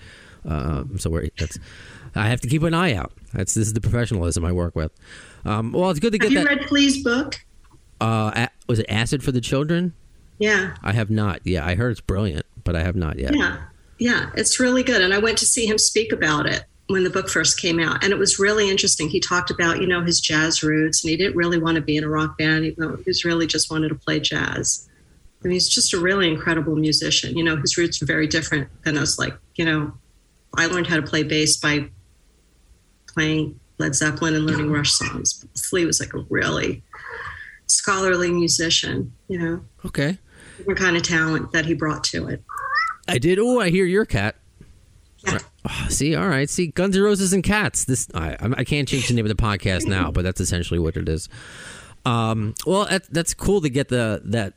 um, 0.46 0.98
so 0.98 1.10
we're. 1.10 1.28
That's. 1.38 1.58
I 2.14 2.28
have 2.28 2.40
to 2.40 2.48
keep 2.48 2.62
an 2.62 2.72
eye 2.72 2.94
out. 2.94 3.12
That's 3.34 3.52
this 3.52 3.66
is 3.66 3.74
the 3.74 3.80
professionalism 3.82 4.42
I 4.46 4.52
work 4.52 4.74
with. 4.74 4.90
Um, 5.44 5.72
well, 5.72 5.90
it's 5.90 6.00
good 6.00 6.12
to 6.14 6.18
Have 6.18 6.30
get 6.30 6.38
you 6.38 6.44
that. 6.48 6.56
read 6.60 6.68
Flea's 6.68 7.02
book? 7.04 7.44
uh, 8.00 8.46
was 8.66 8.78
it 8.78 8.86
Acid 8.88 9.22
for 9.22 9.32
the 9.32 9.40
Children? 9.42 9.92
Yeah. 10.38 10.74
I 10.82 10.92
have 10.92 11.10
not. 11.10 11.40
Yeah, 11.44 11.66
I 11.66 11.74
heard 11.74 11.90
it's 11.92 12.00
brilliant, 12.00 12.46
but 12.64 12.74
I 12.74 12.82
have 12.82 12.96
not 12.96 13.18
yet. 13.18 13.34
Yeah, 13.36 13.58
yeah, 13.98 14.30
it's 14.34 14.58
really 14.58 14.82
good. 14.82 15.02
And 15.02 15.12
I 15.14 15.18
went 15.18 15.36
to 15.38 15.46
see 15.46 15.66
him 15.66 15.76
speak 15.78 16.10
about 16.12 16.46
it 16.46 16.64
when 16.88 17.02
the 17.04 17.10
book 17.10 17.28
first 17.28 17.60
came 17.60 17.80
out, 17.80 18.04
and 18.04 18.12
it 18.12 18.18
was 18.18 18.38
really 18.38 18.70
interesting. 18.70 19.08
He 19.08 19.18
talked 19.20 19.50
about 19.50 19.80
you 19.80 19.86
know 19.86 20.02
his 20.02 20.20
jazz 20.20 20.62
roots, 20.62 21.02
and 21.02 21.10
he 21.10 21.16
didn't 21.16 21.36
really 21.36 21.58
want 21.58 21.74
to 21.76 21.80
be 21.80 21.96
in 21.96 22.04
a 22.04 22.08
rock 22.08 22.38
band, 22.38 22.64
he 22.64 22.74
was 23.06 23.24
really 23.24 23.46
just 23.46 23.70
wanted 23.70 23.88
to 23.88 23.94
play 23.96 24.20
jazz. 24.20 24.88
I 25.44 25.48
mean, 25.48 25.52
he's 25.52 25.68
just 25.68 25.92
a 25.92 25.98
really 25.98 26.28
incredible 26.28 26.76
musician. 26.76 27.36
You 27.36 27.44
know, 27.44 27.56
his 27.56 27.76
roots 27.76 28.00
are 28.02 28.06
very 28.06 28.26
different 28.26 28.68
than 28.84 28.96
us. 28.96 29.18
Like, 29.18 29.36
you 29.56 29.64
know, 29.64 29.92
I 30.56 30.66
learned 30.66 30.86
how 30.86 30.96
to 30.96 31.02
play 31.02 31.22
bass 31.22 31.56
by 31.58 31.88
playing 33.12 33.58
Led 33.78 33.94
Zeppelin 33.94 34.34
and 34.34 34.46
learning 34.46 34.70
Rush 34.72 34.92
songs. 34.92 35.34
But 35.34 35.60
Flea 35.60 35.84
was 35.84 36.00
like 36.00 36.14
a 36.14 36.24
really 36.30 36.82
scholarly 37.66 38.30
musician. 38.30 39.12
You 39.28 39.38
know, 39.38 39.64
Okay. 39.84 40.18
different 40.56 40.78
kind 40.80 40.96
of 40.96 41.02
talent 41.02 41.52
that 41.52 41.66
he 41.66 41.74
brought 41.74 42.02
to 42.04 42.28
it. 42.28 42.42
I 43.08 43.18
did. 43.18 43.38
Oh, 43.38 43.60
I 43.60 43.70
hear 43.70 43.84
your 43.84 44.04
cat. 44.06 44.36
See, 45.88 46.14
all 46.14 46.28
right. 46.28 46.48
See, 46.48 46.68
Guns 46.68 46.96
N' 46.96 47.02
Roses 47.02 47.32
and 47.32 47.42
cats. 47.42 47.84
This 47.84 48.08
I, 48.14 48.36
I'm- 48.40 48.54
can't 48.64 48.88
change 48.88 49.08
the 49.08 49.14
name 49.14 49.24
of 49.24 49.36
the 49.36 49.42
podcast 49.42 49.86
now, 49.86 50.10
but 50.10 50.22
that's 50.22 50.40
essentially 50.40 50.78
what 50.78 50.96
it 50.96 51.08
is. 51.08 51.28
Um, 52.04 52.54
well, 52.66 52.86
that, 52.86 53.12
that's 53.12 53.34
cool 53.34 53.60
to 53.60 53.68
get 53.68 53.88
the 53.88 54.22
that 54.26 54.54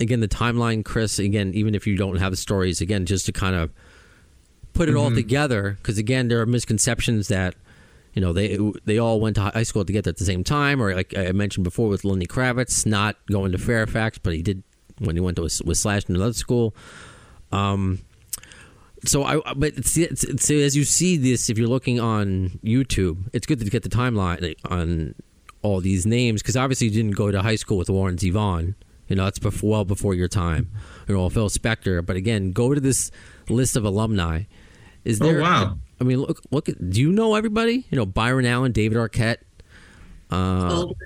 again 0.00 0.20
the 0.20 0.28
timeline, 0.28 0.84
Chris. 0.84 1.18
Again, 1.18 1.52
even 1.54 1.74
if 1.74 1.86
you 1.86 1.96
don't 1.96 2.16
have 2.16 2.32
the 2.32 2.36
stories, 2.36 2.80
again, 2.80 3.06
just 3.06 3.26
to 3.26 3.32
kind 3.32 3.54
of 3.54 3.70
put 4.72 4.88
it 4.88 4.96
all 4.96 5.10
together, 5.10 5.76
because 5.80 5.98
again, 5.98 6.28
there 6.28 6.40
are 6.40 6.46
misconceptions 6.46 7.28
that 7.28 7.54
you 8.14 8.20
know 8.20 8.32
they 8.32 8.58
they 8.86 8.98
all 8.98 9.20
went 9.20 9.36
to 9.36 9.42
high 9.42 9.62
school 9.62 9.84
together 9.84 10.08
at 10.08 10.16
the 10.16 10.24
same 10.24 10.42
time, 10.42 10.82
or 10.82 10.94
like 10.94 11.16
I 11.16 11.30
mentioned 11.30 11.62
before 11.64 11.88
with 11.88 12.04
Lenny 12.04 12.26
Kravitz 12.26 12.84
not 12.84 13.16
going 13.30 13.52
to 13.52 13.58
Fairfax, 13.58 14.18
but 14.18 14.34
he 14.34 14.42
did 14.42 14.64
when 14.98 15.14
he 15.14 15.20
went 15.20 15.36
to 15.36 15.42
with 15.42 15.78
Slash 15.78 16.08
in 16.08 16.16
another 16.16 16.32
school. 16.32 16.74
Um, 17.52 18.00
so 19.04 19.24
I, 19.24 19.40
but 19.54 19.74
it's, 19.76 19.96
it's, 19.96 20.24
it's 20.24 20.50
as 20.50 20.76
you 20.76 20.84
see 20.84 21.16
this, 21.16 21.48
if 21.50 21.56
you're 21.58 21.68
looking 21.68 22.00
on 22.00 22.58
YouTube, 22.64 23.28
it's 23.32 23.46
good 23.46 23.58
to 23.60 23.64
get 23.70 23.82
the 23.82 23.88
timeline 23.88 24.54
on 24.70 25.14
all 25.62 25.80
these 25.80 26.06
names 26.06 26.42
because 26.42 26.56
obviously 26.56 26.88
you 26.88 26.92
didn't 26.94 27.16
go 27.16 27.30
to 27.30 27.42
high 27.42 27.56
school 27.56 27.76
with 27.78 27.88
Warren 27.90 28.16
Zevon. 28.16 28.74
You 29.08 29.16
know 29.16 29.24
that's 29.24 29.38
before, 29.40 29.70
well 29.70 29.84
before 29.84 30.14
your 30.14 30.28
time. 30.28 30.70
You 31.08 31.16
know 31.16 31.28
Phil 31.28 31.48
Spector, 31.48 32.04
but 32.04 32.16
again, 32.16 32.52
go 32.52 32.74
to 32.74 32.80
this 32.80 33.10
list 33.48 33.76
of 33.76 33.84
alumni. 33.84 34.42
Is 35.04 35.20
Oh, 35.20 35.24
there? 35.24 35.40
wow. 35.40 35.78
I 36.00 36.04
mean, 36.04 36.18
look, 36.20 36.40
look. 36.50 36.68
At, 36.68 36.90
do 36.90 37.00
you 37.00 37.10
know 37.10 37.34
everybody? 37.34 37.86
You 37.90 37.96
know 37.96 38.06
Byron 38.06 38.46
Allen, 38.46 38.72
David 38.72 38.96
Arquette. 38.98 39.38
Old- 40.30 40.96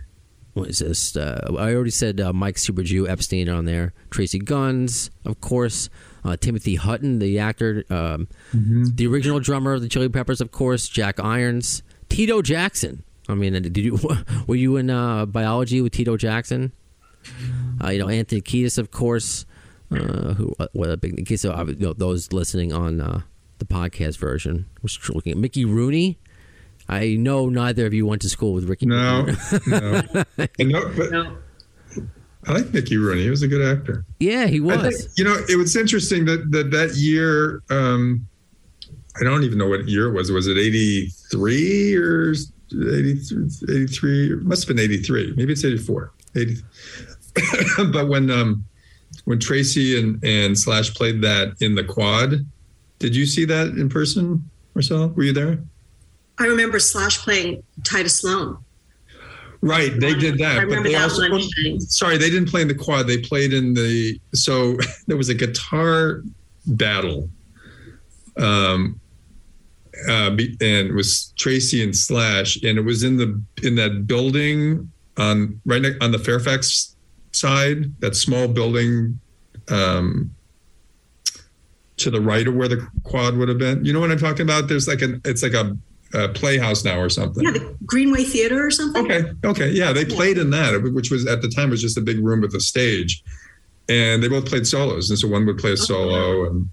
What 0.52 0.68
is 0.68 0.78
this? 0.78 1.16
Uh, 1.16 1.46
I 1.58 1.74
already 1.74 1.90
said 1.90 2.20
uh, 2.20 2.32
Mike 2.32 2.56
Superjew, 2.56 3.08
Epstein 3.08 3.48
on 3.48 3.64
there. 3.64 3.92
Tracii 4.10 4.44
Guns, 4.44 5.10
of 5.24 5.40
course. 5.40 5.88
Uh, 6.24 6.36
Timothy 6.36 6.76
Hutton, 6.76 7.18
the 7.18 7.38
actor. 7.38 7.84
Um, 7.90 8.28
The 8.52 9.06
original 9.06 9.40
drummer 9.40 9.74
of 9.74 9.82
the 9.82 9.88
Chili 9.88 10.08
Peppers, 10.08 10.40
of 10.40 10.50
course. 10.52 10.88
Jack 10.88 11.20
Irons. 11.20 11.82
Tito 12.08 12.40
Jackson. 12.42 13.02
I 13.28 13.34
mean, 13.34 13.52
did 13.54 13.76
you 13.76 13.98
were 14.46 14.54
you 14.56 14.76
in 14.76 14.90
uh, 14.90 15.26
biology 15.26 15.80
with 15.80 15.92
Tito 15.92 16.16
Jackson? 16.16 16.72
Uh, 17.82 17.88
you 17.90 17.98
know, 17.98 18.08
Anthony 18.08 18.40
Kiedis, 18.42 18.78
of 18.78 18.90
course. 18.90 19.46
Uh, 19.90 20.34
who? 20.34 20.52
What, 20.56 20.70
what 20.72 20.90
a 20.90 20.96
big 20.96 21.18
in 21.18 21.24
case 21.24 21.44
of 21.44 21.68
you 21.68 21.76
know, 21.76 21.92
those 21.92 22.32
listening 22.32 22.72
on 22.72 23.00
uh, 23.00 23.20
the 23.58 23.64
podcast 23.64 24.18
version. 24.18 24.66
Was 24.82 24.98
looking 25.10 25.32
at 25.32 25.38
Mickey 25.38 25.64
Rooney. 25.64 26.18
I 26.88 27.14
know 27.16 27.48
neither 27.48 27.86
of 27.86 27.94
you 27.94 28.06
went 28.06 28.20
to 28.22 28.28
school 28.28 28.52
with 28.52 28.64
Ricky. 28.64 28.86
No, 28.86 29.26
Rooney. 29.26 29.36
no. 29.66 30.02
But 30.96 31.10
no. 31.10 31.36
I 32.46 32.52
like 32.52 32.72
Mickey 32.72 32.96
Rooney. 32.96 33.22
He 33.22 33.30
was 33.30 33.42
a 33.42 33.48
good 33.48 33.62
actor. 33.62 34.04
Yeah, 34.20 34.46
he 34.46 34.60
was. 34.60 34.80
think, 34.80 35.18
you 35.18 35.24
know, 35.24 35.36
it 35.48 35.56
was 35.56 35.76
interesting 35.76 36.24
that 36.26 36.50
that, 36.50 36.70
that 36.70 36.94
year. 36.94 37.62
Um, 37.70 38.26
I 39.20 39.22
don't 39.22 39.44
even 39.44 39.58
know 39.58 39.68
what 39.68 39.86
year 39.88 40.08
it 40.08 40.12
was. 40.12 40.30
Was 40.30 40.46
it 40.46 40.58
eighty 40.58 41.08
three 41.30 41.94
or 41.96 42.34
83, 42.72 43.48
83? 43.68 44.32
It 44.32 44.42
must 44.42 44.66
have 44.66 44.76
been 44.76 44.84
eighty 44.84 44.98
three. 44.98 45.32
Maybe 45.36 45.52
it's 45.52 45.64
eighty 45.64 45.78
four. 45.78 46.12
80. 46.36 46.56
but 47.92 48.08
when 48.08 48.30
um, 48.30 48.64
when 49.24 49.38
Tracii 49.38 49.98
and 49.98 50.22
and 50.24 50.58
Slash 50.58 50.92
played 50.94 51.22
that 51.22 51.54
in 51.60 51.74
the 51.74 51.84
quad, 51.84 52.44
did 52.98 53.14
you 53.14 53.26
see 53.26 53.44
that 53.44 53.68
in 53.68 53.88
person, 53.88 54.48
Marcel? 54.74 55.08
Were 55.10 55.22
you 55.22 55.32
there? 55.32 55.58
I 56.38 56.46
remember 56.46 56.78
Slash 56.78 57.18
playing 57.18 57.62
Tidus 57.82 58.20
Sloan. 58.20 58.63
Right, 59.64 59.98
they 59.98 60.14
did 60.14 60.36
that. 60.38 60.58
I 60.58 60.62
remember 60.62 60.90
they 60.90 60.94
that 60.94 61.04
also 61.04 61.30
one 61.30 61.40
thing. 61.40 61.80
sorry, 61.80 62.18
they 62.18 62.28
didn't 62.28 62.50
play 62.50 62.60
in 62.60 62.68
the 62.68 62.74
quad. 62.74 63.06
They 63.06 63.16
played 63.16 63.54
in 63.54 63.72
the 63.72 64.20
so 64.34 64.76
there 65.06 65.16
was 65.16 65.30
a 65.30 65.34
guitar 65.34 66.22
battle. 66.66 67.30
Um 68.36 69.00
uh 70.06 70.30
and 70.30 70.60
it 70.60 70.94
was 70.94 71.32
Tracii 71.38 71.82
and 71.82 71.96
Slash 71.96 72.56
and 72.56 72.76
it 72.76 72.82
was 72.82 73.04
in 73.04 73.16
the 73.16 73.40
in 73.62 73.76
that 73.76 74.06
building 74.06 74.92
on 75.16 75.60
right 75.64 75.80
ne- 75.80 75.98
on 76.02 76.12
the 76.12 76.18
Fairfax 76.18 76.94
side, 77.32 77.98
that 78.00 78.16
small 78.16 78.48
building 78.48 79.18
um 79.70 80.30
to 81.96 82.10
the 82.10 82.20
right 82.20 82.46
of 82.46 82.54
where 82.54 82.68
the 82.68 82.86
quad 83.04 83.34
would 83.36 83.48
have 83.48 83.56
been. 83.56 83.82
You 83.82 83.94
know 83.94 84.00
what 84.00 84.10
I'm 84.10 84.18
talking 84.18 84.42
about? 84.42 84.68
There's 84.68 84.86
like 84.86 85.00
an 85.00 85.22
it's 85.24 85.42
like 85.42 85.54
a, 85.54 85.74
a 86.14 86.28
playhouse 86.28 86.84
now 86.84 86.98
or 86.98 87.08
something. 87.08 87.44
Yeah, 87.44 87.50
the 87.52 87.76
Greenway 87.84 88.24
Theater 88.24 88.66
or 88.66 88.70
something. 88.70 89.04
Okay. 89.04 89.30
Okay. 89.44 89.70
Yeah, 89.70 89.92
they 89.92 90.04
played 90.04 90.38
in 90.38 90.50
that, 90.50 90.80
which 90.94 91.10
was 91.10 91.26
at 91.26 91.42
the 91.42 91.48
time 91.48 91.70
was 91.70 91.82
just 91.82 91.98
a 91.98 92.00
big 92.00 92.24
room 92.24 92.40
with 92.40 92.54
a 92.54 92.60
stage, 92.60 93.22
and 93.88 94.22
they 94.22 94.28
both 94.28 94.46
played 94.46 94.66
solos. 94.66 95.10
And 95.10 95.18
so 95.18 95.28
one 95.28 95.44
would 95.46 95.58
play 95.58 95.70
a 95.70 95.72
oh, 95.72 95.76
solo, 95.76 96.46
and 96.46 96.68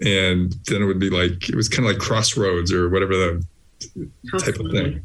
and 0.00 0.54
then 0.66 0.82
it 0.82 0.86
would 0.86 0.98
be 0.98 1.10
like 1.10 1.48
it 1.48 1.54
was 1.54 1.68
kind 1.68 1.86
of 1.86 1.92
like 1.92 2.00
Crossroads 2.00 2.72
or 2.72 2.88
whatever 2.88 3.14
the 3.14 3.44
How 4.32 4.38
type 4.38 4.58
of 4.58 4.70
thing. 4.70 5.04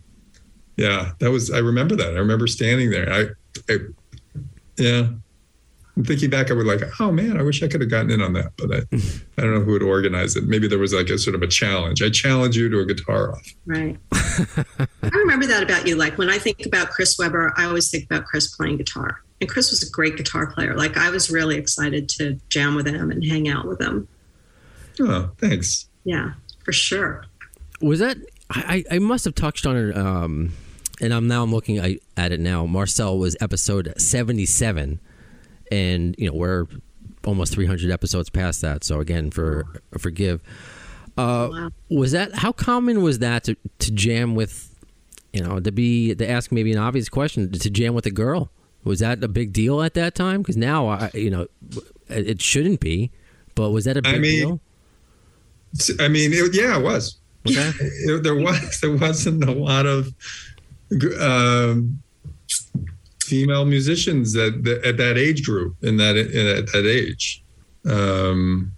Yeah, 0.77 1.11
that 1.19 1.29
was. 1.29 1.51
I 1.51 1.59
remember 1.59 1.95
that. 1.97 2.15
I 2.15 2.19
remember 2.19 2.47
standing 2.47 2.89
there. 2.89 3.11
I, 3.11 3.25
I 3.69 3.77
yeah. 4.77 5.09
I'm 5.99 6.05
thinking 6.05 6.29
back, 6.29 6.49
I 6.49 6.53
would 6.53 6.65
like, 6.65 6.79
oh 7.01 7.11
man, 7.11 7.37
I 7.37 7.41
wish 7.41 7.61
I 7.61 7.67
could 7.67 7.81
have 7.81 7.89
gotten 7.89 8.09
in 8.09 8.21
on 8.21 8.31
that, 8.31 8.53
but 8.55 8.71
I, 8.73 8.77
I 9.37 9.41
don't 9.41 9.53
know 9.53 9.59
who 9.59 9.73
would 9.73 9.83
organize 9.83 10.37
it. 10.37 10.45
Maybe 10.45 10.65
there 10.65 10.79
was 10.79 10.93
like 10.93 11.09
a 11.09 11.17
sort 11.17 11.35
of 11.35 11.41
a 11.41 11.47
challenge. 11.47 12.01
I 12.01 12.09
challenge 12.09 12.55
you 12.55 12.69
to 12.69 12.79
a 12.79 12.85
guitar 12.85 13.33
off. 13.33 13.53
Right. 13.65 13.97
I 14.13 15.09
remember 15.13 15.45
that 15.47 15.61
about 15.61 15.85
you. 15.85 15.97
Like 15.97 16.17
when 16.17 16.29
I 16.29 16.37
think 16.37 16.65
about 16.65 16.89
Chris 16.89 17.17
Weber, 17.19 17.53
I 17.57 17.65
always 17.65 17.91
think 17.91 18.05
about 18.05 18.23
Chris 18.23 18.55
playing 18.55 18.77
guitar. 18.77 19.19
And 19.41 19.49
Chris 19.49 19.71
was 19.71 19.83
a 19.83 19.91
great 19.91 20.15
guitar 20.15 20.47
player. 20.47 20.73
Like 20.73 20.95
I 20.95 21.09
was 21.09 21.29
really 21.29 21.57
excited 21.57 22.07
to 22.11 22.39
jam 22.47 22.75
with 22.75 22.87
him 22.87 23.11
and 23.11 23.21
hang 23.25 23.49
out 23.49 23.67
with 23.67 23.81
him. 23.81 24.07
Oh, 25.01 25.31
thanks. 25.37 25.87
Yeah, 26.05 26.31
for 26.63 26.71
sure. 26.71 27.25
was 27.81 27.99
that 27.99 28.15
I, 28.49 28.85
I 28.89 28.95
I 28.95 28.99
must 28.99 29.25
have 29.25 29.35
touched 29.35 29.65
on 29.65 29.75
it 29.75 29.97
um 29.97 30.53
and 31.01 31.13
I'm 31.13 31.27
now 31.27 31.43
I'm 31.43 31.51
looking 31.51 31.77
at 31.77 31.91
at 32.15 32.31
it 32.31 32.39
now. 32.39 32.65
Marcel 32.65 33.17
was 33.17 33.35
episode 33.41 33.93
77, 33.97 34.99
and 35.71 36.15
you 36.17 36.27
know 36.27 36.33
we're 36.35 36.65
almost 37.25 37.53
300 37.53 37.91
episodes 37.91 38.29
past 38.29 38.61
that. 38.61 38.83
So 38.83 38.99
again, 38.99 39.31
for 39.31 39.65
forgive. 39.97 40.41
Uh, 41.17 41.69
Was 41.89 42.13
that 42.13 42.33
how 42.35 42.53
common 42.53 43.01
was 43.01 43.19
that 43.19 43.43
to, 43.43 43.57
to 43.79 43.91
jam 43.91 44.35
with, 44.35 44.73
you 45.33 45.43
know, 45.43 45.59
to 45.59 45.71
be 45.71 46.15
to 46.15 46.29
ask 46.29 46.49
maybe 46.51 46.71
an 46.71 46.77
obvious 46.77 47.09
question 47.09 47.51
to 47.51 47.69
jam 47.69 47.93
with 47.93 48.05
a 48.05 48.11
girl? 48.11 48.51
Was 48.85 48.99
that 48.99 49.21
a 49.21 49.27
big 49.27 49.51
deal 49.51 49.81
at 49.81 49.95
that 49.95 50.15
time? 50.15 50.41
Because 50.41 50.55
now, 50.55 50.87
I, 50.87 51.11
you 51.13 51.29
know, 51.29 51.47
it 52.07 52.41
shouldn't 52.41 52.79
be. 52.79 53.11
But 53.55 53.71
was 53.71 53.83
that 53.83 53.97
a 53.97 54.01
big 54.01 54.21
mean- 54.21 54.39
deal? 54.47 54.61
I 55.99 56.07
mean, 56.07 56.31
it, 56.33 56.55
yeah, 56.55 56.77
it 56.79 56.83
was. 56.83 57.17
Okay. 57.47 57.71
There 58.23 58.35
was 58.35 58.79
there 58.81 58.95
wasn't 58.95 59.43
a 59.43 59.51
lot 59.51 59.85
of 59.85 60.13
um, 61.19 62.01
female 63.29 63.65
musicians 63.65 64.35
at 64.35 64.63
the, 64.63 64.81
at 64.83 64.97
that 64.97 65.17
age 65.17 65.45
group 65.45 65.75
in 65.83 65.97
that 65.97 66.17
at 66.17 66.65
that 66.73 66.85
age. 66.85 67.43
Um, 67.89 68.71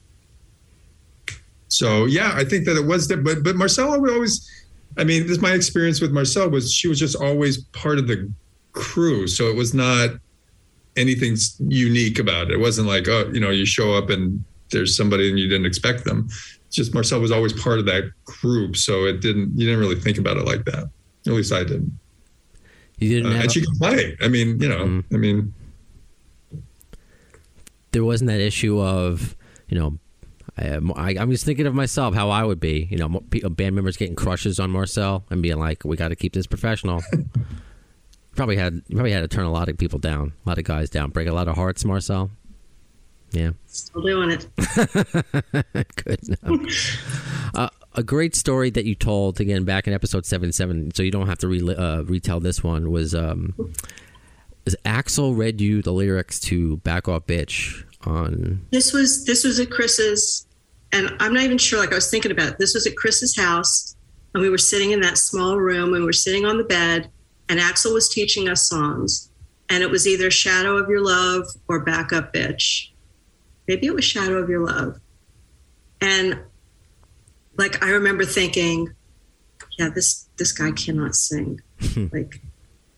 so 1.69 2.05
yeah, 2.05 2.33
I 2.35 2.43
think 2.43 2.65
that 2.65 2.75
it 2.75 2.85
was. 2.85 3.07
But 3.07 3.43
but 3.43 3.55
Marcella 3.55 3.99
would 3.99 4.11
always. 4.11 4.47
I 4.97 5.05
mean, 5.05 5.25
this 5.25 5.39
my 5.39 5.53
experience 5.53 6.01
with 6.01 6.11
Marcel 6.11 6.49
was 6.49 6.71
she 6.71 6.89
was 6.89 6.99
just 6.99 7.15
always 7.15 7.63
part 7.65 7.97
of 7.97 8.07
the 8.07 8.29
crew, 8.73 9.25
so 9.25 9.45
it 9.45 9.55
was 9.55 9.73
not 9.73 10.09
anything 10.97 11.37
unique 11.59 12.19
about 12.19 12.51
it. 12.51 12.55
It 12.55 12.59
wasn't 12.59 12.87
like 12.87 13.07
oh, 13.07 13.31
you 13.33 13.39
know, 13.39 13.51
you 13.51 13.65
show 13.65 13.93
up 13.93 14.09
and 14.09 14.43
there's 14.71 14.95
somebody 14.95 15.29
and 15.29 15.39
you 15.39 15.47
didn't 15.47 15.65
expect 15.65 16.03
them. 16.03 16.27
It's 16.67 16.75
just 16.75 16.93
Marcel 16.93 17.21
was 17.21 17.31
always 17.31 17.53
part 17.53 17.79
of 17.79 17.85
that 17.85 18.11
group, 18.25 18.75
so 18.75 19.05
it 19.05 19.21
didn't. 19.21 19.57
You 19.57 19.65
didn't 19.65 19.79
really 19.79 19.99
think 19.99 20.17
about 20.17 20.35
it 20.37 20.45
like 20.45 20.65
that. 20.65 20.89
At 21.25 21.33
least 21.33 21.53
I 21.53 21.63
didn't. 21.63 21.97
You 23.01 23.09
Uh, 23.09 23.13
didn't 23.23 23.31
have. 23.33 23.43
and 23.43 23.51
she 23.51 23.61
could 23.65 23.77
play. 23.77 24.15
I 24.21 24.27
mean, 24.29 24.59
you 24.61 24.69
know, 24.69 24.85
Mm. 24.85 25.03
I 25.13 25.17
mean, 25.17 25.53
there 27.91 28.05
wasn't 28.05 28.29
that 28.29 28.39
issue 28.39 28.79
of 28.79 29.35
you 29.67 29.77
know 29.77 29.97
I, 30.57 30.75
I, 30.95 31.09
I'm 31.19 31.31
just 31.31 31.43
thinking 31.45 31.65
of 31.67 31.73
myself 31.73 32.13
how 32.13 32.29
I 32.29 32.43
would 32.43 32.59
be 32.59 32.87
you 32.89 32.97
know 32.97 33.09
band 33.09 33.75
members 33.75 33.97
getting 33.97 34.15
crushes 34.15 34.59
on 34.59 34.69
Marcel 34.71 35.25
and 35.29 35.41
being 35.41 35.57
like 35.59 35.83
we 35.83 35.97
got 35.97 36.09
to 36.09 36.15
keep 36.15 36.33
this 36.33 36.47
professional 36.47 37.01
probably 38.35 38.55
had 38.55 38.81
probably 38.91 39.11
had 39.11 39.21
to 39.21 39.27
turn 39.27 39.45
a 39.45 39.51
lot 39.51 39.67
of 39.69 39.77
people 39.77 39.99
down 39.99 40.31
a 40.45 40.49
lot 40.49 40.57
of 40.57 40.63
guys 40.63 40.89
down 40.89 41.09
break 41.09 41.27
a 41.27 41.33
lot 41.33 41.47
of 41.47 41.55
hearts 41.55 41.83
Marcel 41.83 42.31
yeah 43.31 43.51
Still 43.67 44.01
doing 44.03 44.31
it. 44.31 44.47
good 46.03 46.19
no. 46.43 46.65
uh, 47.55 47.69
a 47.93 48.03
great 48.03 48.35
story 48.35 48.69
that 48.69 48.85
you 48.85 48.95
told 48.95 49.39
again 49.39 49.65
back 49.65 49.87
in 49.87 49.93
episode 49.93 50.25
77 50.25 50.93
so 50.93 51.03
you 51.03 51.11
don't 51.11 51.27
have 51.27 51.39
to 51.39 51.47
re- 51.47 51.75
uh, 51.75 52.03
retell 52.03 52.39
this 52.39 52.63
one 52.63 52.89
was 52.89 53.13
um 53.13 53.53
is 54.65 54.77
Axl 54.85 55.35
read 55.35 55.59
you 55.59 55.81
the 55.81 55.91
lyrics 55.91 56.39
to 56.41 56.77
back 56.77 57.07
off 57.07 57.25
bitch 57.25 57.83
on 58.05 58.65
This 58.71 58.93
was 58.93 59.25
this 59.25 59.43
was 59.43 59.59
at 59.59 59.69
Chris's, 59.69 60.47
and 60.91 61.15
I'm 61.19 61.33
not 61.33 61.43
even 61.43 61.57
sure. 61.57 61.79
Like 61.79 61.91
I 61.91 61.95
was 61.95 62.09
thinking 62.09 62.31
about 62.31 62.49
it. 62.49 62.57
This 62.57 62.73
was 62.73 62.87
at 62.87 62.95
Chris's 62.95 63.35
house, 63.35 63.95
and 64.33 64.41
we 64.41 64.49
were 64.49 64.57
sitting 64.57 64.91
in 64.91 65.01
that 65.01 65.17
small 65.17 65.57
room. 65.57 65.93
and 65.93 66.01
We 66.01 66.05
were 66.05 66.13
sitting 66.13 66.45
on 66.45 66.57
the 66.57 66.63
bed, 66.63 67.09
and 67.49 67.59
Axl 67.59 67.93
was 67.93 68.09
teaching 68.09 68.47
us 68.47 68.67
songs, 68.67 69.29
and 69.69 69.83
it 69.83 69.89
was 69.89 70.07
either 70.07 70.31
"Shadow 70.31 70.77
of 70.77 70.89
Your 70.89 71.03
Love" 71.03 71.45
or 71.67 71.79
"Back 71.79 72.13
Up, 72.13 72.33
Bitch." 72.33 72.89
Maybe 73.67 73.87
it 73.87 73.93
was 73.93 74.05
"Shadow 74.05 74.37
of 74.37 74.49
Your 74.49 74.65
Love," 74.65 74.99
and 76.01 76.39
like 77.57 77.83
I 77.83 77.89
remember 77.89 78.25
thinking, 78.25 78.93
"Yeah, 79.77 79.89
this 79.89 80.27
this 80.37 80.51
guy 80.51 80.71
cannot 80.71 81.15
sing." 81.15 81.61
Hmm. 81.81 82.07
like 82.11 82.41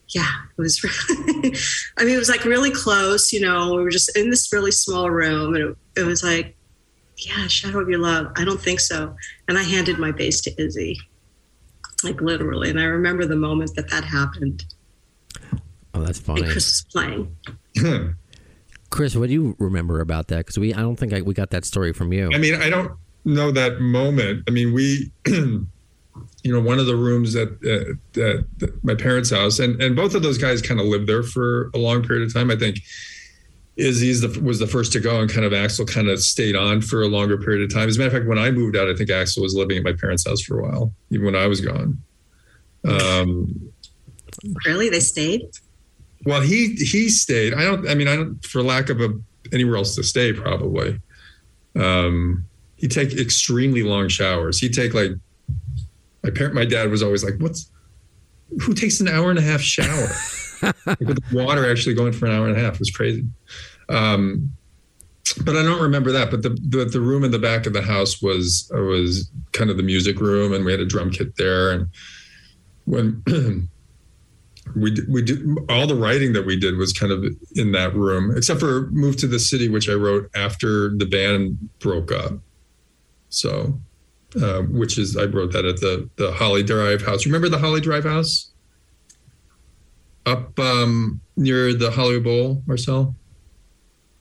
yeah, 0.09 0.29
it 0.57 0.61
was. 0.61 0.83
Really, 1.09 1.57
I 1.97 2.05
mean, 2.05 2.15
it 2.15 2.19
was 2.19 2.29
like 2.29 2.45
really 2.45 2.71
close. 2.71 3.33
You 3.33 3.41
know, 3.41 3.75
we 3.75 3.83
were 3.83 3.89
just 3.89 4.15
in 4.17 4.29
this 4.29 4.51
really 4.51 4.71
small 4.71 5.09
room, 5.09 5.55
and 5.55 5.63
it, 5.63 5.77
it 6.01 6.03
was 6.03 6.23
like, 6.23 6.55
yeah, 7.17 7.47
shadow 7.47 7.79
of 7.79 7.89
your 7.89 7.99
love. 7.99 8.31
I 8.35 8.43
don't 8.43 8.59
think 8.61 8.79
so. 8.79 9.15
And 9.47 9.57
I 9.57 9.63
handed 9.63 9.99
my 9.99 10.11
bass 10.11 10.41
to 10.41 10.61
Izzy, 10.61 10.97
like 12.03 12.21
literally. 12.21 12.69
And 12.69 12.79
I 12.79 12.85
remember 12.85 13.25
the 13.25 13.35
moment 13.35 13.75
that 13.75 13.89
that 13.89 14.03
happened. 14.03 14.65
oh 15.93 16.01
that's 16.01 16.19
funny 16.19 16.41
And 16.41 16.51
Chris 16.51 16.65
was 16.65 16.85
playing. 16.91 17.35
Hmm. 17.77 18.07
Chris, 18.89 19.15
what 19.15 19.27
do 19.27 19.33
you 19.33 19.55
remember 19.59 20.01
about 20.01 20.27
that? 20.27 20.37
Because 20.37 20.59
we, 20.59 20.73
I 20.73 20.79
don't 20.81 20.95
think 20.95 21.13
I, 21.13 21.21
we 21.21 21.33
got 21.33 21.49
that 21.49 21.65
story 21.65 21.93
from 21.93 22.13
you. 22.13 22.29
I 22.33 22.37
mean, 22.37 22.55
I 22.55 22.69
don't 22.69 22.91
know 23.25 23.51
that 23.51 23.79
moment. 23.79 24.43
I 24.47 24.51
mean, 24.51 24.73
we, 24.73 25.11
you 25.27 25.67
know, 26.45 26.61
one 26.61 26.79
of 26.79 26.85
the 26.85 26.95
rooms 26.95 27.35
at, 27.35 27.49
at, 27.65 28.17
at 28.17 28.83
my 28.83 28.95
parents' 28.95 29.29
house, 29.31 29.59
and 29.59 29.81
and 29.81 29.95
both 29.95 30.15
of 30.15 30.23
those 30.23 30.37
guys 30.37 30.61
kind 30.61 30.79
of 30.79 30.85
lived 30.85 31.07
there 31.07 31.23
for 31.23 31.69
a 31.73 31.77
long 31.77 32.03
period 32.03 32.25
of 32.25 32.33
time. 32.33 32.51
I 32.51 32.55
think 32.55 32.79
Izzy's 33.77 34.21
the, 34.21 34.39
was 34.41 34.59
the 34.59 34.67
first 34.67 34.91
to 34.93 34.99
go, 34.99 35.19
and 35.21 35.31
kind 35.31 35.45
of 35.45 35.51
Axl 35.51 35.87
kind 35.87 36.09
of 36.09 36.19
stayed 36.21 36.55
on 36.55 36.81
for 36.81 37.01
a 37.01 37.07
longer 37.07 37.37
period 37.37 37.63
of 37.63 37.73
time. 37.73 37.87
As 37.89 37.95
a 37.95 37.99
matter 37.99 38.07
of 38.09 38.13
fact, 38.13 38.27
when 38.27 38.37
I 38.37 38.51
moved 38.51 38.75
out, 38.75 38.89
I 38.89 38.95
think 38.95 39.09
Axl 39.09 39.41
was 39.41 39.55
living 39.55 39.77
at 39.77 39.83
my 39.83 39.93
parents' 39.93 40.27
house 40.27 40.41
for 40.41 40.59
a 40.59 40.63
while, 40.63 40.93
even 41.09 41.25
when 41.25 41.35
I 41.35 41.47
was 41.47 41.61
gone. 41.61 42.01
Um, 42.85 43.71
Really, 44.65 44.89
they 44.89 44.99
stayed. 44.99 45.47
well, 46.25 46.41
he 46.41 46.73
he 46.75 47.09
stayed. 47.09 47.53
I 47.53 47.63
don't. 47.63 47.87
I 47.87 47.95
mean, 47.95 48.07
I 48.07 48.15
don't. 48.15 48.43
For 48.45 48.61
lack 48.63 48.89
of 48.89 48.99
a 48.99 49.09
anywhere 49.51 49.77
else 49.77 49.95
to 49.95 50.03
stay, 50.03 50.33
probably. 50.33 50.99
Um, 51.75 52.45
he'd 52.83 52.91
take 52.91 53.13
extremely 53.13 53.81
long 53.81 54.09
showers. 54.09 54.59
He'd 54.59 54.73
take 54.73 54.93
like 54.93 55.11
my 56.21 56.29
parent. 56.29 56.53
My 56.53 56.65
dad 56.65 56.91
was 56.91 57.01
always 57.01 57.23
like, 57.23 57.35
"What's 57.37 57.71
who 58.61 58.73
takes 58.73 58.99
an 58.99 59.07
hour 59.07 59.29
and 59.29 59.39
a 59.39 59.41
half 59.41 59.61
shower?" 59.61 60.09
like 60.85 60.99
with 60.99 61.17
the 61.29 61.43
water 61.45 61.69
actually 61.69 61.95
going 61.95 62.11
for 62.11 62.25
an 62.25 62.33
hour 62.33 62.45
and 62.45 62.57
a 62.57 62.59
half 62.59 62.79
was 62.79 62.91
crazy. 62.91 63.23
Um, 63.87 64.51
but 65.45 65.55
I 65.55 65.63
don't 65.63 65.81
remember 65.81 66.11
that. 66.11 66.29
But 66.29 66.41
the, 66.41 66.49
the 66.49 66.83
the 66.83 66.99
room 66.99 67.23
in 67.23 67.31
the 67.31 67.39
back 67.39 67.65
of 67.65 67.71
the 67.71 67.81
house 67.81 68.21
was 68.21 68.69
was 68.73 69.31
kind 69.53 69.69
of 69.69 69.77
the 69.77 69.83
music 69.83 70.19
room, 70.19 70.51
and 70.51 70.65
we 70.65 70.71
had 70.71 70.81
a 70.81 70.85
drum 70.85 71.09
kit 71.09 71.37
there. 71.37 71.71
And 71.71 71.87
when 72.83 73.23
we 74.75 74.93
we 75.07 75.21
did 75.21 75.41
all 75.69 75.87
the 75.87 75.95
writing 75.95 76.33
that 76.33 76.45
we 76.45 76.59
did 76.59 76.75
was 76.75 76.91
kind 76.91 77.13
of 77.13 77.23
in 77.55 77.71
that 77.71 77.95
room, 77.95 78.35
except 78.35 78.59
for 78.59 78.89
"Move 78.91 79.15
to 79.17 79.27
the 79.27 79.39
City," 79.39 79.69
which 79.69 79.87
I 79.87 79.93
wrote 79.93 80.29
after 80.35 80.89
the 80.89 81.05
band 81.05 81.69
broke 81.79 82.11
up. 82.11 82.33
So, 83.33 83.79
uh, 84.41 84.61
which 84.61 84.97
is 84.97 85.17
I 85.17 85.23
wrote 85.25 85.51
that 85.53 85.65
at 85.65 85.77
the 85.81 86.09
the 86.17 86.31
Holly 86.31 86.63
Drive 86.63 87.01
house. 87.01 87.25
Remember 87.25 87.49
the 87.49 87.57
Holly 87.57 87.81
Drive 87.81 88.03
house 88.03 88.51
up 90.25 90.57
um, 90.59 91.19
near 91.35 91.73
the 91.73 91.91
Hollywood 91.91 92.23
Bowl, 92.23 92.63
Marcel? 92.65 93.15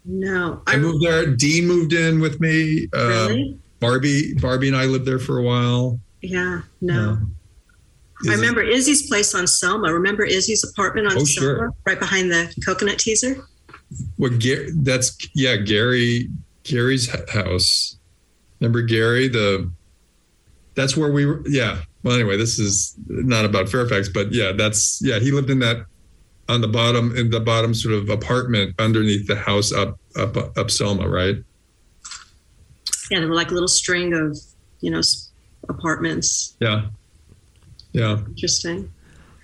No, 0.04 0.62
I 0.66 0.76
moved 0.78 1.04
there. 1.04 1.26
Dean 1.26 1.66
moved 1.68 1.92
in 1.92 2.20
with 2.20 2.40
me. 2.40 2.88
Um, 2.92 3.08
really. 3.08 3.58
Barbie, 3.78 4.34
Barbie 4.34 4.68
and 4.68 4.76
I 4.76 4.84
lived 4.86 5.04
there 5.06 5.18
for 5.18 5.38
a 5.38 5.42
while. 5.42 6.00
Yeah, 6.22 6.62
no. 6.80 7.18
Is 8.24 8.30
I 8.30 8.34
remember 8.34 8.62
Izzy's 8.62 9.08
place 9.08 9.34
on 9.34 9.46
Selma. 9.46 9.92
Remember 9.92 10.24
Izzy's 10.24 10.64
apartment 10.64 11.08
on 11.08 11.18
Oh, 11.18 11.24
Selma, 11.24 11.58
sure. 11.58 11.70
right 11.84 11.98
behind 11.98 12.30
the 12.30 12.52
Coconut 12.64 12.98
Teaszer. 12.98 13.44
Gary, 14.38 14.70
that's 14.76 15.16
yeah 15.34 15.56
Gary 15.56 16.30
Gary's 16.62 17.08
house. 17.30 17.91
Remember 18.62 18.80
Gary 18.82 19.26
the 19.26 19.68
that's 20.76 20.96
where 20.96 21.10
we 21.10 21.26
were 21.26 21.42
yeah. 21.48 21.82
Well 22.04 22.14
anyway, 22.14 22.36
this 22.36 22.60
is 22.60 22.94
not 23.08 23.44
about 23.44 23.68
Fairfax, 23.68 24.08
but 24.08 24.32
yeah, 24.32 24.52
that's 24.52 25.00
yeah, 25.02 25.18
he 25.18 25.32
lived 25.32 25.50
in 25.50 25.58
that 25.58 25.84
on 26.48 26.60
the 26.60 26.68
bottom 26.68 27.16
in 27.16 27.30
the 27.30 27.40
bottom 27.40 27.74
sort 27.74 27.94
of 27.94 28.08
apartment 28.08 28.76
underneath 28.78 29.26
the 29.26 29.34
house 29.34 29.72
up 29.72 29.98
up 30.16 30.36
up 30.56 30.70
Selma, 30.70 31.08
right? 31.08 31.36
Yeah, 33.10 33.18
there 33.18 33.28
were 33.28 33.34
like 33.34 33.50
a 33.50 33.54
little 33.54 33.68
string 33.68 34.14
of, 34.14 34.38
you 34.80 34.92
know, 34.92 35.00
apartments. 35.68 36.56
Yeah. 36.60 36.86
Yeah. 37.92 38.20
Interesting. 38.28 38.92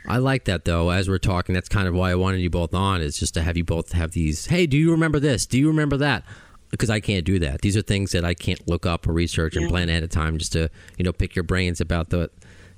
I 0.06 0.18
like 0.18 0.44
that 0.44 0.64
though. 0.64 0.90
As 0.90 1.08
we're 1.08 1.18
talking, 1.18 1.54
that's 1.54 1.68
kind 1.68 1.88
of 1.88 1.94
why 1.94 2.12
I 2.12 2.14
wanted 2.14 2.40
you 2.40 2.50
both 2.50 2.72
on. 2.72 3.02
Is 3.02 3.18
just 3.18 3.34
to 3.34 3.42
have 3.42 3.56
you 3.56 3.64
both 3.64 3.92
have 3.92 4.12
these. 4.12 4.46
Hey, 4.46 4.66
do 4.66 4.78
you 4.78 4.92
remember 4.92 5.18
this? 5.18 5.44
Do 5.44 5.58
you 5.58 5.66
remember 5.66 5.96
that? 5.96 6.24
Because 6.70 6.90
I 6.90 7.00
can't 7.00 7.24
do 7.24 7.38
that. 7.38 7.62
These 7.62 7.76
are 7.76 7.82
things 7.82 8.12
that 8.12 8.24
I 8.24 8.34
can't 8.34 8.66
look 8.68 8.84
up 8.84 9.06
or 9.06 9.12
research 9.12 9.56
and 9.56 9.68
plan 9.70 9.88
ahead 9.88 10.02
of 10.02 10.10
time. 10.10 10.36
Just 10.38 10.52
to 10.52 10.68
you 10.96 11.04
know 11.04 11.12
pick 11.12 11.34
your 11.34 11.42
brains 11.42 11.80
about 11.80 12.10
the 12.10 12.30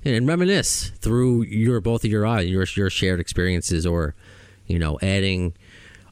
and 0.03 0.27
reminisce 0.27 0.89
through 0.89 1.43
your 1.43 1.81
both 1.81 2.03
of 2.03 2.11
your 2.11 2.25
eyes, 2.25 2.49
your 2.49 2.65
your 2.75 2.89
shared 2.89 3.19
experiences, 3.19 3.85
or 3.85 4.15
you 4.67 4.79
know 4.79 4.97
adding. 5.01 5.53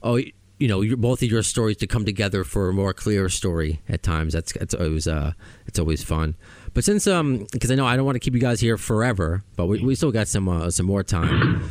Oh, 0.02 0.20
you 0.60 0.68
know, 0.68 0.82
your, 0.82 0.98
both 0.98 1.22
of 1.24 1.32
your 1.32 1.42
stories 1.42 1.78
to 1.78 1.88
come 1.88 2.06
together 2.06 2.44
for 2.44 2.70
a 2.70 2.74
more 2.74 2.94
clear 2.94 3.30
story 3.30 3.82
at 3.88 4.04
times. 4.04 4.34
That's 4.34 4.52
that's 4.54 4.74
always 4.74 5.08
uh, 5.08 5.32
it's 5.66 5.80
always 5.80 6.04
fun. 6.04 6.36
But 6.74 6.84
since 6.84 7.08
um, 7.08 7.48
because 7.52 7.72
I 7.72 7.76
know 7.76 7.86
I 7.86 7.96
don't 7.96 8.06
want 8.06 8.18
to 8.18 8.20
keep 8.20 8.34
you 8.34 8.42
guys 8.42 8.60
here 8.60 8.78
forever, 8.78 9.44
but 9.56 9.68
we, 9.68 9.84
we 9.84 9.96
still 9.96 10.12
got 10.12 10.28
some 10.28 10.48
uh, 10.50 10.70
some 10.70 10.86
more 10.86 11.04
time. 11.04 11.70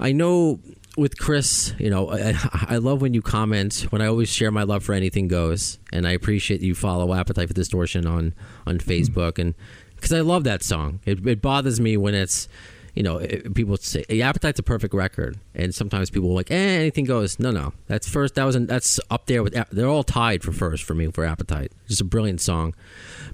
I 0.00 0.12
know 0.12 0.60
with 0.96 1.18
Chris, 1.18 1.74
you 1.78 1.90
know, 1.90 2.10
I, 2.10 2.34
I 2.52 2.76
love 2.76 3.02
when 3.02 3.14
you 3.14 3.22
comment. 3.22 3.86
When 3.90 4.00
I 4.00 4.06
always 4.06 4.28
share 4.28 4.50
my 4.50 4.62
love 4.62 4.84
for 4.84 4.92
anything 4.92 5.28
goes, 5.28 5.78
and 5.92 6.06
I 6.06 6.12
appreciate 6.12 6.60
you 6.60 6.74
follow 6.74 7.14
Appetite 7.14 7.48
for 7.48 7.54
Distortion 7.54 8.06
on 8.06 8.34
on 8.66 8.78
Facebook, 8.78 9.38
and 9.38 9.54
because 9.96 10.12
I 10.12 10.20
love 10.20 10.44
that 10.44 10.62
song. 10.62 11.00
It, 11.04 11.26
it 11.26 11.40
bothers 11.40 11.80
me 11.80 11.96
when 11.96 12.14
it's 12.14 12.48
you 12.94 13.02
know, 13.02 13.18
eh, 13.18 13.40
people 13.54 13.76
say 13.76 14.04
Appetite's 14.20 14.60
a 14.60 14.62
perfect 14.62 14.94
record, 14.94 15.38
and 15.54 15.74
sometimes 15.74 16.10
people 16.10 16.30
are 16.30 16.34
like, 16.34 16.50
eh, 16.50 16.54
anything 16.54 17.04
goes. 17.04 17.38
No, 17.38 17.50
no, 17.50 17.72
that's 17.86 18.08
first. 18.08 18.36
That 18.36 18.44
was 18.44 18.54
an, 18.54 18.66
that's 18.66 19.00
up 19.10 19.26
there 19.26 19.42
with. 19.42 19.54
They're 19.70 19.88
all 19.88 20.04
tied 20.04 20.42
for 20.42 20.52
first 20.52 20.84
for 20.84 20.94
me 20.94 21.10
for 21.10 21.24
Appetite. 21.24 21.72
Just 21.88 22.00
a 22.00 22.04
brilliant 22.04 22.40
song. 22.40 22.74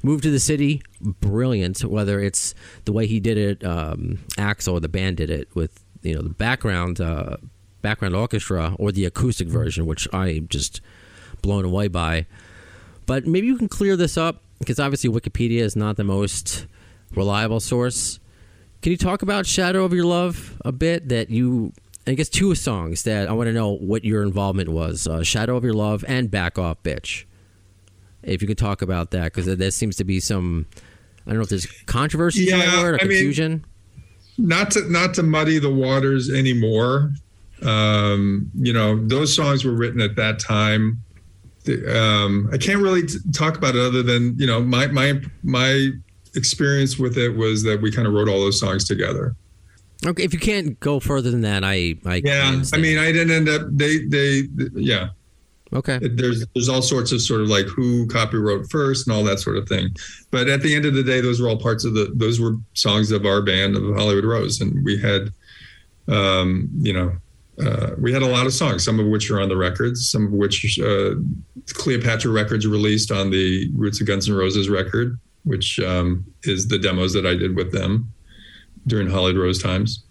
Move 0.02 0.22
to 0.22 0.30
the 0.30 0.40
City, 0.40 0.82
brilliant. 1.00 1.84
Whether 1.84 2.20
it's 2.20 2.54
the 2.86 2.92
way 2.92 3.06
he 3.06 3.20
did 3.20 3.36
it, 3.36 3.64
um, 3.64 4.20
Axl 4.38 4.72
or 4.72 4.80
the 4.80 4.88
band 4.88 5.18
did 5.18 5.30
it 5.30 5.48
with 5.54 5.84
you 6.02 6.14
know 6.14 6.22
the 6.22 6.28
background 6.30 7.00
uh, 7.00 7.36
background 7.82 8.14
orchestra 8.14 8.74
or 8.78 8.92
the 8.92 9.04
acoustic 9.04 9.48
version, 9.48 9.86
which 9.86 10.06
I'm 10.12 10.48
just 10.48 10.80
blown 11.42 11.64
away 11.64 11.88
by. 11.88 12.26
But 13.06 13.26
maybe 13.26 13.46
you 13.46 13.56
can 13.56 13.68
clear 13.68 13.96
this 13.96 14.16
up 14.16 14.42
because 14.58 14.78
obviously 14.78 15.10
Wikipedia 15.10 15.60
is 15.60 15.74
not 15.76 15.96
the 15.96 16.04
most 16.04 16.66
reliable 17.14 17.60
source. 17.60 18.20
Can 18.82 18.92
you 18.92 18.96
talk 18.98 19.22
about 19.22 19.46
Shadow 19.46 19.84
of 19.84 19.92
Your 19.92 20.04
Love 20.06 20.56
a 20.64 20.72
bit? 20.72 21.08
That 21.08 21.28
you, 21.30 21.72
I 22.06 22.14
guess, 22.14 22.28
two 22.28 22.54
songs 22.54 23.02
that 23.02 23.28
I 23.28 23.32
want 23.32 23.48
to 23.48 23.52
know 23.52 23.72
what 23.72 24.04
your 24.04 24.22
involvement 24.22 24.68
was 24.68 25.06
uh, 25.06 25.22
Shadow 25.22 25.56
of 25.56 25.64
Your 25.64 25.74
Love 25.74 26.04
and 26.08 26.30
Back 26.30 26.58
Off 26.58 26.82
Bitch. 26.82 27.24
If 28.22 28.42
you 28.42 28.48
could 28.48 28.58
talk 28.58 28.80
about 28.82 29.10
that, 29.12 29.24
because 29.34 29.46
there 29.56 29.70
seems 29.70 29.96
to 29.96 30.04
be 30.04 30.20
some, 30.20 30.66
I 31.26 31.30
don't 31.30 31.36
know 31.38 31.42
if 31.42 31.48
there's 31.48 31.66
controversy, 31.86 32.44
Yeah, 32.44 32.82
or 32.82 32.88
I 32.88 32.90
mean- 32.92 32.98
confusion. 33.08 33.64
Not 34.38 34.70
to 34.72 34.90
not 34.90 35.14
to 35.14 35.22
muddy 35.22 35.58
the 35.58 35.70
waters 35.70 36.30
anymore. 36.30 37.12
Um, 37.62 38.50
you 38.54 38.72
know, 38.72 39.06
those 39.06 39.34
songs 39.34 39.64
were 39.64 39.72
written 39.74 40.00
at 40.00 40.16
that 40.16 40.38
time. 40.38 41.02
The- 41.64 41.94
Um, 42.00 42.48
I 42.52 42.56
can't 42.56 42.80
really 42.82 43.02
t- 43.06 43.18
talk 43.32 43.56
about 43.56 43.76
it 43.76 43.80
other 43.82 44.02
than 44.02 44.34
you 44.38 44.46
know 44.46 44.60
my 44.62 44.86
my 44.88 45.20
my 45.42 45.90
experience 46.34 46.98
with 46.98 47.18
it 47.18 47.30
was 47.36 47.62
that 47.64 47.82
we 47.82 47.90
kind 47.90 48.06
of 48.06 48.14
wrote 48.14 48.28
all 48.28 48.40
those 48.40 48.58
songs 48.58 48.84
together. 48.84 49.34
okay, 50.06 50.22
if 50.24 50.32
you 50.32 50.38
can't 50.40 50.78
go 50.80 51.00
further 51.00 51.30
than 51.30 51.42
that, 51.42 51.62
I, 51.64 51.96
I 52.06 52.22
Yeah, 52.24 52.62
I 52.72 52.78
mean, 52.78 52.96
I 52.98 53.12
didn't 53.12 53.32
end 53.32 53.48
up. 53.50 53.62
They 53.70 53.98
they 54.06 54.44
yeah. 54.74 55.10
Okay, 55.72 55.98
there's 56.02 56.46
there's 56.54 56.68
all 56.68 56.82
sorts 56.82 57.12
of 57.12 57.20
sort 57.20 57.40
of 57.40 57.48
like 57.48 57.66
who 57.66 58.06
copywrote 58.08 58.70
first 58.70 59.06
and 59.06 59.16
all 59.16 59.24
that 59.24 59.40
sort 59.40 59.56
of 59.56 59.68
thing. 59.68 59.88
But 60.30 60.48
at 60.48 60.62
the 60.62 60.74
end 60.74 60.86
of 60.86 60.94
the 60.94 61.02
day, 61.02 61.20
those 61.20 61.40
were 61.40 61.48
all 61.48 61.58
parts 61.58 61.84
of 61.84 61.94
the 61.94 62.12
those 62.14 62.40
were 62.40 62.56
songs 62.74 63.10
of 63.10 63.26
our 63.26 63.42
band 63.42 63.76
of 63.76 63.82
Hollywood 63.96 64.24
Rose, 64.24 64.60
and 64.60 64.84
we 64.84 65.00
had, 65.00 65.32
um, 66.08 66.68
you 66.80 66.92
know, 66.92 67.12
uh, 67.64 67.90
we 67.98 68.12
had 68.12 68.22
a 68.22 68.26
lot 68.26 68.46
of 68.46 68.52
songs, 68.52 68.84
some 68.84 68.98
of 68.98 69.06
which 69.06 69.30
are 69.30 69.40
on 69.40 69.48
the 69.48 69.56
records, 69.56 70.10
some 70.10 70.26
of 70.26 70.32
which 70.32 70.78
uh, 70.80 71.14
Cleopatra 71.74 72.30
Records 72.30 72.66
released 72.66 73.10
on 73.10 73.30
the 73.30 73.70
Roots 73.74 74.00
of 74.00 74.06
Guns 74.06 74.28
N' 74.28 74.34
Roses 74.34 74.68
record, 74.68 75.18
which 75.44 75.78
um, 75.80 76.24
is 76.44 76.68
the 76.68 76.78
demos 76.78 77.12
that 77.12 77.26
I 77.26 77.34
did 77.34 77.56
with 77.56 77.72
them 77.72 78.12
during 78.86 79.08
Hollywood 79.08 79.42
Rose 79.42 79.62
times. 79.62 80.04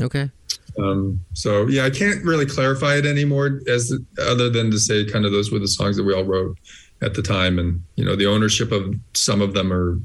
okay, 0.00 0.30
Um, 0.78 1.20
so 1.32 1.66
yeah, 1.68 1.84
I 1.84 1.90
can't 1.90 2.24
really 2.24 2.46
clarify 2.46 2.96
it 2.96 3.06
anymore, 3.06 3.60
as 3.68 3.92
other 4.20 4.50
than 4.50 4.70
to 4.70 4.78
say 4.78 5.04
kind 5.04 5.24
of 5.24 5.32
those 5.32 5.50
were 5.50 5.58
the 5.58 5.68
songs 5.68 5.96
that 5.96 6.04
we 6.04 6.14
all 6.14 6.24
wrote 6.24 6.58
at 7.02 7.14
the 7.14 7.22
time, 7.22 7.58
and 7.58 7.82
you 7.96 8.04
know 8.04 8.16
the 8.16 8.26
ownership 8.26 8.72
of 8.72 8.94
some 9.14 9.40
of 9.40 9.54
them 9.54 9.72
are, 9.72 9.98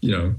you 0.00 0.12
know, 0.12 0.34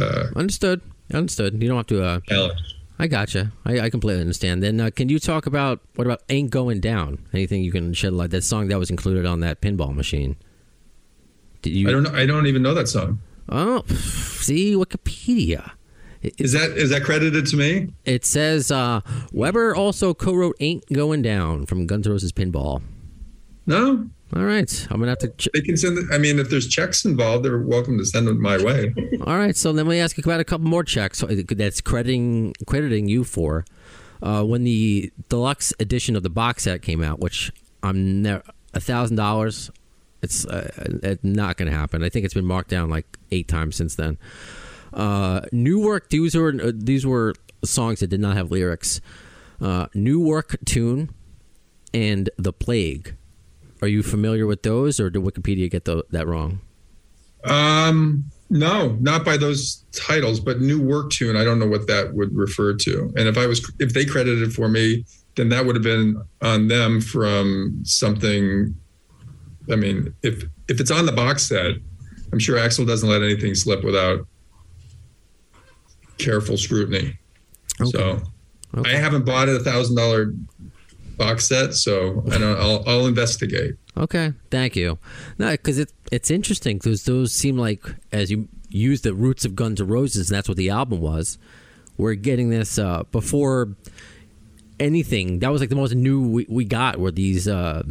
uh, 0.00 0.26
understood, 0.36 0.80
understood. 1.12 1.60
You 1.60 1.68
don't 1.68 1.76
have 1.76 1.86
to. 1.88 2.04
Uh, 2.04 2.20
Alex. 2.30 2.74
I 3.00 3.06
gotcha. 3.06 3.52
I, 3.64 3.80
I 3.80 3.90
completely 3.90 4.20
understand. 4.20 4.60
Then, 4.60 4.80
uh, 4.80 4.90
can 4.90 5.08
you 5.08 5.20
talk 5.20 5.46
about 5.46 5.80
what 5.94 6.06
about 6.06 6.22
"Ain't 6.28 6.50
Going 6.50 6.80
Down"? 6.80 7.26
Anything 7.32 7.62
you 7.62 7.72
can 7.72 7.94
shed 7.94 8.12
light? 8.12 8.30
That 8.30 8.42
song 8.42 8.68
that 8.68 8.78
was 8.78 8.90
included 8.90 9.24
on 9.26 9.40
that 9.40 9.60
pinball 9.60 9.94
machine. 9.94 10.36
Did 11.62 11.74
you? 11.74 11.88
I 11.88 11.92
don't 11.92 12.02
know. 12.04 12.14
I 12.14 12.26
don't 12.26 12.46
even 12.46 12.62
know 12.62 12.74
that 12.74 12.88
song. 12.88 13.20
Oh, 13.48 13.82
see 13.86 14.74
Wikipedia. 14.74 15.72
It, 16.22 16.34
Is 16.40 16.52
that 16.52 16.70
is 16.72 16.90
that 16.90 17.04
credited 17.04 17.46
to 17.46 17.56
me? 17.56 17.88
it 18.04 18.24
says 18.24 18.70
uh, 18.72 19.00
Weber 19.32 19.74
also 19.74 20.14
co-wrote 20.14 20.56
"Ain't 20.60 20.84
Going 20.92 21.22
Down" 21.22 21.64
from 21.66 21.86
Guns 21.86 22.06
N' 22.06 22.12
Roses 22.12 22.32
Pinball. 22.32 22.82
No, 23.66 24.08
All 24.34 24.44
right, 24.44 24.86
I'm 24.90 24.98
gonna 24.98 25.10
have 25.10 25.18
to. 25.18 25.28
Ch- 25.28 25.48
they 25.52 25.60
can 25.60 25.76
send. 25.76 25.98
It, 25.98 26.06
I 26.12 26.18
mean, 26.18 26.38
if 26.38 26.48
there's 26.50 26.66
checks 26.66 27.04
involved, 27.04 27.44
they're 27.44 27.58
welcome 27.58 27.98
to 27.98 28.04
send 28.04 28.26
them 28.26 28.40
my 28.40 28.56
way. 28.62 28.92
All 29.26 29.36
right, 29.36 29.56
so 29.56 29.72
then 29.72 29.86
we 29.86 29.98
ask 30.00 30.18
about 30.18 30.40
a 30.40 30.44
couple 30.44 30.66
more 30.66 30.82
checks 30.84 31.22
that's 31.50 31.80
crediting 31.80 32.54
crediting 32.66 33.08
you 33.08 33.24
for 33.24 33.64
uh, 34.22 34.42
when 34.42 34.64
the 34.64 35.12
deluxe 35.28 35.72
edition 35.78 36.16
of 36.16 36.22
the 36.22 36.30
box 36.30 36.64
set 36.64 36.82
came 36.82 37.02
out, 37.02 37.20
which 37.20 37.52
I'm 37.82 38.22
never 38.22 38.42
a 38.74 38.80
thousand 38.80 39.16
dollars. 39.16 39.70
It's 40.22 40.44
uh, 40.46 40.68
it's 41.02 41.22
not 41.22 41.58
going 41.58 41.70
to 41.70 41.76
happen. 41.76 42.02
I 42.02 42.08
think 42.08 42.24
it's 42.24 42.34
been 42.34 42.44
marked 42.44 42.70
down 42.70 42.90
like 42.90 43.06
eight 43.30 43.46
times 43.48 43.76
since 43.76 43.94
then. 43.94 44.18
Uh, 44.92 45.40
new 45.52 45.80
work. 45.80 46.10
These 46.10 46.34
were 46.34 46.54
uh, 46.62 46.72
these 46.74 47.06
were 47.06 47.34
songs 47.64 48.00
that 48.00 48.08
did 48.08 48.20
not 48.20 48.36
have 48.36 48.50
lyrics. 48.50 49.00
Uh, 49.60 49.86
new 49.94 50.20
work 50.20 50.56
tune 50.64 51.10
and 51.92 52.30
the 52.36 52.52
plague. 52.52 53.16
Are 53.80 53.88
you 53.88 54.02
familiar 54.02 54.46
with 54.46 54.62
those, 54.62 54.98
or 54.98 55.10
did 55.10 55.22
Wikipedia 55.22 55.70
get 55.70 55.84
tho- 55.84 56.02
that 56.10 56.26
wrong? 56.26 56.60
Um, 57.44 58.24
no, 58.50 58.96
not 59.00 59.24
by 59.24 59.36
those 59.36 59.84
titles, 59.92 60.40
but 60.40 60.60
new 60.60 60.80
work 60.80 61.10
tune. 61.10 61.36
I 61.36 61.44
don't 61.44 61.58
know 61.58 61.66
what 61.66 61.86
that 61.86 62.14
would 62.14 62.34
refer 62.34 62.74
to. 62.74 63.12
And 63.16 63.28
if 63.28 63.38
I 63.38 63.46
was, 63.46 63.70
if 63.78 63.92
they 63.92 64.04
credited 64.04 64.52
for 64.52 64.68
me, 64.68 65.04
then 65.36 65.48
that 65.50 65.64
would 65.64 65.76
have 65.76 65.84
been 65.84 66.20
on 66.42 66.68
them 66.68 67.00
from 67.00 67.80
something. 67.84 68.74
I 69.70 69.76
mean, 69.76 70.12
if 70.22 70.44
if 70.68 70.80
it's 70.80 70.90
on 70.90 71.06
the 71.06 71.12
box 71.12 71.44
set, 71.48 71.72
I'm 72.32 72.38
sure 72.38 72.58
Axl 72.58 72.86
doesn't 72.86 73.08
let 73.08 73.22
anything 73.22 73.54
slip 73.54 73.84
without 73.84 74.26
careful 76.18 76.56
scrutiny. 76.56 77.18
Okay. 77.80 77.90
So 77.90 78.22
Okay. 78.76 78.94
I 78.94 78.98
haven't 78.98 79.24
bought 79.24 79.48
a 79.48 79.58
thousand 79.60 79.96
dollar 79.96 80.34
box 81.16 81.48
set, 81.48 81.72
so 81.74 82.22
I 82.30 82.36
don't. 82.38 82.58
I'll, 82.60 82.84
I'll 82.86 83.06
investigate. 83.06 83.76
Okay, 83.96 84.32
thank 84.50 84.76
you. 84.76 84.98
No, 85.38 85.50
because 85.52 85.78
it, 85.78 85.92
it's 86.12 86.30
interesting 86.30 86.76
because 86.76 87.04
those 87.04 87.32
seem 87.32 87.56
like 87.56 87.82
as 88.12 88.30
you 88.30 88.46
use 88.68 89.00
the 89.00 89.14
roots 89.14 89.44
of 89.46 89.56
Guns 89.56 89.80
N' 89.80 89.88
Roses, 89.88 90.28
and 90.30 90.36
that's 90.36 90.48
what 90.48 90.58
the 90.58 90.68
album 90.70 91.00
was. 91.00 91.38
We're 91.96 92.14
getting 92.14 92.50
this 92.50 92.78
uh, 92.78 93.04
before 93.10 93.74
anything. 94.78 95.38
That 95.40 95.50
was 95.50 95.60
like 95.60 95.70
the 95.70 95.76
most 95.76 95.94
new 95.94 96.20
we, 96.28 96.46
we 96.48 96.64
got 96.64 96.98
were 96.98 97.10
these 97.10 97.48
uh, 97.48 97.82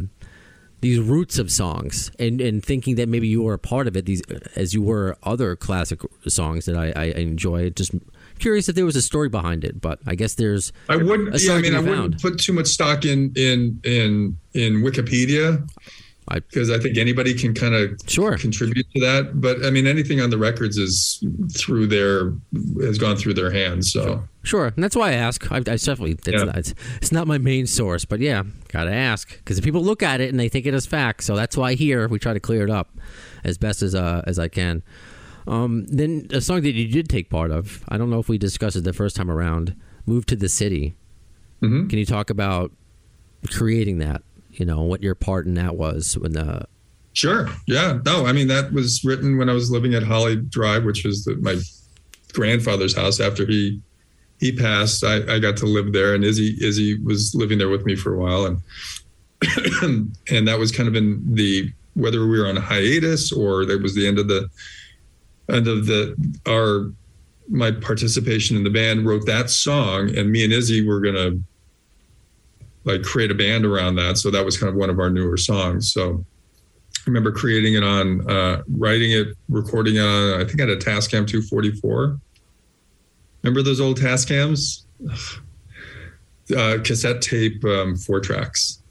these 0.80 1.00
roots 1.00 1.38
of 1.38 1.50
songs, 1.50 2.10
and 2.18 2.40
and 2.40 2.64
thinking 2.64 2.94
that 2.94 3.08
maybe 3.08 3.26
you 3.26 3.42
were 3.42 3.54
a 3.54 3.58
part 3.58 3.88
of 3.88 3.96
it. 3.96 4.06
These 4.06 4.22
as 4.54 4.72
you 4.74 4.82
were 4.82 5.16
other 5.24 5.56
classic 5.56 6.00
songs 6.26 6.66
that 6.66 6.76
I, 6.76 6.92
I 6.94 7.04
enjoy. 7.18 7.70
Just 7.70 7.92
curious 8.38 8.68
if 8.68 8.74
there 8.74 8.84
was 8.84 8.96
a 8.96 9.02
story 9.02 9.28
behind 9.28 9.64
it, 9.64 9.80
but 9.80 9.98
I 10.06 10.14
guess 10.14 10.34
there's. 10.34 10.72
I 10.88 10.96
wouldn't. 10.96 11.40
Yeah, 11.42 11.54
I 11.54 11.60
mean, 11.60 11.74
I 11.74 11.80
be 11.82 11.90
wouldn't 11.90 12.22
put 12.22 12.38
too 12.38 12.52
much 12.52 12.66
stock 12.68 13.04
in 13.04 13.32
in 13.36 13.80
in 13.84 14.38
in 14.54 14.82
Wikipedia 14.82 15.68
because 16.30 16.70
I 16.70 16.78
think 16.78 16.98
anybody 16.98 17.32
can 17.32 17.54
kind 17.54 17.74
of 17.74 17.98
Sure. 18.06 18.36
contribute 18.36 18.86
to 18.94 19.00
that. 19.00 19.40
But 19.40 19.64
I 19.64 19.70
mean, 19.70 19.86
anything 19.86 20.20
on 20.20 20.28
the 20.28 20.36
records 20.36 20.76
is 20.76 21.24
through 21.56 21.86
their 21.86 22.34
has 22.82 22.98
gone 22.98 23.16
through 23.16 23.32
their 23.34 23.50
hands. 23.50 23.90
So 23.92 24.22
Sure, 24.42 24.66
and 24.74 24.82
that's 24.84 24.94
why 24.96 25.08
I 25.10 25.12
ask. 25.14 25.50
I, 25.50 25.56
I 25.56 25.60
definitely 25.60 26.12
it's, 26.12 26.28
Yeah. 26.28 26.44
not, 26.44 26.56
it's, 26.56 26.74
it's 27.02 27.12
not 27.12 27.26
my 27.26 27.38
main 27.38 27.66
source, 27.66 28.04
but 28.04 28.20
yeah, 28.20 28.42
gotta 28.68 28.92
ask 28.92 29.36
because 29.38 29.58
people 29.60 29.82
look 29.82 30.02
at 30.02 30.20
it 30.20 30.28
and 30.30 30.38
they 30.38 30.48
think 30.50 30.66
it 30.66 30.74
is 30.74 30.84
fact. 30.86 31.22
So 31.24 31.34
that's 31.34 31.56
why 31.56 31.74
here 31.74 32.08
we 32.08 32.18
try 32.18 32.34
to 32.34 32.40
clear 32.40 32.64
it 32.64 32.70
up 32.70 32.90
as 33.44 33.56
best 33.58 33.82
as 33.82 33.94
uh, 33.94 34.22
as 34.26 34.38
I 34.38 34.48
can. 34.48 34.82
Um, 35.48 35.86
then 35.86 36.26
a 36.30 36.40
song 36.40 36.60
that 36.62 36.72
you 36.72 36.86
did 36.88 37.08
take 37.08 37.30
part 37.30 37.50
of. 37.50 37.82
I 37.88 37.96
don't 37.96 38.10
know 38.10 38.20
if 38.20 38.28
we 38.28 38.38
discussed 38.38 38.76
it 38.76 38.84
the 38.84 38.92
first 38.92 39.16
time 39.16 39.30
around. 39.30 39.74
"Move 40.06 40.26
to 40.26 40.36
the 40.36 40.48
City." 40.48 40.94
Mhm. 41.62 41.88
Can 41.88 41.98
you 41.98 42.04
talk 42.06 42.30
about 42.30 42.70
creating 43.50 43.98
that? 43.98 44.22
You 44.52 44.66
know 44.66 44.82
what 44.82 45.02
your 45.02 45.14
part 45.14 45.46
in 45.46 45.54
that 45.54 45.76
was 45.76 46.18
when 46.18 46.32
the 46.32 46.66
sure, 47.14 47.48
yeah, 47.66 47.98
no, 48.04 48.26
I 48.26 48.32
mean 48.32 48.48
that 48.48 48.72
was 48.72 49.02
written 49.04 49.38
when 49.38 49.48
I 49.48 49.52
was 49.52 49.70
living 49.70 49.94
at 49.94 50.02
Holly 50.02 50.36
Drive, 50.36 50.84
which 50.84 51.04
was 51.04 51.24
the, 51.24 51.36
my 51.36 51.58
grandfather's 52.32 52.94
house. 52.94 53.18
After 53.18 53.46
he 53.46 53.80
he 54.40 54.52
passed, 54.52 55.02
I, 55.02 55.34
I 55.34 55.38
got 55.38 55.56
to 55.58 55.66
live 55.66 55.92
there, 55.92 56.14
and 56.14 56.24
Izzy 56.24 56.56
Izzy 56.60 56.98
was 57.02 57.34
living 57.34 57.58
there 57.58 57.68
with 57.70 57.84
me 57.86 57.96
for 57.96 58.14
a 58.14 58.18
while, 58.18 58.46
and 58.46 58.58
and 60.30 60.46
that 60.48 60.58
was 60.58 60.72
kind 60.72 60.88
of 60.88 60.94
in 60.94 61.22
the 61.34 61.72
whether 61.94 62.26
we 62.26 62.38
were 62.38 62.46
on 62.46 62.56
hiatus 62.56 63.32
or 63.32 63.64
that 63.66 63.82
was 63.82 63.94
the 63.94 64.06
end 64.06 64.18
of 64.18 64.28
the 64.28 64.48
end 65.50 65.68
of 65.68 65.86
the 65.86 66.14
our 66.46 66.92
my 67.48 67.70
participation 67.70 68.56
in 68.56 68.64
the 68.64 68.70
band 68.70 69.06
wrote 69.06 69.24
that 69.26 69.48
song 69.48 70.14
and 70.16 70.30
me 70.30 70.44
and 70.44 70.52
Izzy 70.52 70.86
were 70.86 71.00
gonna 71.00 71.32
like 72.84 73.02
create 73.02 73.30
a 73.30 73.34
band 73.34 73.64
around 73.64 73.96
that. 73.96 74.18
So 74.18 74.30
that 74.30 74.44
was 74.44 74.58
kind 74.58 74.68
of 74.68 74.76
one 74.76 74.90
of 74.90 74.98
our 74.98 75.10
newer 75.10 75.36
songs. 75.36 75.92
So 75.92 76.24
I 76.96 77.00
remember 77.06 77.32
creating 77.32 77.74
it 77.74 77.82
on 77.82 78.30
uh, 78.30 78.62
writing 78.68 79.12
it 79.12 79.28
recording 79.48 79.96
it 79.96 80.00
on 80.00 80.40
I 80.40 80.44
think 80.44 80.60
I 80.60 80.64
had 80.64 80.70
a 80.70 80.76
Tascam 80.76 81.26
244 81.26 82.18
remember 83.42 83.62
those 83.62 83.80
old 83.80 83.98
Tascams? 83.98 84.84
Uh, 86.56 86.78
cassette 86.82 87.20
tape 87.20 87.64
um, 87.64 87.96
four 87.96 88.20
tracks. 88.20 88.82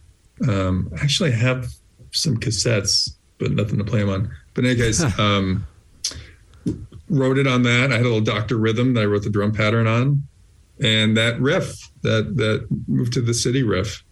Um, 0.47 0.91
I 0.97 1.03
actually 1.03 1.31
have 1.31 1.67
some 2.11 2.37
cassettes, 2.37 3.15
but 3.39 3.51
nothing 3.51 3.77
to 3.77 3.83
play 3.83 3.99
them 3.99 4.09
on. 4.09 4.31
But 4.53 4.65
in 4.65 4.71
any 4.71 4.79
case, 4.79 5.01
um, 5.19 5.65
wrote 7.09 7.37
it 7.37 7.47
on 7.47 7.63
that. 7.63 7.91
I 7.91 7.95
had 7.97 8.01
a 8.05 8.09
little 8.09 8.21
Doctor 8.21 8.57
Rhythm 8.57 8.93
that 8.93 9.01
I 9.01 9.05
wrote 9.05 9.23
the 9.23 9.29
drum 9.29 9.51
pattern 9.51 9.87
on. 9.87 10.23
and 10.79 11.17
that 11.17 11.39
riff 11.41 11.89
that 12.03 12.35
that 12.37 12.67
moved 12.87 13.13
to 13.13 13.21
the 13.21 13.33
city 13.33 13.63
riff. 13.63 14.03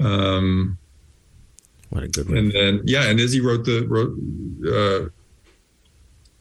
Um, 0.00 0.76
What 1.90 2.04
a 2.04 2.08
good 2.08 2.28
one. 2.28 2.36
and 2.38 2.52
then 2.52 2.82
yeah, 2.84 3.04
and 3.08 3.18
Izzy 3.18 3.40
wrote 3.40 3.64
the 3.64 3.86
wrote 3.86 4.12
uh, 4.70 5.08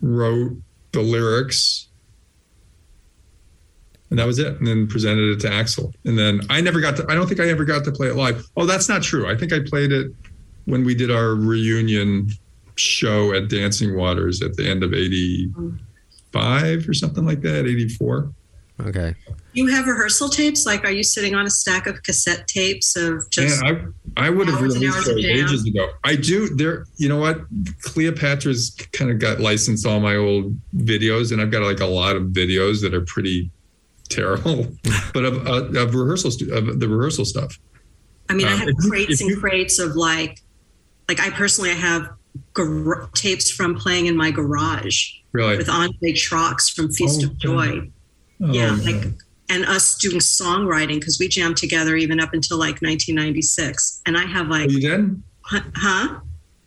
wrote 0.01 0.57
the 0.91 1.01
lyrics, 1.01 1.87
and 4.09 4.19
that 4.19 4.25
was 4.27 4.39
it. 4.39 4.57
And 4.57 4.67
then 4.67 4.87
presented 4.87 5.29
it 5.29 5.39
to 5.41 5.47
Axl, 5.49 5.93
and 6.05 6.17
then 6.17 6.41
I 6.49 6.61
never 6.61 6.79
got 6.81 6.95
to. 6.97 7.05
I 7.09 7.15
don't 7.15 7.27
think 7.27 7.39
I 7.39 7.47
ever 7.49 7.65
got 7.65 7.83
to 7.85 7.91
play 7.91 8.07
it 8.07 8.15
live. 8.15 8.45
Oh, 8.57 8.65
that's 8.65 8.89
not 8.89 9.01
true. 9.03 9.29
I 9.29 9.35
think 9.37 9.53
I 9.53 9.59
played 9.65 9.91
it 9.91 10.11
when 10.65 10.83
we 10.83 10.93
did 10.95 11.09
our 11.11 11.35
reunion 11.35 12.29
show 12.77 13.33
at 13.33 13.49
Dancing 13.49 13.95
Waters 13.95 14.41
at 14.41 14.55
the 14.55 14.67
end 14.69 14.83
of 14.83 14.93
'85 14.93 16.87
or 16.87 16.93
something 16.93 17.25
like 17.25 17.41
that, 17.41 17.65
'84. 17.65 18.31
Okay. 18.85 19.15
You 19.53 19.65
have 19.67 19.87
rehearsal 19.87 20.29
tapes? 20.29 20.67
Like, 20.67 20.83
are 20.85 20.91
you 20.91 21.01
sitting 21.03 21.33
on 21.33 21.47
a 21.47 21.49
stack 21.49 21.87
of 21.87 22.03
cassette 22.03 22.47
tapes 22.47 22.95
of 22.95 23.27
just? 23.31 23.63
Man, 23.63 23.93
I 24.17 24.27
I 24.27 24.29
would 24.29 24.47
have 24.47 24.59
hours 24.61 24.75
and 24.75 24.83
released 24.83 24.97
hours 24.97 25.07
of 25.07 25.15
those 25.15 25.25
ages 25.25 25.65
ago. 25.65 25.87
I 26.03 26.15
do. 26.15 26.55
There, 26.55 26.85
you 26.97 27.09
know 27.09 27.17
what? 27.17 27.39
Cleopatra's 27.81 28.75
kind 28.93 29.09
of 29.09 29.17
got 29.17 29.39
licensed 29.39 29.85
all 29.87 29.99
my 29.99 30.15
old 30.15 30.55
videos, 30.75 31.31
and 31.31 31.41
I've 31.41 31.49
got 31.49 31.63
like 31.63 31.79
a 31.79 31.87
lot 31.87 32.15
of 32.15 32.23
videos 32.25 32.81
that 32.83 32.93
are 32.93 33.01
pretty 33.01 33.49
terrible, 34.09 34.67
but 35.13 35.25
of, 35.25 35.47
uh, 35.47 35.79
of 35.79 35.95
rehearsal 35.95 36.29
stu- 36.29 36.53
of 36.53 36.79
the 36.79 36.87
rehearsal 36.87 37.25
stuff. 37.25 37.57
I 38.29 38.33
mean, 38.35 38.45
I 38.47 38.53
Um, 38.53 38.59
have 38.59 38.67
if 38.69 38.75
you- 38.83 38.89
crates 38.91 39.21
and 39.21 39.29
you- 39.31 39.39
crates 39.39 39.79
of 39.79 39.95
like, 39.95 40.41
like 41.09 41.19
I 41.19 41.31
personally 41.31 41.71
I 41.71 41.75
have 41.75 42.09
gar- 42.53 43.09
tapes 43.15 43.51
from 43.51 43.75
playing 43.75 44.05
in 44.07 44.15
my 44.17 44.31
garage 44.31 45.11
Really? 45.31 45.57
with 45.57 45.69
Andre 45.69 46.13
Troxx 46.13 46.73
from 46.73 46.91
Feast 46.91 47.21
Oh, 47.23 47.27
of 47.27 47.37
Joy. 47.37 47.89
Oh, 48.41 48.51
yeah, 48.53 48.75
man. 48.75 48.83
like 48.85 49.07
and 49.49 49.65
us 49.65 49.97
doing 49.97 50.17
songwriting 50.19 50.99
because 50.99 51.17
we 51.19 51.27
jammed 51.29 51.55
together 51.57 51.95
even 51.95 52.19
up 52.19 52.33
until 52.33 52.57
like 52.57 52.81
1996. 52.81 54.01
And 54.05 54.17
I 54.17 54.25
have 54.25 54.47
Oh, 54.47 54.51
like, 54.51 54.69
you 54.71 54.79
did? 54.81 55.23
huh? 55.43 56.19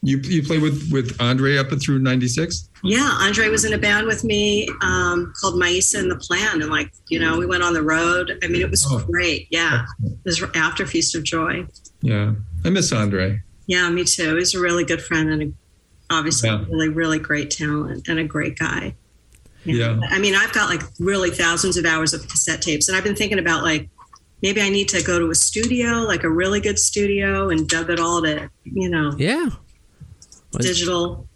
You 0.03 0.17
you 0.25 0.43
played 0.43 0.63
with 0.63 0.89
with 0.91 1.15
Andre 1.21 1.59
up 1.59 1.69
through 1.79 1.99
'96? 1.99 2.71
Yeah, 2.83 3.07
Andre 3.21 3.51
was 3.51 3.67
in 3.67 3.75
a 3.75 3.79
band 3.79 4.07
with 4.07 4.25
me 4.25 4.67
um, 4.81 5.31
called 5.39 5.57
Maisa 5.61 5.99
and 5.99 6.11
the 6.11 6.17
Plan, 6.17 6.63
and 6.63 6.71
like 6.71 6.91
you 7.11 7.19
know, 7.21 7.37
we 7.39 7.45
went 7.45 7.63
on 7.63 7.75
the 7.75 7.83
road. 7.83 8.39
I 8.43 8.47
mean, 8.49 8.63
it 8.63 8.71
was 8.71 8.83
Oh. 8.89 9.05
great. 9.11 9.47
Yeah, 9.51 9.85
it 10.03 10.19
was 10.25 10.43
after 10.55 10.87
Feast 10.87 11.15
of 11.15 11.23
Joy. 11.25 11.67
Yeah, 12.01 12.33
I 12.65 12.71
miss 12.71 12.91
Andre. 12.93 13.43
Yeah, 13.67 13.91
me 13.91 14.05
too. 14.05 14.37
He's 14.37 14.55
a 14.55 14.59
really 14.61 14.85
good 14.85 15.03
friend 15.03 15.29
and 15.29 15.43
a, 15.43 15.53
obviously 16.11 16.49
Yeah. 16.49 16.65
really, 16.69 16.89
really 16.89 17.19
great 17.19 17.51
talent 17.51 18.09
and 18.09 18.19
a 18.19 18.25
great 18.25 18.59
guy. 18.59 18.95
Yeah. 19.65 19.99
I 20.09 20.19
mean, 20.19 20.35
I've 20.35 20.53
got 20.53 20.69
like 20.71 20.83
really 20.99 21.31
thousands 21.31 21.77
of 21.77 21.85
hours 21.85 22.15
of 22.15 22.27
cassette 22.29 22.63
tapes, 22.63 22.89
and 22.89 22.97
I've 22.97 23.05
been 23.05 23.17
thinking 23.17 23.39
about 23.39 23.63
like 23.63 23.89
maybe 24.43 24.61
I 24.63 24.71
need 24.71 24.89
to 24.89 25.03
go 25.03 25.19
to 25.19 25.31
a 25.31 25.35
studio, 25.35 25.99
like 26.03 26.25
a 26.25 26.31
really 26.31 26.61
good 26.61 26.79
studio, 26.79 27.51
and 27.51 27.69
dub 27.69 27.91
it 27.91 28.01
all 28.01 28.23
to 28.23 28.51
you 28.65 28.89
know 28.89 29.15
Yeah. 29.19 29.49
Well, 30.53 30.61
digital. 30.61 31.27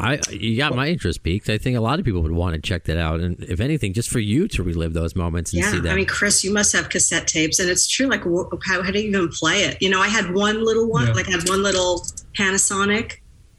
I 0.00 0.20
you 0.30 0.56
got 0.56 0.74
my 0.76 0.86
interest 0.88 1.22
peaked. 1.24 1.50
I 1.50 1.58
think 1.58 1.76
a 1.76 1.80
lot 1.80 1.98
of 1.98 2.04
people 2.04 2.22
would 2.22 2.30
want 2.32 2.54
to 2.54 2.60
check 2.60 2.84
that 2.84 2.96
out, 2.96 3.18
and 3.20 3.36
if 3.42 3.58
anything, 3.60 3.92
just 3.92 4.08
for 4.08 4.20
you 4.20 4.46
to 4.48 4.62
relive 4.62 4.92
those 4.94 5.14
moments 5.16 5.52
and 5.52 5.60
Yeah, 5.62 5.70
see 5.72 5.80
that. 5.80 5.92
I 5.92 5.96
mean, 5.96 6.06
Chris, 6.06 6.44
you 6.44 6.52
must 6.52 6.72
have 6.72 6.88
cassette 6.88 7.26
tapes, 7.26 7.58
and 7.58 7.68
it's 7.68 7.86
true. 7.88 8.06
Like, 8.06 8.22
how, 8.64 8.82
how 8.82 8.90
do 8.92 8.98
you 9.00 9.08
even 9.08 9.28
play 9.28 9.64
it? 9.64 9.76
You 9.82 9.90
know, 9.90 10.00
I 10.00 10.06
had 10.08 10.32
one 10.32 10.64
little 10.64 10.88
one, 10.88 11.08
Yeah. 11.08 11.12
like 11.14 11.26
I 11.28 11.32
had 11.32 11.48
one 11.48 11.64
little 11.64 12.06
Panasonic, 12.38 13.16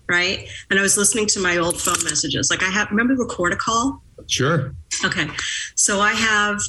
right? 0.10 0.48
And 0.70 0.80
I 0.80 0.82
was 0.82 0.98
listening 0.98 1.28
to 1.28 1.40
my 1.40 1.58
old 1.58 1.80
phone 1.80 2.04
messages. 2.04 2.50
Like, 2.50 2.64
I 2.64 2.70
have 2.70 2.90
remember 2.90 3.16
record 3.16 3.54
a 3.54 3.56
call. 3.56 4.02
Sure. 4.28 4.74
Okay, 5.06 5.28
so 5.76 6.02
I 6.02 6.12
have 6.14 6.60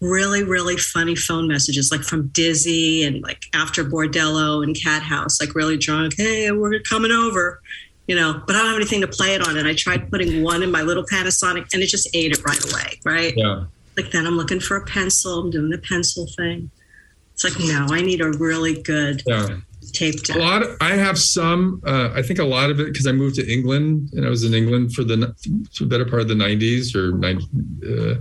really, 0.00 0.42
really 0.44 0.76
funny 0.76 1.16
phone 1.16 1.48
messages, 1.48 1.90
like 1.90 2.02
from 2.02 2.28
Dizzy 2.28 3.04
and 3.04 3.22
like 3.22 3.42
after 3.54 3.82
Bordello 3.84 4.62
and 4.62 4.76
Cat 4.78 5.02
House, 5.02 5.40
like 5.40 5.54
really 5.54 5.78
drunk. 5.78 6.14
Hey, 6.16 6.50
we're 6.50 6.78
coming 6.80 7.10
over. 7.10 7.60
You 8.06 8.14
know, 8.16 8.42
but 8.46 8.54
I 8.54 8.58
don't 8.58 8.66
have 8.66 8.76
anything 8.76 9.00
to 9.00 9.08
play 9.08 9.34
it 9.34 9.40
on. 9.48 9.56
And 9.56 9.66
I 9.66 9.72
tried 9.74 10.10
putting 10.10 10.42
one 10.42 10.62
in 10.62 10.70
my 10.70 10.82
little 10.82 11.04
Panasonic, 11.04 11.72
and 11.72 11.82
it 11.82 11.86
just 11.86 12.06
ate 12.14 12.32
it 12.32 12.44
right 12.44 12.62
away. 12.70 13.00
Right 13.02 13.32
Yeah. 13.34 13.64
like 13.96 14.10
then 14.10 14.26
I'm 14.26 14.36
looking 14.36 14.60
for 14.60 14.76
a 14.76 14.84
pencil. 14.84 15.38
I'm 15.40 15.50
doing 15.50 15.70
the 15.70 15.78
pencil 15.78 16.26
thing. 16.36 16.70
It's 17.32 17.44
like 17.44 17.58
no, 17.58 17.86
I 17.90 18.02
need 18.02 18.20
a 18.20 18.30
really 18.32 18.80
good 18.82 19.22
Yeah. 19.26 19.56
Tape 19.92 20.14
A 20.34 20.38
lot. 20.38 20.62
Of, 20.62 20.76
I 20.80 20.94
have 20.94 21.18
some. 21.18 21.80
Uh, 21.86 22.10
I 22.14 22.22
think 22.22 22.38
a 22.38 22.44
lot 22.44 22.70
of 22.70 22.80
it 22.80 22.86
because 22.92 23.06
I 23.06 23.12
moved 23.12 23.36
to 23.36 23.52
England 23.52 24.10
and 24.12 24.24
I 24.26 24.28
was 24.30 24.44
in 24.44 24.54
England 24.54 24.94
for 24.94 25.04
the 25.04 25.34
for 25.72 25.84
the 25.84 25.88
better 25.88 26.04
part 26.04 26.22
of 26.22 26.28
the 26.28 26.34
'90s 26.34 26.94
or 26.94 27.12
90, 27.12 27.44
uh, 27.86 28.14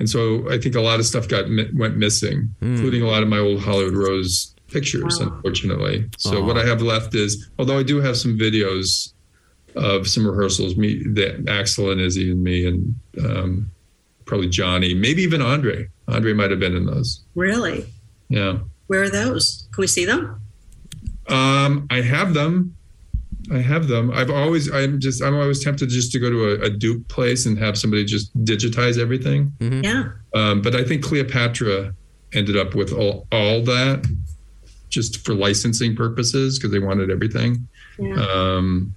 and 0.00 0.08
so 0.08 0.48
I 0.50 0.58
think 0.58 0.74
a 0.74 0.80
lot 0.80 1.00
of 1.00 1.06
stuff 1.06 1.28
got 1.28 1.46
went 1.74 1.96
missing, 1.96 2.54
including 2.60 3.02
a 3.02 3.06
lot 3.08 3.22
of 3.22 3.28
my 3.28 3.38
old 3.38 3.60
Hollywood 3.60 3.94
Rose 3.96 4.54
pictures, 4.68 5.18
Wow. 5.20 5.28
unfortunately. 5.34 6.08
So 6.18 6.42
Aw. 6.42 6.46
what 6.46 6.58
I 6.58 6.64
have 6.66 6.82
left 6.82 7.14
is, 7.14 7.48
although 7.58 7.78
I 7.78 7.82
do 7.82 8.00
have 8.00 8.16
some 8.16 8.38
videos 8.38 9.12
of 9.76 10.06
some 10.08 10.26
rehearsals, 10.26 10.76
me, 10.76 11.02
that 11.14 11.44
Axl 11.46 11.90
and 11.92 12.00
Izzy 12.00 12.30
and 12.32 12.42
me, 12.42 12.66
and 12.66 12.94
um, 13.24 13.70
probably 14.24 14.48
Johnny, 14.48 14.92
maybe 14.94 15.22
even 15.22 15.40
Andre. 15.40 15.88
Andre 16.06 16.32
might 16.32 16.50
have 16.50 16.60
been 16.60 16.74
in 16.76 16.86
those. 16.86 17.22
Really? 17.34 17.86
Yeah. 18.28 18.58
Where 18.88 19.02
are 19.02 19.10
those? 19.10 19.68
Can 19.72 19.82
we 19.82 19.86
see 19.86 20.04
them? 20.06 20.40
Um, 21.28 21.86
I 21.90 22.00
have 22.00 22.34
them. 22.34 22.74
I 23.50 23.58
have 23.58 23.88
them. 23.88 24.10
I've 24.12 24.30
always, 24.30 24.70
I'm 24.72 25.00
just, 25.00 25.22
I'm 25.22 25.34
always 25.34 25.62
tempted 25.64 25.88
just 25.88 26.12
to 26.12 26.18
go 26.18 26.28
to 26.28 26.44
a, 26.62 26.66
a 26.66 26.70
dupe 26.70 27.06
place 27.08 27.46
and 27.46 27.58
have 27.58 27.78
somebody 27.78 28.04
just 28.04 28.36
digitize 28.44 28.98
everything. 28.98 29.52
Yeah. 29.60 30.10
Um, 30.34 30.60
but 30.60 30.74
I 30.74 30.84
think 30.84 31.02
Cleopatra 31.02 31.94
ended 32.34 32.56
up 32.56 32.74
with 32.74 32.92
all, 32.92 33.26
all 33.32 33.62
that 33.64 34.06
just 34.90 35.24
for 35.24 35.34
licensing 35.34 35.96
purposes 35.96 36.58
because 36.58 36.72
they 36.72 36.78
wanted 36.78 37.10
everything. 37.10 37.66
Yeah. 37.98 38.14
Um, 38.16 38.94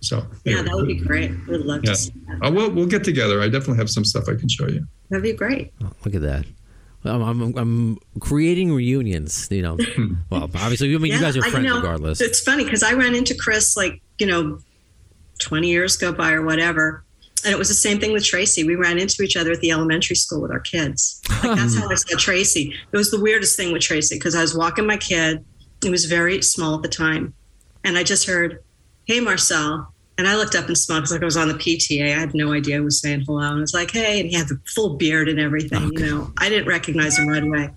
so 0.00 0.26
yeah, 0.44 0.62
that 0.62 0.74
would 0.74 0.88
be 0.88 0.96
great. 0.96 1.30
We'd 1.46 1.60
love 1.60 1.82
Yeah. 1.84 1.90
to 1.92 1.96
see 1.96 2.12
that. 2.26 2.46
Uh, 2.46 2.50
we'll, 2.50 2.70
we'll 2.70 2.86
get 2.86 3.04
together. 3.04 3.40
I 3.42 3.48
definitely 3.48 3.76
have 3.76 3.90
some 3.90 4.04
stuff 4.04 4.24
I 4.28 4.34
can 4.34 4.48
show 4.48 4.66
you. 4.68 4.86
That'd 5.10 5.22
be 5.22 5.34
great. 5.34 5.72
Oh, 5.84 5.92
look 6.04 6.14
at 6.14 6.22
that. 6.22 6.46
I'm, 7.04 7.22
I'm, 7.22 7.56
I'm 7.56 7.98
creating 8.20 8.72
reunions. 8.72 9.48
You 9.50 9.62
know, 9.62 9.78
well, 10.30 10.44
obviously, 10.44 10.94
I 10.94 10.98
mean, 10.98 11.12
you 11.12 11.20
guys 11.20 11.36
are 11.36 11.44
I 11.44 11.50
friends 11.50 11.66
know. 11.66 11.76
regardless. 11.76 12.20
It's 12.20 12.40
funny 12.40 12.64
because 12.64 12.82
I 12.82 12.92
ran 12.92 13.14
into 13.14 13.34
Chris 13.34 13.76
like, 13.76 14.02
you 14.18 14.26
know, 14.26 14.58
20 15.40 15.68
years 15.68 15.96
go 15.96 16.12
by 16.12 16.32
or 16.32 16.44
whatever. 16.44 17.04
And 17.42 17.54
it 17.54 17.58
was 17.58 17.68
the 17.68 17.74
same 17.74 17.98
thing 17.98 18.12
with 18.12 18.22
Tracii. 18.22 18.66
We 18.66 18.74
ran 18.76 18.98
into 18.98 19.22
each 19.22 19.34
other 19.34 19.50
at 19.50 19.60
the 19.60 19.70
elementary 19.70 20.16
school 20.16 20.42
with 20.42 20.50
our 20.50 20.60
kids. 20.60 21.22
Like 21.30 21.42
that's 21.56 21.78
how 21.78 21.88
I 21.88 21.94
saw 21.94 22.16
Tracii. 22.18 22.74
It 22.92 22.96
was 22.96 23.10
the 23.10 23.20
weirdest 23.20 23.56
thing 23.56 23.72
with 23.72 23.80
Tracii 23.80 24.16
because 24.16 24.34
I 24.34 24.42
was 24.42 24.54
walking 24.54 24.86
my 24.86 24.98
kid. 24.98 25.42
He 25.82 25.88
was 25.88 26.04
very 26.04 26.42
small 26.42 26.74
at 26.74 26.82
the 26.82 26.88
time. 26.88 27.32
And 27.82 27.96
I 27.96 28.04
just 28.04 28.26
heard, 28.26 28.62
Hey, 29.06 29.20
Marcel. 29.20 29.92
And 30.20 30.28
I 30.28 30.36
looked 30.36 30.54
up 30.54 30.66
and 30.66 30.76
smiled 30.76 31.02
because 31.02 31.12
like 31.12 31.22
I 31.22 31.24
was 31.24 31.36
on 31.36 31.48
the 31.48 31.54
PTA. 31.54 32.14
I 32.14 32.18
had 32.20 32.34
no 32.34 32.52
idea 32.52 32.76
I 32.76 32.80
was 32.80 33.00
saying 33.00 33.22
hello. 33.26 33.40
And 33.48 33.56
I 33.58 33.60
was 33.60 33.72
like, 33.74 33.90
Hey. 33.90 34.20
And 34.20 34.28
he 34.28 34.36
had 34.36 34.48
the 34.48 34.60
full 34.74 34.96
beard 34.96 35.28
and 35.28 35.40
everything. 35.40 35.90
You 35.94 36.06
know, 36.06 36.32
I 36.38 36.48
didn't 36.48 36.68
recognize 36.68 37.18
him 37.18 37.26
right 37.28 37.42
away 37.42 37.70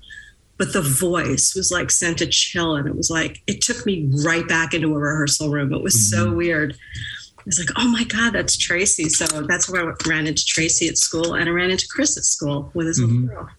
but 0.57 0.71
the 0.71 0.81
voice 0.81 1.55
was 1.55 1.71
like 1.71 1.89
sent 1.89 2.21
a 2.21 2.27
chill 2.27 2.75
and 2.75 2.87
it 2.87 2.95
was 2.95 3.09
like 3.09 3.41
it 3.47 3.59
took 3.61 3.85
me 3.87 4.07
right 4.23 4.47
back 4.47 4.73
into 4.75 4.93
a 4.95 4.97
rehearsal 4.99 5.49
room 5.49 5.73
it 5.73 5.81
was 5.81 6.09
so 6.11 6.31
weird 6.31 6.71
it 6.71 7.45
was 7.45 7.57
like 7.57 7.69
oh 7.75 7.87
my 7.87 8.03
god 8.03 8.33
that's 8.33 8.55
Tracii 8.55 9.09
so 9.09 9.25
that's 9.41 9.67
where 9.67 9.89
i 9.89 9.93
ran 10.07 10.27
into 10.27 10.43
Tracii 10.43 10.87
at 10.87 10.97
school 10.99 11.33
and 11.33 11.49
i 11.49 11.51
ran 11.51 11.71
into 11.71 11.87
chris 11.89 12.15
at 12.17 12.23
school 12.23 12.69
with 12.75 12.85
his 12.85 12.99
little 13.01 13.21
girl 13.27 13.49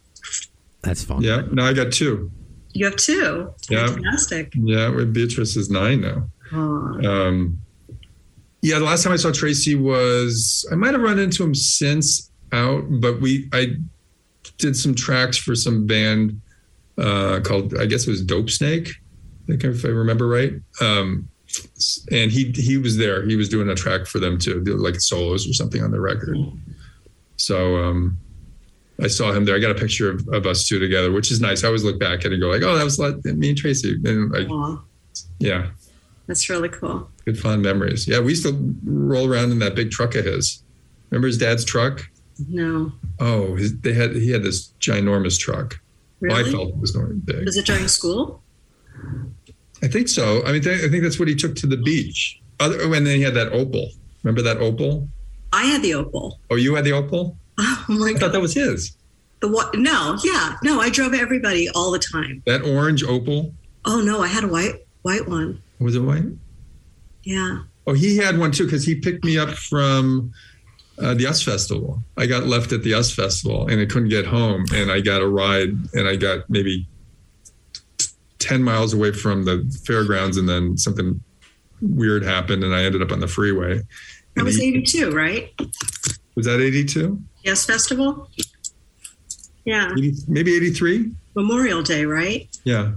That's 0.82 1.02
fun. 1.02 1.20
Yeah. 1.20 1.42
Now 1.50 1.66
I 1.66 1.72
got 1.72 1.92
two. 1.92 2.30
you 2.72 2.84
have 2.86 2.96
two 2.96 3.52
Yeah. 3.68 3.88
fantastic 3.88 4.52
Yeah. 4.54 4.90
Beatrice 5.10 5.56
is 5.56 5.68
nine 5.70 6.00
now. 6.00 6.28
Aw. 6.52 7.06
Um, 7.08 7.58
yeah, 8.64 8.78
the 8.78 8.84
last 8.86 9.04
time 9.04 9.12
I 9.12 9.16
saw 9.16 9.28
Tracii 9.28 9.78
was 9.78 10.66
I 10.72 10.74
might 10.74 10.94
have 10.94 11.02
run 11.02 11.18
into 11.18 11.44
him 11.44 11.54
since 11.54 12.30
out, 12.50 12.84
but 12.88 13.20
we 13.20 13.46
I 13.52 13.76
did 14.56 14.74
some 14.74 14.94
tracks 14.94 15.36
for 15.36 15.54
some 15.54 15.86
band 15.86 16.40
uh, 16.96 17.40
called 17.44 17.76
I 17.78 17.84
guess 17.84 18.06
it 18.06 18.10
was 18.10 18.22
Dope 18.22 18.48
Snake. 18.48 18.88
I 18.88 19.46
think 19.52 19.64
if 19.64 19.84
I 19.84 19.88
remember 19.88 20.26
right. 20.26 20.54
Um, 20.80 21.28
and 22.10 22.32
he 22.32 22.52
he 22.56 22.78
was 22.78 22.96
there. 22.96 23.26
He 23.26 23.36
was 23.36 23.50
doing 23.50 23.68
a 23.68 23.74
track 23.74 24.06
for 24.06 24.18
them 24.18 24.38
too, 24.38 24.64
do 24.64 24.76
like 24.76 24.98
solos 24.98 25.46
or 25.46 25.52
something 25.52 25.82
on 25.82 25.90
the 25.90 26.00
record. 26.00 26.38
So 27.36 27.76
um, 27.76 28.16
I 28.98 29.08
saw 29.08 29.30
him 29.30 29.44
there. 29.44 29.56
I 29.56 29.58
got 29.58 29.72
a 29.72 29.78
picture 29.78 30.10
of, 30.10 30.26
of 30.28 30.46
us 30.46 30.66
two 30.66 30.78
together, 30.78 31.12
which 31.12 31.30
is 31.30 31.38
nice. 31.38 31.64
I 31.64 31.66
always 31.66 31.84
look 31.84 32.00
back 32.00 32.20
at 32.20 32.26
it 32.26 32.32
and 32.32 32.40
go 32.40 32.48
like, 32.48 32.62
"Oh, 32.62 32.78
that 32.78 32.84
was 32.84 32.98
like 32.98 33.22
me 33.26 33.50
and 33.50 33.58
Tracii." 33.58 34.02
And 34.08 34.78
yeah, 35.38 35.68
that's 36.26 36.48
really 36.48 36.68
cool 36.68 37.10
good 37.24 37.38
fond 37.38 37.62
memories. 37.62 38.06
Yeah, 38.06 38.20
we 38.20 38.30
used 38.30 38.44
to 38.44 38.74
roll 38.84 39.30
around 39.30 39.52
in 39.52 39.58
that 39.60 39.74
big 39.74 39.90
truck 39.90 40.14
of 40.14 40.24
his. 40.24 40.62
Remember 41.10 41.26
his 41.26 41.38
dad's 41.38 41.64
truck? 41.64 42.02
no 42.48 42.92
Oh, 43.20 43.54
his, 43.56 43.78
they 43.80 43.92
had 43.92 44.14
he 44.14 44.30
had 44.30 44.42
this 44.42 44.72
ginormous 44.80 45.38
truck. 45.38 45.80
Well, 46.20 46.36
I 46.36 46.42
felt 46.44 46.70
it 46.70 46.76
was 46.78 46.96
not 46.96 47.24
big. 47.26 47.44
was 47.44 47.56
it 47.56 47.66
during 47.66 47.88
school 47.88 48.42
I 49.82 49.88
think 49.88 50.08
so. 50.08 50.42
I 50.46 50.52
mean, 50.52 50.62
th- 50.62 50.82
I 50.82 50.88
think 50.88 51.02
that's 51.02 51.18
what 51.18 51.28
he 51.28 51.34
took 51.34 51.54
to 51.56 51.66
the 51.66 51.76
beach. 51.76 52.40
Other, 52.58 52.78
oh, 52.80 52.92
and 52.94 53.06
then 53.06 53.16
he 53.16 53.22
had 53.22 53.34
that 53.34 53.52
Opel. 53.52 53.88
Remember 54.22 54.40
that 54.42 54.58
Opel? 54.58 55.08
i 55.52 55.64
had 55.64 55.82
the 55.82 55.90
Opel 55.90 56.32
Oh, 56.50 56.56
you 56.56 56.74
had 56.74 56.84
the 56.84 56.90
Opel? 56.90 57.36
oh 57.58 57.84
my 57.88 58.08
I 58.08 58.12
thought 58.12 58.20
god 58.20 58.32
that 58.32 58.40
was 58.40 58.54
his. 58.54 58.96
The 59.40 59.48
what? 59.48 59.74
No, 59.74 60.16
yeah, 60.24 60.56
no. 60.62 60.80
I 60.80 60.88
drove 60.88 61.12
everybody 61.12 61.68
all 61.68 61.90
the 61.90 61.98
time. 61.98 62.42
That 62.46 62.62
orange 62.62 63.04
Opel. 63.04 63.52
Oh 63.84 64.00
no, 64.00 64.22
I 64.22 64.28
had 64.28 64.44
a 64.44 64.48
white 64.48 64.86
white 65.02 65.28
one. 65.28 65.60
Was 65.78 65.96
it 65.96 66.00
white? 66.00 66.24
Yeah. 67.22 67.62
Oh, 67.86 67.92
he 67.94 68.16
had 68.16 68.38
one 68.38 68.50
too 68.52 68.64
because 68.64 68.84
he 68.84 68.94
picked 68.96 69.24
me 69.24 69.38
up 69.38 69.50
from 69.50 70.32
uh, 70.98 71.14
the 71.14 71.26
US 71.28 71.42
Festival. 71.42 72.02
I 72.16 72.26
got 72.26 72.44
left 72.46 72.72
at 72.72 72.82
the 72.82 72.94
US 72.94 73.10
Festival 73.14 73.66
and 73.68 73.80
I 73.80 73.86
couldn't 73.86 74.08
get 74.08 74.26
home, 74.26 74.64
and 74.72 74.90
I 74.90 75.00
got 75.00 75.20
a 75.22 75.26
ride, 75.28 75.70
and 75.94 76.08
I 76.08 76.16
got 76.16 76.48
maybe 76.48 76.86
ten 78.38 78.62
miles 78.62 78.94
away 78.94 79.12
from 79.12 79.44
the 79.44 79.64
fairgrounds, 79.86 80.36
and 80.36 80.48
then 80.48 80.76
something 80.76 81.20
weird 81.80 82.22
happened, 82.24 82.62
and 82.64 82.74
I 82.74 82.84
ended 82.84 83.02
up 83.02 83.10
on 83.12 83.20
the 83.20 83.28
freeway. 83.28 83.80
That 84.36 84.44
was 84.44 84.56
he- 84.56 84.68
82, 84.68 85.10
right? 85.12 85.52
was 86.34 86.46
that 86.46 86.60
eighty 86.60 86.84
two? 86.84 87.20
Yes, 87.44 87.64
festival. 87.64 88.28
Yeah, 89.64 89.92
Maybe 90.28 90.54
eighty 90.56 90.70
three? 90.70 91.10
Memorial 91.34 91.82
Day, 91.82 92.04
right? 92.04 92.48
Yeah. 92.64 92.92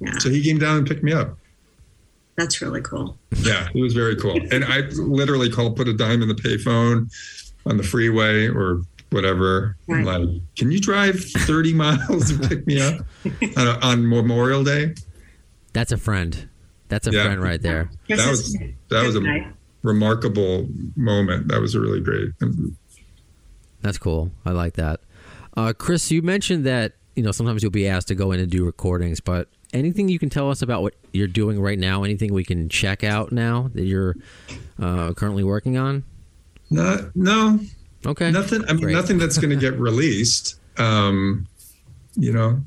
Yeah, 0.00 0.18
So 0.18 0.28
he 0.30 0.42
came 0.42 0.58
down 0.58 0.78
and 0.78 0.86
picked 0.86 1.02
me 1.02 1.12
up. 1.12 1.36
That's 2.40 2.62
really 2.62 2.80
cool. 2.80 3.18
Yeah, 3.36 3.68
it 3.74 3.80
was 3.80 3.92
very 3.94 4.16
cool. 4.16 4.38
And 4.50 4.64
I 4.64 4.80
literally 4.96 5.50
called, 5.50 5.76
put 5.76 5.88
a 5.88 5.92
dime 5.92 6.22
in 6.22 6.28
the 6.28 6.34
payphone 6.34 7.12
on 7.66 7.76
the 7.76 7.82
freeway 7.82 8.48
or 8.48 8.82
whatever. 9.10 9.76
Right. 9.86 10.04
like, 10.04 10.28
can 10.56 10.70
you 10.72 10.80
drive 10.80 11.20
30 11.22 11.74
miles 11.84 12.30
and 12.30 12.48
pick 12.48 12.66
me 12.66 12.80
up 12.80 13.00
on, 13.56 13.66
a, 13.68 13.78
on 13.82 14.08
Memorial 14.08 14.64
Day? 14.64 14.94
That's 15.74 15.92
a 15.92 15.98
friend. 15.98 16.48
That's 16.88 17.06
a 17.06 17.12
Yeah. 17.12 17.24
friend 17.24 17.42
right 17.42 17.60
there. 17.60 17.90
Yes, 18.08 18.18
That 18.20 18.30
was 18.30 18.56
that 18.88 19.06
was 19.06 19.14
a 19.16 19.20
night. 19.20 19.46
remarkable 19.82 20.66
moment. 20.96 21.48
That 21.48 21.60
was 21.60 21.74
a 21.74 21.80
really 21.80 22.00
great. 22.00 22.30
That's 23.82 23.98
cool. 23.98 24.30
I 24.44 24.50
like 24.50 24.74
that. 24.74 25.00
Uh, 25.56 25.72
Chris, 25.76 26.10
you 26.10 26.22
mentioned 26.22 26.64
that 26.66 26.94
you 27.14 27.22
know 27.22 27.32
sometimes 27.32 27.62
you'll 27.62 27.70
be 27.72 27.86
asked 27.88 28.08
to 28.08 28.14
go 28.14 28.32
in 28.32 28.40
and 28.40 28.50
do 28.50 28.64
recordings, 28.64 29.20
but 29.20 29.48
anything 29.72 30.08
you 30.08 30.18
can 30.18 30.30
tell 30.30 30.50
us 30.50 30.62
about 30.62 30.82
what 30.82 30.94
you're 31.12 31.28
doing 31.28 31.60
right 31.60 31.78
now? 31.78 32.02
Anything 32.04 32.32
we 32.32 32.44
can 32.44 32.68
check 32.68 33.04
out 33.04 33.32
now 33.32 33.70
that 33.74 33.84
you're 33.84 34.16
uh, 34.80 35.12
currently 35.14 35.44
working 35.44 35.76
on? 35.76 36.04
Not 36.70 37.16
no 37.16 37.58
Okay, 38.06 38.30
nothing. 38.30 38.64
I 38.68 38.72
mean 38.72 38.82
Great. 38.82 38.94
nothing 38.94 39.18
that's 39.18 39.38
going 39.38 39.50
to 39.50 39.56
get 39.56 39.78
released. 39.78 40.58
Um, 40.78 41.46
you 42.16 42.32
know, 42.32 42.62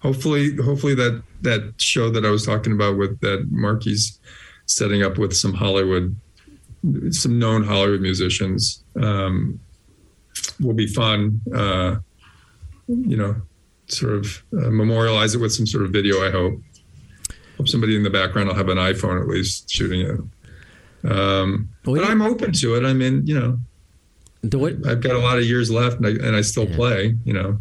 hopefully, 0.00 0.56
hopefully 0.56 0.94
that 0.96 1.22
that 1.42 1.74
show 1.78 2.10
that 2.10 2.24
I 2.24 2.30
was 2.30 2.44
talking 2.44 2.72
about 2.72 2.96
with 2.96 3.20
that 3.20 3.46
Marky's 3.50 4.18
setting 4.66 5.02
up 5.02 5.18
with 5.18 5.34
some 5.34 5.54
Hollywood, 5.54 6.16
some 7.10 7.38
known 7.38 7.62
Hollywood 7.62 8.00
musicians, 8.00 8.82
um, 9.00 9.60
will 10.60 10.74
be 10.74 10.86
fun. 10.86 11.40
Uh, 11.54 11.96
you 12.88 13.16
know, 13.16 13.36
sort 13.86 14.14
of 14.14 14.42
uh, 14.52 14.70
memorialize 14.70 15.34
it 15.34 15.40
with 15.40 15.52
some 15.52 15.66
sort 15.66 15.84
of 15.84 15.92
video. 15.92 16.26
I 16.26 16.30
hope. 16.30 16.60
Hope 17.56 17.68
somebody 17.68 17.96
in 17.96 18.02
the 18.02 18.10
background 18.10 18.48
will 18.48 18.56
have 18.56 18.68
an 18.68 18.78
iPhone 18.78 19.20
at 19.20 19.28
least 19.28 19.70
shooting 19.70 20.00
it. 20.00 20.20
Um, 21.10 21.68
Well, 21.84 21.96
but 21.96 22.04
I'm 22.10 22.22
open 22.22 22.52
to 22.52 22.74
it. 22.76 22.84
I 22.84 22.92
mean, 22.92 23.26
you 23.26 23.38
know, 23.38 23.58
what- 24.58 24.86
I've 24.86 25.00
got 25.00 25.14
a 25.14 25.18
lot 25.18 25.38
of 25.38 25.44
years 25.44 25.70
left, 25.70 25.98
and 25.98 26.06
I, 26.06 26.10
and 26.26 26.34
I 26.36 26.40
still 26.40 26.68
Yeah. 26.68 26.76
play. 26.76 27.16
You 27.24 27.32
know, 27.34 27.60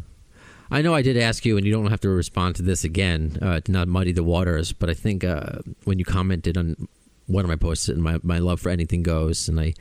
I 0.71 0.81
know 0.81 0.93
I 0.95 1.01
did 1.01 1.17
ask 1.17 1.45
you, 1.45 1.57
and 1.57 1.65
you 1.65 1.71
don't 1.71 1.87
have 1.91 2.01
to 2.01 2.09
respond 2.09 2.55
to 2.55 2.63
this 2.63 2.83
again 2.83 3.37
uh, 3.41 3.59
to 3.59 3.71
not 3.71 3.87
muddy 3.87 4.11
the 4.11 4.23
waters. 4.23 4.73
But 4.73 4.89
I 4.89 4.93
think 4.93 5.23
uh, 5.23 5.59
when 5.83 5.99
you 5.99 6.05
commented 6.05 6.57
on 6.57 6.87
one 7.27 7.45
of 7.45 7.49
my 7.49 7.55
posts, 7.55 7.87
and 7.89 8.01
my 8.01 8.19
my 8.23 8.39
love 8.39 8.59
for 8.59 8.69
anything 8.69 9.03
goes, 9.03 9.47
and 9.47 9.59
I 9.59 9.73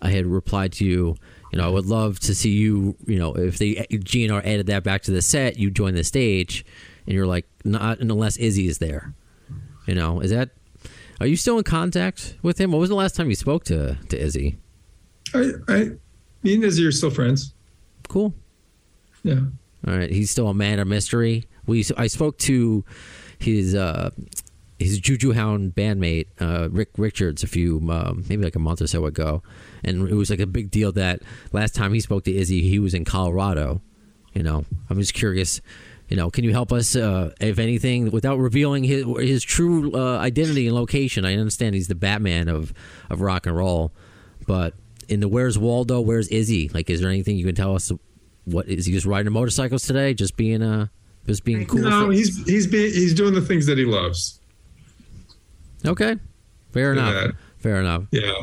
I 0.00 0.10
had 0.10 0.26
replied 0.26 0.72
to 0.74 0.84
you. 0.84 1.16
You 1.52 1.58
know, 1.58 1.66
I 1.66 1.68
would 1.68 1.84
love 1.86 2.18
to 2.20 2.34
see 2.34 2.50
you. 2.50 2.96
You 3.06 3.18
know, 3.18 3.34
if 3.34 3.58
the 3.58 3.86
GNR 3.90 4.40
added 4.44 4.66
that 4.68 4.82
back 4.84 5.02
to 5.02 5.10
the 5.10 5.20
set, 5.22 5.58
you 5.58 5.70
join 5.70 5.94
the 5.94 6.02
stage, 6.04 6.64
and 7.06 7.14
you're 7.14 7.26
like, 7.26 7.46
not 7.64 7.98
unless 8.00 8.36
Izzy 8.38 8.66
is 8.68 8.78
there. 8.78 9.12
You 9.86 9.94
know, 9.94 10.20
is 10.20 10.30
that? 10.30 10.50
Are 11.20 11.26
you 11.26 11.36
still 11.36 11.58
in 11.58 11.64
contact 11.64 12.36
with 12.42 12.60
him? 12.60 12.72
What 12.72 12.78
was 12.78 12.88
the 12.88 12.96
last 12.96 13.14
time 13.16 13.28
you 13.28 13.36
spoke 13.36 13.64
to 13.64 13.96
to 14.08 14.18
Izzy? 14.20 14.58
I, 15.34 15.52
I, 15.68 15.90
me 16.42 16.54
and 16.54 16.64
Izzy 16.64 16.86
are 16.86 16.92
still 16.92 17.10
friends. 17.10 17.54
Cool. 18.08 18.34
Yeah, 19.22 19.40
All 19.86 19.96
right, 19.96 20.10
he's 20.10 20.30
still 20.30 20.48
a 20.48 20.54
man 20.54 20.80
of 20.80 20.88
mystery. 20.88 21.44
We 21.64 21.84
I 21.96 22.08
spoke 22.08 22.38
to 22.38 22.84
his 23.38 23.74
uh, 23.74 24.10
his 24.80 24.98
Juju 24.98 25.32
Hound 25.32 25.76
bandmate 25.76 26.26
uh, 26.40 26.68
Rick 26.70 26.90
Richards 26.96 27.44
a 27.44 27.46
few 27.46 27.78
um, 27.88 28.24
maybe 28.28 28.42
like 28.42 28.56
a 28.56 28.58
month 28.58 28.82
or 28.82 28.88
so 28.88 29.06
ago, 29.06 29.42
and 29.84 30.08
it 30.08 30.14
was 30.14 30.28
like 30.28 30.40
a 30.40 30.46
big 30.46 30.72
deal 30.72 30.90
that 30.92 31.22
last 31.52 31.76
time 31.76 31.94
he 31.94 32.00
spoke 32.00 32.24
to 32.24 32.34
Izzy, 32.34 32.62
he 32.62 32.80
was 32.80 32.94
in 32.94 33.04
Colorado. 33.04 33.80
You 34.34 34.42
know, 34.42 34.64
I'm 34.90 34.98
just 34.98 35.14
curious. 35.14 35.60
You 36.12 36.16
know, 36.16 36.30
can 36.30 36.44
you 36.44 36.52
help 36.52 36.74
us, 36.74 36.94
uh, 36.94 37.32
if 37.40 37.58
anything, 37.58 38.10
without 38.10 38.36
revealing 38.36 38.84
his 38.84 39.06
his 39.18 39.42
true 39.42 39.94
uh, 39.94 40.18
identity 40.18 40.66
and 40.66 40.76
location? 40.76 41.24
I 41.24 41.36
understand 41.38 41.74
he's 41.74 41.88
the 41.88 41.94
Batman 41.94 42.50
of 42.50 42.74
of 43.08 43.22
rock 43.22 43.46
and 43.46 43.56
roll, 43.56 43.92
but 44.46 44.74
in 45.08 45.20
the 45.20 45.28
Where's 45.28 45.58
Waldo, 45.58 46.02
Where's 46.02 46.28
Izzy? 46.28 46.68
Like, 46.68 46.90
is 46.90 47.00
there 47.00 47.08
anything 47.08 47.38
you 47.38 47.46
can 47.46 47.54
tell 47.54 47.74
us? 47.74 47.90
What 48.44 48.68
is 48.68 48.84
he 48.84 48.92
just 48.92 49.06
riding 49.06 49.32
motorcycles 49.32 49.84
today? 49.84 50.12
Just 50.12 50.36
being 50.36 50.62
uh, 50.62 50.88
just 51.26 51.44
being 51.44 51.64
cool. 51.64 51.80
no, 51.80 52.10
he's 52.10 52.44
he's 52.44 52.66
being 52.66 52.92
he's 52.92 53.14
doing 53.14 53.32
the 53.32 53.40
things 53.40 53.64
that 53.64 53.78
he 53.78 53.86
loves. 53.86 54.38
okay, 55.86 56.16
fair 56.72 56.92
enough. 56.92 57.14
Yeah. 57.14 57.30
Fair 57.56 57.80
enough. 57.80 58.04
Yeah, 58.10 58.34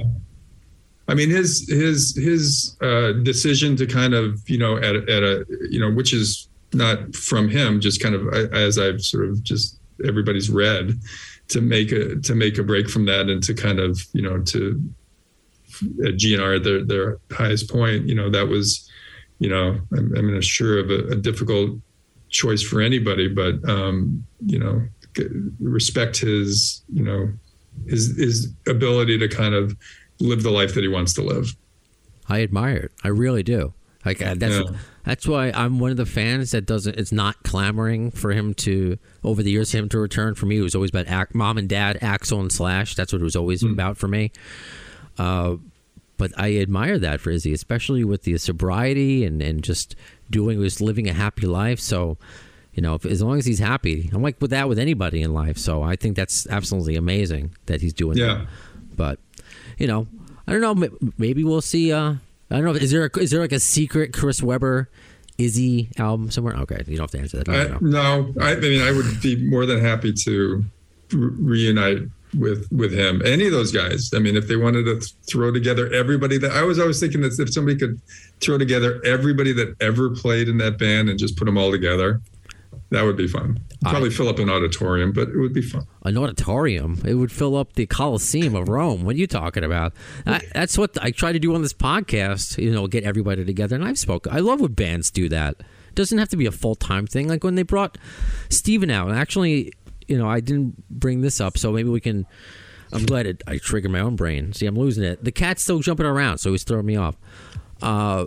I 1.07 1.13
mean 1.13 1.30
his 1.30 1.70
his 1.70 2.15
his 2.15 2.76
uh, 2.82 3.11
decision 3.22 3.76
to 3.76 3.86
kind 3.86 4.15
of 4.15 4.49
you 4.49 4.57
know 4.57 4.78
at 4.78 4.95
at 4.95 5.22
a 5.22 5.45
you 5.70 5.80
know 5.80 5.93
which 5.93 6.13
is 6.13 6.49
not 6.74 7.15
from 7.15 7.49
him, 7.49 7.80
just 7.80 8.01
kind 8.01 8.15
of 8.15 8.28
as 8.53 8.78
I've 8.78 9.01
sort 9.01 9.26
of 9.26 9.43
just 9.43 9.80
everybody's 10.05 10.49
read 10.49 10.99
to 11.49 11.61
make 11.61 11.91
a 11.91 12.15
to 12.17 12.36
make 12.36 12.57
a 12.57 12.63
break 12.63 12.89
from 12.89 13.05
that 13.05 13.28
and 13.28 13.43
to 13.43 13.53
kind 13.53 13.80
of 13.80 13.99
you 14.13 14.22
know 14.22 14.41
to 14.43 14.82
at 16.05 16.15
GNR 16.15 16.63
their 16.63 16.84
their 16.84 17.17
highest 17.32 17.70
point, 17.70 18.07
you 18.07 18.15
know 18.15 18.30
that 18.30 18.47
was 18.47 18.89
you 19.39 19.49
know 19.49 19.80
I'm, 19.95 20.15
I'm 20.15 20.34
not 20.34 20.43
sure 20.43 20.80
of 20.80 20.89
a, 20.89 21.07
a 21.09 21.15
difficult 21.15 21.80
choice 22.30 22.61
for 22.61 22.82
anybody, 22.82 23.28
but 23.28 23.67
um, 23.67 24.26
you 24.45 24.59
know 24.59 24.82
respect 25.59 26.17
his 26.17 26.84
you 26.93 27.03
know 27.03 27.32
his 27.88 28.15
his 28.17 28.53
ability 28.67 29.17
to 29.17 29.28
kind 29.28 29.55
of 29.55 29.76
live 30.20 30.43
the 30.43 30.51
life 30.51 30.74
that 30.76 30.82
he 30.82 30.88
wants 30.88 31.13
to 31.13 31.22
live. 31.22 31.55
I 32.28 32.43
admire 32.43 32.78
it. 32.78 32.91
I 33.03 33.07
really 33.07 33.43
do. 33.43 33.74
Like 34.05 34.22
uh, 34.22 34.36
that's 34.36 34.55
Yeah. 34.55 34.78
That's 35.06 35.28
why 35.28 35.52
I'm 35.52 35.80
one 35.80 35.91
of 35.91 35.97
the 35.97 36.06
fans 36.06 36.52
that 36.52 36.66
doesn't. 36.66 36.97
It's 37.00 37.12
not 37.12 37.41
clamoring 37.43 38.12
for 38.12 38.32
him 38.32 38.54
to 38.56 38.97
over 39.24 39.41
the 39.41 39.52
years 39.52 39.72
him 39.72 39.89
to 39.89 40.00
return. 40.00 40.36
For 40.36 40.45
me, 40.45 40.58
it 40.58 40.62
was 40.62 40.76
always 40.76 40.89
about 40.91 41.08
Ac- 41.08 41.32
mom 41.34 41.58
and 41.58 41.68
dad, 41.70 41.97
Axl 42.02 42.39
and 42.39 42.52
Slash. 42.52 42.95
That's 42.95 43.12
what 43.14 43.22
it 43.22 43.24
was 43.24 43.36
always 43.36 43.64
about 43.64 43.97
for 43.97 44.08
me. 44.08 44.32
Uh, 45.18 45.56
but 46.18 46.32
I 46.38 46.58
admire 46.58 47.00
that 47.00 47.22
for 47.22 47.32
Izzy, 47.32 47.54
especially 47.54 48.04
with 48.04 48.24
the 48.24 48.38
sobriety 48.38 49.24
and 49.26 49.41
and 49.41 49.64
just 49.64 49.95
doing 50.30 50.62
just 50.62 50.82
living 50.82 51.08
a 51.10 51.14
happy 51.14 51.47
life. 51.47 51.80
So. 51.80 52.18
You 52.72 52.84
know, 52.84 52.93
if, 52.93 53.04
as 53.06 53.22
long 53.22 53.38
as 53.39 53.45
he's 53.45 53.60
happy, 53.60 54.10
I'm 54.14 54.22
like 54.22 54.39
with 54.39 54.52
that 54.52 54.70
with 54.70 54.80
anybody 54.80 55.22
in 55.22 55.34
life. 55.34 55.58
So 55.58 55.82
I 55.84 55.97
think 55.97 56.16
that's 56.16 56.47
absolutely 56.47 56.95
amazing 56.95 57.54
that 57.66 57.82
he's 57.82 57.91
doing 57.93 58.16
Yeah. 58.18 58.26
that. 58.36 58.47
But 58.95 59.20
you 59.78 59.88
know, 59.88 60.08
I 60.47 60.54
don't 60.54 60.62
know. 60.62 60.89
Maybe 61.18 61.43
we'll 61.43 61.62
see. 61.62 61.91
Uh, 61.91 62.14
I 62.52 62.56
don't 62.56 62.66
know. 62.66 62.72
Is 62.72 62.91
there 62.91 63.06
a, 63.06 63.20
is 63.20 63.32
there 63.32 63.39
like 63.39 63.52
a 63.52 63.60
secret 63.60 64.14
Chris 64.14 64.41
Weber 64.41 64.89
Izzy 65.38 65.89
album 65.97 66.32
somewhere? 66.32 66.56
Okay, 66.56 66.84
you 66.88 66.97
don't 66.97 67.04
have 67.04 67.12
to 67.12 67.20
answer 67.20 67.38
that. 67.38 67.50
I 67.50 67.62
I, 67.62 67.68
don't 67.68 67.82
know. 67.84 68.32
no, 68.34 68.41
I, 68.41 68.52
I 68.54 68.56
mean 68.56 68.82
I 68.82 68.91
would 68.91 69.22
be 69.22 69.47
more 69.50 69.66
than 69.66 69.80
happy 69.80 70.14
to 70.14 70.64
re- 71.12 71.32
reunite 71.39 72.04
with 72.38 72.68
with 72.72 72.91
him. 72.93 73.22
Any 73.26 73.45
of 73.45 73.52
those 73.52 73.72
guys. 73.72 74.12
I 74.14 74.20
mean, 74.20 74.36
if 74.36 74.47
they 74.47 74.56
wanted 74.56 74.86
to 74.86 75.00
throw 75.30 75.52
together 75.52 75.91
everybody 75.93 76.38
that 76.39 76.52
I 76.52 76.64
was 76.64 76.80
always 76.80 77.00
thinking 77.00 77.22
that 77.22 77.38
if 77.39 77.54
somebody 77.54 77.78
could 77.78 78.00
throw 78.41 78.58
together 78.58 79.02
everybody 79.06 79.54
that 79.54 79.76
ever 79.82 80.10
played 80.10 80.47
in 80.47 80.58
that 80.58 80.78
band 80.78 81.10
and 81.10 81.18
just 81.18 81.38
put 81.38 81.45
them 81.45 81.58
all 81.58 81.72
together, 81.72 82.22
that 82.91 83.03
would 83.03 83.17
be 83.17 83.27
fun. 83.27 83.59
Probably 83.81 84.09
fill 84.09 84.27
up 84.27 84.39
an 84.39 84.49
auditorium, 84.49 85.13
but 85.13 85.29
it 85.29 85.37
would 85.37 85.53
be 85.53 85.61
fun. 85.61 85.85
An 86.03 86.17
auditorium. 86.17 87.01
It 87.05 87.13
would 87.13 87.31
fill 87.31 87.55
up 87.55 87.73
the 87.73 87.85
Coliseum 87.85 88.55
of 88.55 88.67
Rome. 88.67 89.03
What 89.03 89.15
are 89.15 89.19
you 89.19 89.27
talking 89.27 89.63
about? 89.63 89.93
I, 90.25 90.41
that's 90.53 90.77
what 90.77 90.97
I 91.01 91.11
try 91.11 91.31
to 91.31 91.39
do 91.39 91.53
on 91.53 91.61
this 91.61 91.73
podcast. 91.73 92.61
You 92.61 92.71
know, 92.71 92.87
get 92.87 93.03
everybody 93.03 93.45
together. 93.45 93.75
And 93.75 93.85
I've 93.85 93.99
spoken. 93.99 94.33
I 94.33 94.39
love 94.39 94.59
when 94.59 94.73
bands 94.73 95.11
do 95.11 95.29
that. 95.29 95.55
It 95.59 95.95
doesn't 95.95 96.17
have 96.17 96.29
to 96.29 96.37
be 96.37 96.45
a 96.45 96.51
full 96.51 96.75
time 96.75 97.07
thing. 97.07 97.27
Like 97.27 97.43
when 97.43 97.55
they 97.55 97.63
brought 97.63 97.97
Steven 98.49 98.89
out. 98.89 99.09
And 99.09 99.17
actually, 99.17 99.71
you 100.07 100.17
know, 100.17 100.27
I 100.27 100.39
didn't 100.39 100.89
bring 100.89 101.21
this 101.21 101.39
up, 101.39 101.57
so 101.57 101.71
maybe 101.71 101.89
we 101.89 102.01
can. 102.01 102.25
I'm 102.91 103.05
glad 103.05 103.27
it, 103.27 103.43
I 103.45 103.59
triggered 103.59 103.91
my 103.91 103.99
own 103.99 104.15
brain. 104.15 104.51
See, 104.51 104.65
I'm 104.65 104.75
losing 104.75 105.03
it. 105.03 105.23
The 105.23 105.31
cat's 105.31 105.61
still 105.61 105.79
jumping 105.79 106.07
around, 106.07 106.39
so 106.39 106.51
he's 106.51 106.63
throwing 106.63 106.87
me 106.87 106.95
off. 106.95 107.15
Uh, 107.83 108.25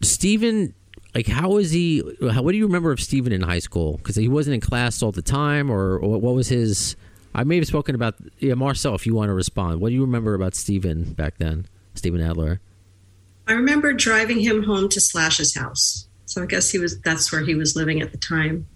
Steven, 0.00 0.74
like, 1.14 1.26
how 1.26 1.58
is 1.58 1.70
he? 1.70 2.02
How, 2.30 2.42
what 2.42 2.52
do 2.52 2.58
you 2.58 2.66
remember 2.66 2.90
of 2.92 3.00
Steven 3.00 3.32
in 3.32 3.42
high 3.42 3.58
school? 3.58 3.98
Because 3.98 4.16
he 4.16 4.28
wasn't 4.28 4.54
in 4.54 4.60
class 4.60 5.02
all 5.02 5.12
the 5.12 5.22
time, 5.22 5.70
or, 5.70 5.98
or 5.98 6.18
what 6.18 6.34
was 6.34 6.48
his? 6.48 6.96
I 7.34 7.44
may 7.44 7.56
have 7.56 7.66
spoken 7.66 7.94
about. 7.94 8.14
Yeah, 8.38 8.54
Marcel, 8.54 8.94
if 8.94 9.06
you 9.06 9.14
want 9.14 9.28
to 9.28 9.34
respond, 9.34 9.80
what 9.80 9.90
do 9.90 9.94
you 9.94 10.02
remember 10.02 10.34
about 10.34 10.54
Steven 10.54 11.12
back 11.12 11.38
then? 11.38 11.66
Steven 11.94 12.20
Adler. 12.20 12.60
I 13.46 13.52
remember 13.52 13.92
driving 13.92 14.40
him 14.40 14.62
home 14.62 14.88
to 14.88 15.00
Slash's 15.00 15.54
house. 15.54 16.08
So 16.26 16.42
I 16.42 16.46
guess 16.46 16.70
he 16.70 16.78
was 16.78 17.00
that's 17.00 17.30
where 17.30 17.42
he 17.42 17.54
was 17.54 17.76
living 17.76 18.00
at 18.00 18.10
the 18.10 18.18
time. 18.18 18.66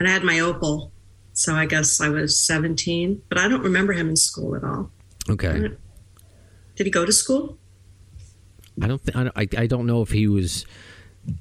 And 0.00 0.08
I 0.08 0.12
had 0.12 0.24
my 0.24 0.34
Opel. 0.34 0.90
So 1.34 1.54
I 1.54 1.66
guess 1.66 2.00
I 2.00 2.08
was 2.08 2.38
17, 2.38 3.22
but 3.28 3.38
I 3.38 3.48
don't 3.48 3.62
remember 3.62 3.92
him 3.92 4.08
in 4.08 4.16
school 4.16 4.54
at 4.54 4.64
all. 4.64 4.90
Okay. 5.30 5.70
Did 6.76 6.86
he 6.86 6.90
go 6.90 7.04
to 7.04 7.12
school? 7.12 7.58
I 8.80 8.86
don't 8.86 9.00
think 9.00 9.16
I, 9.36 9.46
I 9.60 9.66
don't 9.66 9.86
know 9.86 10.02
if 10.02 10.10
he 10.10 10.26
was. 10.28 10.66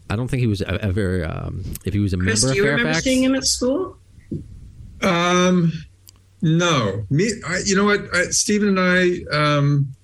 I 0.09 0.15
don't 0.15 0.27
think 0.27 0.41
he 0.41 0.47
was 0.47 0.61
ever. 0.61 1.25
Um, 1.29 1.63
if 1.85 1.93
he 1.93 1.99
was 1.99 2.13
a 2.13 2.17
Chris, 2.17 2.43
member 2.43 2.53
do 2.53 2.57
you 2.61 2.63
of 2.65 2.69
remember 2.71 2.87
Fairfax. 2.93 3.03
seeing 3.03 3.23
him 3.23 3.35
at 3.35 3.45
school? 3.45 3.97
Um, 5.01 5.71
no, 6.41 7.05
me. 7.09 7.31
I, 7.47 7.59
you 7.65 7.75
know 7.75 7.85
what? 7.85 8.01
I, 8.13 8.25
Steven 8.25 8.77
and 8.77 8.79
I 8.79 9.21
um, 9.35 9.95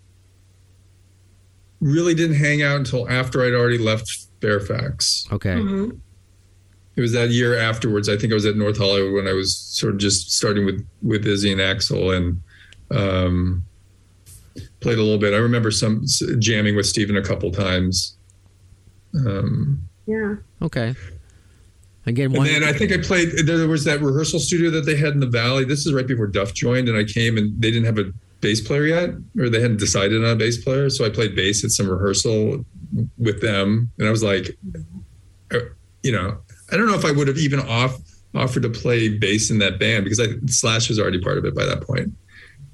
really 1.79 2.15
didn't 2.15 2.37
hang 2.37 2.63
out 2.63 2.77
until 2.77 3.07
after 3.09 3.43
I'd 3.43 3.53
already 3.53 3.77
left 3.77 4.09
Fairfax. 4.41 5.27
Okay. 5.31 5.55
Mhm. 5.55 5.99
It 6.95 7.01
was 7.01 7.11
that 7.13 7.29
year 7.29 7.55
afterwards. 7.55 8.09
I 8.09 8.17
think 8.17 8.31
I 8.33 8.35
was 8.35 8.45
at 8.47 8.55
North 8.57 8.77
Hollywood 8.79 9.13
when 9.13 9.27
I 9.27 9.33
was 9.33 9.55
sort 9.55 9.93
of 9.93 9.99
just 9.99 10.31
starting 10.31 10.65
with 10.65 10.83
with 11.03 11.27
Izzy 11.27 11.51
and 11.51 11.61
Axl 11.61 12.15
and 12.17 12.41
um, 12.89 13.63
played 14.79 14.97
a 14.97 15.03
little 15.03 15.19
bit. 15.19 15.33
I 15.33 15.37
remember 15.37 15.69
some 15.69 16.05
jamming 16.39 16.75
with 16.75 16.87
Steven 16.87 17.15
a 17.15 17.21
couple 17.21 17.51
times. 17.51 18.16
Um, 19.15 19.87
Yeah. 20.05 20.35
Okay. 20.61 20.95
Again, 22.05 22.27
And 22.27 22.37
one. 22.37 22.47
then 22.47 22.63
I 22.63 22.71
think 22.71 22.93
I 22.93 22.97
played. 22.99 23.45
There 23.45 23.67
was 23.67 23.83
that 23.83 24.01
rehearsal 24.01 24.39
studio 24.39 24.69
that 24.71 24.85
they 24.85 24.95
had 24.95 25.13
in 25.13 25.19
the 25.19 25.27
valley. 25.27 25.65
This 25.65 25.85
is 25.85 25.93
right 25.93 26.07
before 26.07 26.27
Duff 26.27 26.53
joined, 26.53 26.87
and 26.87 26.97
I 26.97 27.03
came 27.03 27.37
and 27.37 27.61
they 27.61 27.69
didn't 27.69 27.85
have 27.85 27.97
a 27.99 28.11
bass 28.39 28.61
player 28.61 28.85
yet, 28.85 29.09
or 29.37 29.49
they 29.49 29.59
hadn't 29.59 29.77
decided 29.79 30.23
on 30.23 30.29
a 30.31 30.35
bass 30.35 30.63
player. 30.63 30.89
So 30.89 31.03
I 31.05 31.09
played 31.09 31.35
bass 31.35 31.65
at 31.65 31.71
some 31.71 31.89
rehearsal 31.89 32.63
with 33.17 33.41
them, 33.41 33.91
and 33.99 34.07
I 34.07 34.11
was 34.11 34.23
like, 34.23 34.57
uh, 35.53 35.59
you 36.03 36.13
know, 36.13 36.37
I 36.71 36.77
don't 36.77 36.87
know 36.87 36.95
if 36.95 37.03
I 37.03 37.11
would 37.11 37.27
have 37.27 37.37
even 37.37 37.59
off 37.59 37.97
offered 38.33 38.63
to 38.63 38.69
play 38.69 39.09
bass 39.09 39.49
in 39.51 39.57
that 39.59 39.77
band 39.79 40.05
because 40.05 40.19
I 40.21 40.27
Slash 40.45 40.87
was 40.87 40.99
already 40.99 41.19
part 41.19 41.37
of 41.37 41.43
it 41.43 41.55
by 41.55 41.65
that 41.65 41.81
point. 41.81 42.13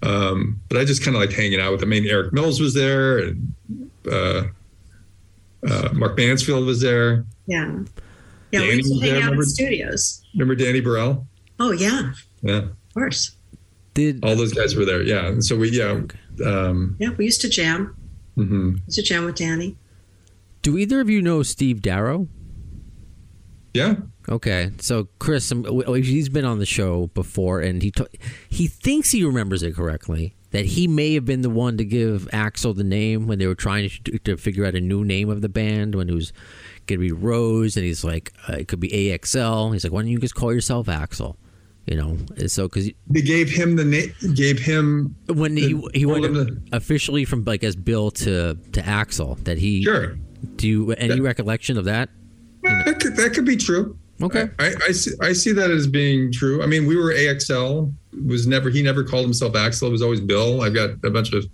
Um, 0.04 0.60
but 0.70 0.78
I 0.78 0.86
just 0.86 1.04
kind 1.04 1.16
of 1.16 1.22
liked 1.22 1.34
hanging 1.34 1.60
out 1.60 1.72
with 1.72 1.80
them. 1.80 1.90
I 1.90 2.00
mean, 2.02 2.08
Eric 2.08 2.34
Mills 2.34 2.60
was 2.60 2.74
there, 2.76 3.18
and 3.20 3.56
uh, 4.12 4.44
uh, 5.70 5.90
Mark 5.94 6.18
Mansfield 6.18 6.66
was 6.66 6.82
there. 6.82 7.26
Yeah. 7.48 7.80
Yeah, 8.52 8.60
Danny 8.60 8.68
we 8.70 8.76
used 8.78 8.94
to 8.94 9.00
hang 9.00 9.02
there, 9.02 9.16
out 9.16 9.18
in 9.18 9.24
remember? 9.26 9.44
studios. 9.46 10.22
Remember 10.36 10.56
Danny 10.56 10.80
Burrell? 10.82 11.28
Oh 11.60 11.72
yeah, 11.72 12.12
Yeah. 12.42 12.58
of 12.58 12.72
course. 12.94 13.36
did 13.94 14.24
all 14.24 14.36
those 14.36 14.54
guys 14.54 14.76
were 14.76 14.86
there. 14.86 15.02
Yeah. 15.04 15.28
And 15.28 15.44
so 15.46 15.56
we, 15.56 15.70
yeah. 15.72 16.02
Um, 16.46 16.96
Yeah, 17.00 17.10
we 17.18 17.26
used 17.26 17.42
to 17.42 17.50
jam. 17.50 17.96
mhm. 18.38 18.74
We 18.74 18.82
used 18.88 18.96
to 18.98 19.04
jam 19.04 19.26
with 19.26 19.36
Danny. 19.36 19.76
do 20.64 20.78
either 20.78 21.00
of 21.00 21.10
you 21.10 21.22
know 21.22 21.44
Steve 21.44 21.82
Darrow? 21.82 22.28
Yeah. 23.74 23.96
Okay, 24.30 24.72
so 24.80 25.10
Chris, 25.20 25.52
um, 25.52 25.64
w- 25.64 25.84
w- 25.84 26.04
he's 26.04 26.30
been 26.30 26.46
on 26.46 26.60
the 26.60 26.66
show 26.66 27.08
before, 27.14 27.60
and 27.60 27.82
he 27.84 27.92
t- 27.92 28.06
he 28.48 28.68
thinks 28.68 29.12
he 29.12 29.24
remembers 29.24 29.64
it 29.64 29.76
correctly. 29.76 30.36
That 30.54 30.66
he 30.66 30.88
may 30.88 31.16
have 31.16 31.26
been 31.26 31.42
the 31.42 31.50
one 31.50 31.78
to 31.78 31.84
give 31.84 32.30
Axl 32.32 32.76
the 32.76 32.84
name 32.84 33.28
when 33.28 33.40
they 33.40 33.48
were 33.48 33.56
trying 33.56 33.90
to, 33.90 34.20
to 34.20 34.38
figure 34.38 34.66
out 34.66 34.76
a 34.76 34.80
new 34.80 35.04
name 35.04 35.30
of 35.30 35.42
the 35.42 35.50
band 35.50 35.96
when 35.96 36.10
it 36.10 36.14
was 36.14 36.32
going 36.86 37.00
to 37.00 37.06
be 37.06 37.12
Rose, 37.12 37.76
and 37.76 37.86
he's 37.86 38.04
like, 38.04 38.32
uh, 38.48 38.54
it 38.54 38.68
could 38.68 38.80
be 38.80 38.90
AXL. 38.90 39.74
He's 39.74 39.84
like, 39.84 39.92
why 39.92 40.02
don't 40.02 40.12
you 40.12 40.20
just 40.20 40.36
call 40.36 40.54
yourself 40.54 40.88
Axl? 40.88 41.36
You 41.86 41.98
know, 41.98 42.18
and 42.38 42.50
so 42.50 42.70
because 42.70 42.90
They 43.10 43.22
gave 43.22 43.50
him 43.50 43.76
the 43.76 43.84
name, 43.84 44.14
gave 44.36 44.58
him, 44.60 45.16
when 45.28 45.58
he 45.58 45.82
he 45.94 46.04
told 46.04 46.22
went 46.22 46.60
officially 46.72 47.26
from 47.26 47.44
like 47.44 47.62
as 47.62 47.76
Bill 47.76 48.10
to 48.12 48.54
to 48.54 48.82
Axl, 48.82 49.44
that 49.44 49.58
he 49.58 49.84
sure. 49.84 50.16
do 50.56 50.68
you 50.68 50.92
any 50.94 51.20
recollection 51.20 51.78
of 51.78 51.84
that? 51.84 52.10
That 52.62 53.02
could, 53.02 53.18
that 53.18 53.34
could 53.34 53.44
be 53.44 53.58
true. 53.58 53.98
Okay. 54.24 54.50
I, 54.58 54.74
I, 54.88 54.92
see, 54.94 55.12
I 55.22 55.34
see 55.34 55.52
that 55.52 55.70
as 55.70 55.86
being 55.86 56.32
true. 56.32 56.64
I 56.64 56.66
mean, 56.66 56.88
we 56.88 56.96
were 56.96 57.14
AXL. 57.14 57.94
Was 58.26 58.48
never 58.48 58.70
he 58.70 58.82
never 58.82 59.04
called 59.04 59.26
himself 59.26 59.54
Axl. 59.54 59.88
It 59.88 59.92
was 59.92 60.02
always 60.02 60.22
Bill. 60.22 60.62
I've 60.62 60.74
got 60.74 60.92
a 61.04 61.10
bunch 61.10 61.34
of 61.34 61.46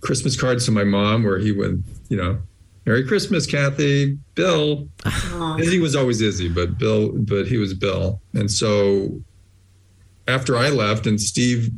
Christmas 0.00 0.38
cards 0.38 0.64
to 0.66 0.72
my 0.72 0.82
mom 0.82 1.22
where 1.22 1.38
he 1.38 1.52
would, 1.52 1.84
you 2.08 2.16
know, 2.16 2.38
Merry 2.84 3.06
Christmas, 3.06 3.46
Kathy, 3.46 4.18
Bill. 4.34 4.88
Oh, 5.04 5.56
Izzy 5.60 5.78
was 5.78 5.94
always 5.94 6.20
Izzy, 6.20 6.48
but 6.48 6.78
Bill, 6.78 7.12
but 7.12 7.46
he 7.46 7.58
was 7.58 7.74
Bill. 7.74 8.20
And 8.34 8.50
so 8.50 9.20
after 10.26 10.56
I 10.56 10.70
left 10.70 11.06
and 11.06 11.20
Steve, 11.20 11.70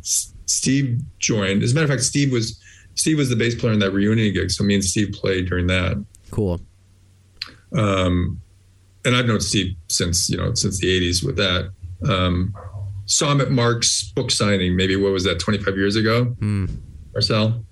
Steve 0.47 1.01
joined. 1.19 1.63
As 1.63 1.73
a 1.73 1.75
matter 1.75 1.85
of 1.85 1.91
fact, 1.91 2.03
Steve 2.03 2.33
was 2.33 2.59
Steve 2.95 3.19
was 3.19 3.29
the 3.29 3.37
bass 3.37 3.55
player 3.55 3.73
in 3.73 3.81
that 3.81 3.91
reunion 3.91 4.33
gig. 4.33 4.51
So 4.51 4.65
me 4.65 4.75
and 4.75 4.85
Steve 4.85 5.13
played 5.13 5.49
during 5.49 5.67
that. 5.67 6.03
Cool. 6.31 6.61
Um, 7.77 8.41
and 9.05 9.15
I've 9.17 9.27
known 9.27 9.41
Steve 9.41 9.75
since 9.89 10.29
you 10.31 10.37
know 10.37 10.55
since 10.55 10.79
the 10.81 10.87
'80s 10.89 11.25
with 11.25 11.37
that. 11.37 11.71
Um, 12.09 12.55
saw 13.07 13.31
him 13.33 13.41
at 13.41 13.51
Mark's 13.51 14.11
book 14.13 14.31
signing. 14.31 14.77
Maybe 14.77 14.97
what 14.97 15.13
was 15.13 15.25
that? 15.25 15.39
25 15.41 15.77
years 15.77 15.97
ago, 15.97 16.25
Hmm. 16.41 16.67
Marcel, 17.13 17.65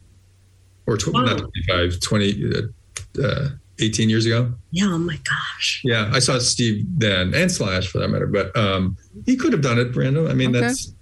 or 0.86 0.96
tw- 0.96 1.12
Wow. 1.14 1.24
not 1.24 1.38
25, 1.38 2.00
20, 2.00 2.52
uh, 2.54 3.22
uh, 3.22 3.48
18 3.78 4.10
years 4.10 4.26
ago. 4.26 4.52
yeah. 4.72 4.86
Oh 4.86 4.98
my 4.98 5.16
gosh. 5.24 5.80
Yeah, 5.84 6.10
I 6.12 6.18
saw 6.18 6.38
Steve 6.38 6.84
then, 6.98 7.32
and 7.34 7.50
Slash 7.50 7.88
for 7.88 7.98
that 7.98 8.08
matter. 8.08 8.26
But 8.26 8.54
um, 8.56 8.96
he 9.24 9.36
could 9.36 9.52
have 9.52 9.62
done 9.62 9.78
it, 9.78 9.92
Brando. 9.92 10.28
I 10.30 10.34
mean, 10.34 10.50
Okay. 10.54 10.66
that's 10.66 10.92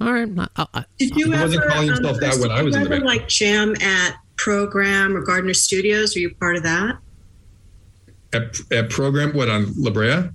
All 0.00 0.12
right. 0.12 0.28
I, 0.56 0.66
I, 0.74 0.84
Did 0.98 1.14
you 1.16 1.32
ever? 1.32 1.44
wasn't 1.44 1.64
calling 1.70 1.86
himself 1.88 2.18
that 2.20 2.36
when 2.40 2.50
I 2.50 2.62
was 2.62 2.74
you 2.74 2.82
in 2.82 2.88
the 2.88 2.94
ever 2.96 3.04
band. 3.04 3.04
like 3.04 3.28
jam 3.28 3.74
at 3.80 4.16
Program 4.36 5.16
or 5.16 5.20
Gardner 5.20 5.54
Studios? 5.54 6.16
Were 6.16 6.20
you 6.22 6.34
part 6.34 6.56
of 6.56 6.64
that 6.64 6.98
at, 8.32 8.56
at 8.70 8.90
program. 8.90 9.32
What 9.34 9.48
on 9.48 9.72
La 9.76 9.90
Brea? 9.90 10.30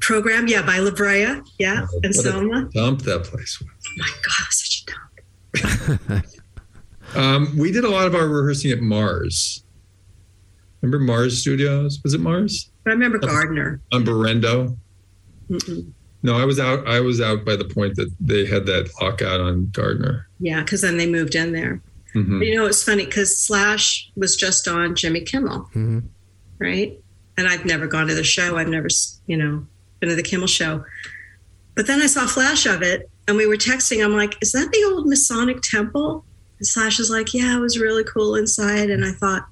program? 0.00 0.46
Yeah, 0.48 0.60
by 0.62 0.78
La 0.80 0.90
Brea. 0.90 1.40
Yeah, 1.58 1.78
and 1.80 1.88
What 1.92 2.04
a 2.04 2.12
Selma. 2.12 2.68
Dump 2.74 3.02
that 3.02 3.24
place. 3.24 3.58
Oh 3.62 3.66
my 3.96 4.08
God, 4.22 4.46
such 4.50 4.84
a 4.86 5.86
dump. 6.06 6.24
Um, 7.16 7.56
we 7.56 7.72
did 7.72 7.84
a 7.84 7.88
lot 7.88 8.06
of 8.06 8.14
our 8.14 8.28
rehearsing 8.28 8.70
at 8.70 8.80
Mars. 8.80 9.64
Remember 10.82 11.02
Mars 11.02 11.40
Studios? 11.40 11.98
Was 12.04 12.12
it 12.12 12.20
Mars 12.20 12.70
But 12.84 12.90
I 12.90 12.92
remember 12.94 13.18
Gardner. 13.18 13.80
on 13.92 14.04
Berendo? 14.04 14.76
Mm-mm. 15.48 15.90
No, 16.22 16.36
I 16.36 16.44
was 16.44 16.60
out. 16.60 16.86
I 16.86 17.00
was 17.00 17.20
out 17.22 17.46
by 17.46 17.56
the 17.56 17.64
point 17.64 17.96
that 17.96 18.10
they 18.20 18.44
had 18.44 18.66
that 18.66 18.90
lockout 19.00 19.40
on 19.40 19.70
Gardner. 19.72 20.28
Yeah, 20.38 20.60
because 20.62 20.82
then 20.82 20.98
they 20.98 21.06
moved 21.10 21.34
in 21.34 21.52
there. 21.52 21.80
Mhm. 22.14 22.40
But 22.40 22.46
you 22.46 22.56
know, 22.56 22.66
it's 22.66 22.82
funny 22.84 23.06
because 23.06 23.38
Slash 23.40 24.10
was 24.14 24.36
just 24.36 24.68
on 24.68 24.94
Jimmy 24.94 25.22
Kimmel, 25.22 25.70
Mhm. 25.74 26.02
right? 26.58 27.00
And 27.38 27.48
I've 27.48 27.64
never 27.64 27.86
gone 27.86 28.08
to 28.08 28.14
the 28.14 28.24
show. 28.24 28.58
I've 28.58 28.68
never, 28.68 28.88
you 29.26 29.36
know, 29.38 29.66
been 30.00 30.10
to 30.10 30.14
the 30.14 30.22
Kimmel 30.22 30.48
show. 30.48 30.84
But 31.74 31.86
then 31.86 32.02
I 32.02 32.06
saw 32.06 32.24
a 32.24 32.28
flash 32.28 32.66
of 32.66 32.82
it 32.82 33.08
and 33.26 33.36
we 33.36 33.46
were 33.46 33.56
texting. 33.56 34.04
I'm 34.04 34.16
like, 34.16 34.36
is 34.42 34.52
that 34.52 34.70
the 34.72 34.84
old 34.92 35.06
Masonic 35.06 35.62
temple? 35.62 36.24
And 36.58 36.66
Slash 36.66 36.98
is 36.98 37.10
like, 37.10 37.32
yeah, 37.32 37.56
it 37.56 37.60
was 37.60 37.78
really 37.78 38.04
cool 38.04 38.34
inside. 38.34 38.90
And 38.90 39.04
I 39.04 39.12
thought, 39.12 39.46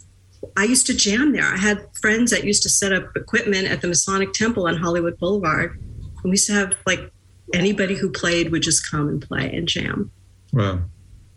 I 0.57 0.65
used 0.65 0.87
to 0.87 0.95
jam 0.95 1.33
there. 1.33 1.45
I 1.45 1.57
had 1.57 1.87
friends 2.01 2.31
that 2.33 2.45
used 2.45 2.63
to 2.65 2.69
set 2.69 2.93
up 2.93 3.17
equipment 3.17 3.69
at 3.69 3.81
the 3.81 3.89
Masonic 3.89 4.33
temple 4.33 4.67
on 4.67 4.77
Hollywood 4.77 5.19
Boulevard. 5.19 5.79
And 5.79 6.25
we 6.25 6.31
used 6.33 6.49
to 6.49 6.55
have 6.55 6.73
like 6.87 7.13
anybody 7.55 7.95
who 7.95 8.11
played 8.11 8.51
would 8.51 8.63
just 8.63 8.91
come 8.91 9.09
and 9.09 9.23
play 9.23 9.53
and 9.55 9.69
jam. 9.69 10.11
Wow. 10.53 10.81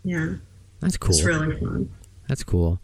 Yeah, 0.04 0.36
that's 0.80 0.98
cool. 0.98 1.12
it's 1.12 1.24
really 1.24 1.60
fun. 1.60 1.92
That's 2.28 2.44
cool. 2.44 2.80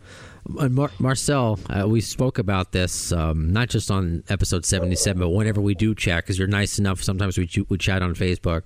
Uh, 0.60 0.70
Mar- 0.70 0.91
Marcel, 1.00 1.60
uh, 1.70 1.88
we 1.88 2.02
spoke 2.02 2.38
about 2.38 2.72
this 2.72 3.12
um, 3.12 3.52
not 3.52 3.70
just 3.70 3.89
on 3.89 4.24
episode 4.30 4.64
77, 4.66 5.20
but 5.20 5.30
whenever 5.30 5.60
we 5.60 5.74
do 5.74 5.96
chat, 5.96 6.24
because 6.24 6.38
you're 6.38 6.48
nice 6.48 6.78
enough, 6.78 7.02
sometimes 7.02 7.38
we, 7.38 7.48
ch- 7.48 7.68
we 7.70 7.78
chat 7.78 8.02
on 8.04 8.14
Facebook, 8.14 8.62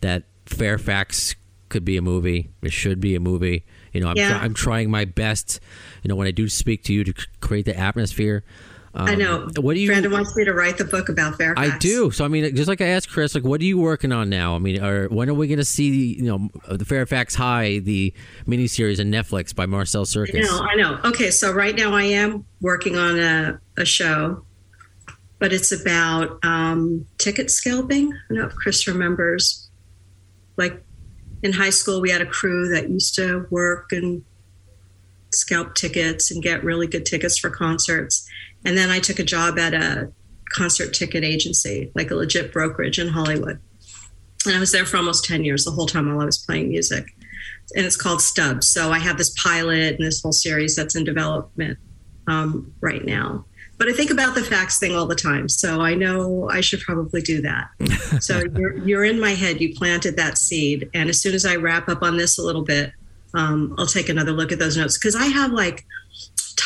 that 0.00 0.24
Fairfax 0.46 1.36
could 1.68 1.84
be 1.84 1.96
a 1.96 2.02
movie. 2.02 2.50
It 2.62 2.72
should 2.72 3.00
be 3.00 3.14
a 3.14 3.20
movie. 3.20 3.64
You 3.92 4.00
know, 4.00 4.08
I'm, 4.08 4.16
Yeah. 4.16 4.30
try- 4.30 4.38
I'm 4.38 4.54
trying 4.54 4.90
my 4.90 5.04
best, 5.04 5.60
you 6.02 6.08
know, 6.08 6.16
when 6.16 6.26
I 6.26 6.32
do 6.32 6.48
speak 6.48 6.82
to 6.84 6.92
you 6.92 7.04
to 7.04 7.12
c- 7.16 7.26
create 7.40 7.64
the 7.64 7.76
atmosphere. 7.78 8.42
Um, 8.96 9.08
I 9.08 9.14
know. 9.16 9.48
What 9.56 9.74
do 9.74 9.80
you. 9.80 9.88
Brandon 9.88 10.12
wants 10.12 10.36
me 10.36 10.44
to 10.44 10.52
write 10.52 10.78
the 10.78 10.84
book 10.84 11.08
about 11.08 11.36
Fairfax. 11.36 11.74
I 11.74 11.78
do. 11.78 12.12
So 12.12 12.24
I 12.24 12.28
mean, 12.28 12.54
just 12.54 12.68
like 12.68 12.80
I 12.80 12.86
asked 12.86 13.10
Chris, 13.10 13.34
like, 13.34 13.44
what 13.44 13.60
are 13.60 13.64
you 13.64 13.78
working 13.78 14.12
on 14.12 14.30
now? 14.30 14.54
I 14.54 14.58
mean, 14.58 14.82
or 14.82 15.08
when 15.08 15.28
are 15.28 15.34
we 15.34 15.48
going 15.48 15.58
to 15.58 15.64
see, 15.64 16.14
you 16.14 16.24
know, 16.24 16.48
the 16.68 16.84
Fairfax 16.84 17.34
High, 17.34 17.80
the 17.80 18.14
miniseries 18.46 19.00
on 19.00 19.06
Netflix 19.06 19.54
by 19.54 19.66
Marcel 19.66 20.02
I 20.02 20.04
Circus? 20.04 20.48
know, 20.48 20.60
I 20.60 20.76
know. 20.76 21.00
Okay, 21.04 21.30
so 21.30 21.52
right 21.52 21.74
now 21.74 21.92
I 21.92 22.04
am 22.04 22.44
working 22.60 22.96
on 22.96 23.18
a, 23.18 23.60
a 23.76 23.84
show, 23.84 24.44
but 25.40 25.52
it's 25.52 25.72
about 25.72 26.38
um, 26.44 27.04
ticket 27.18 27.50
scalping. 27.50 28.12
I 28.12 28.18
don't 28.28 28.38
know 28.38 28.46
if 28.46 28.54
Chris 28.54 28.86
remembers. 28.86 29.68
Like 30.56 30.84
in 31.42 31.52
high 31.52 31.70
school, 31.70 32.00
we 32.00 32.10
had 32.10 32.22
a 32.22 32.26
crew 32.26 32.68
that 32.68 32.88
used 32.88 33.16
to 33.16 33.48
work 33.50 33.90
and 33.90 34.22
scalp 35.32 35.74
tickets 35.74 36.30
and 36.30 36.40
get 36.42 36.62
really 36.62 36.86
good 36.86 37.04
tickets 37.04 37.36
for 37.36 37.50
concerts. 37.50 38.30
And 38.64 38.76
then 38.76 38.90
I 38.90 38.98
took 38.98 39.18
a 39.18 39.24
job 39.24 39.58
at 39.58 39.74
a 39.74 40.10
concert 40.50 40.94
ticket 40.94 41.24
agency, 41.24 41.90
like 41.94 42.10
a 42.10 42.14
legit 42.14 42.52
brokerage 42.52 42.98
in 42.98 43.08
Hollywood. 43.08 43.60
And 44.46 44.54
I 44.54 44.60
was 44.60 44.72
there 44.72 44.84
for 44.84 44.96
almost 44.96 45.24
10 45.24 45.44
years, 45.44 45.64
the 45.64 45.70
whole 45.70 45.86
time 45.86 46.08
while 46.08 46.20
I 46.20 46.26
was 46.26 46.38
playing 46.38 46.68
music. 46.68 47.06
And 47.74 47.84
it's 47.84 47.96
called 47.96 48.20
Stubbs. 48.20 48.68
So 48.68 48.92
I 48.92 48.98
have 48.98 49.16
this 49.16 49.30
pilot 49.30 49.96
and 49.96 50.06
this 50.06 50.22
whole 50.22 50.32
series 50.32 50.76
that's 50.76 50.94
in 50.94 51.04
development 51.04 51.78
um, 52.26 52.72
right 52.80 53.04
now. 53.04 53.44
But 53.76 53.88
I 53.88 53.92
think 53.92 54.10
about 54.10 54.34
the 54.34 54.42
fax 54.42 54.78
thing 54.78 54.94
all 54.94 55.06
the 55.06 55.16
time, 55.16 55.48
so 55.48 55.80
I 55.80 55.94
know 55.94 56.48
I 56.48 56.60
should 56.60 56.80
probably 56.80 57.20
do 57.20 57.42
that. 57.42 57.68
so 58.20 58.42
you're, 58.56 58.78
you're 58.86 59.04
in 59.04 59.18
my 59.18 59.32
head. 59.32 59.60
You 59.60 59.74
planted 59.74 60.16
that 60.16 60.38
seed, 60.38 60.88
and 60.94 61.10
as 61.10 61.20
soon 61.20 61.34
as 61.34 61.44
I 61.44 61.56
wrap 61.56 61.88
up 61.88 62.02
on 62.02 62.16
this 62.16 62.38
a 62.38 62.42
little 62.42 62.62
bit, 62.62 62.92
um, 63.34 63.74
I'll 63.76 63.86
take 63.86 64.08
another 64.08 64.30
look 64.30 64.52
at 64.52 64.60
those 64.60 64.76
notes 64.76 64.96
because 64.96 65.16
I 65.16 65.26
have 65.26 65.50
like 65.50 65.84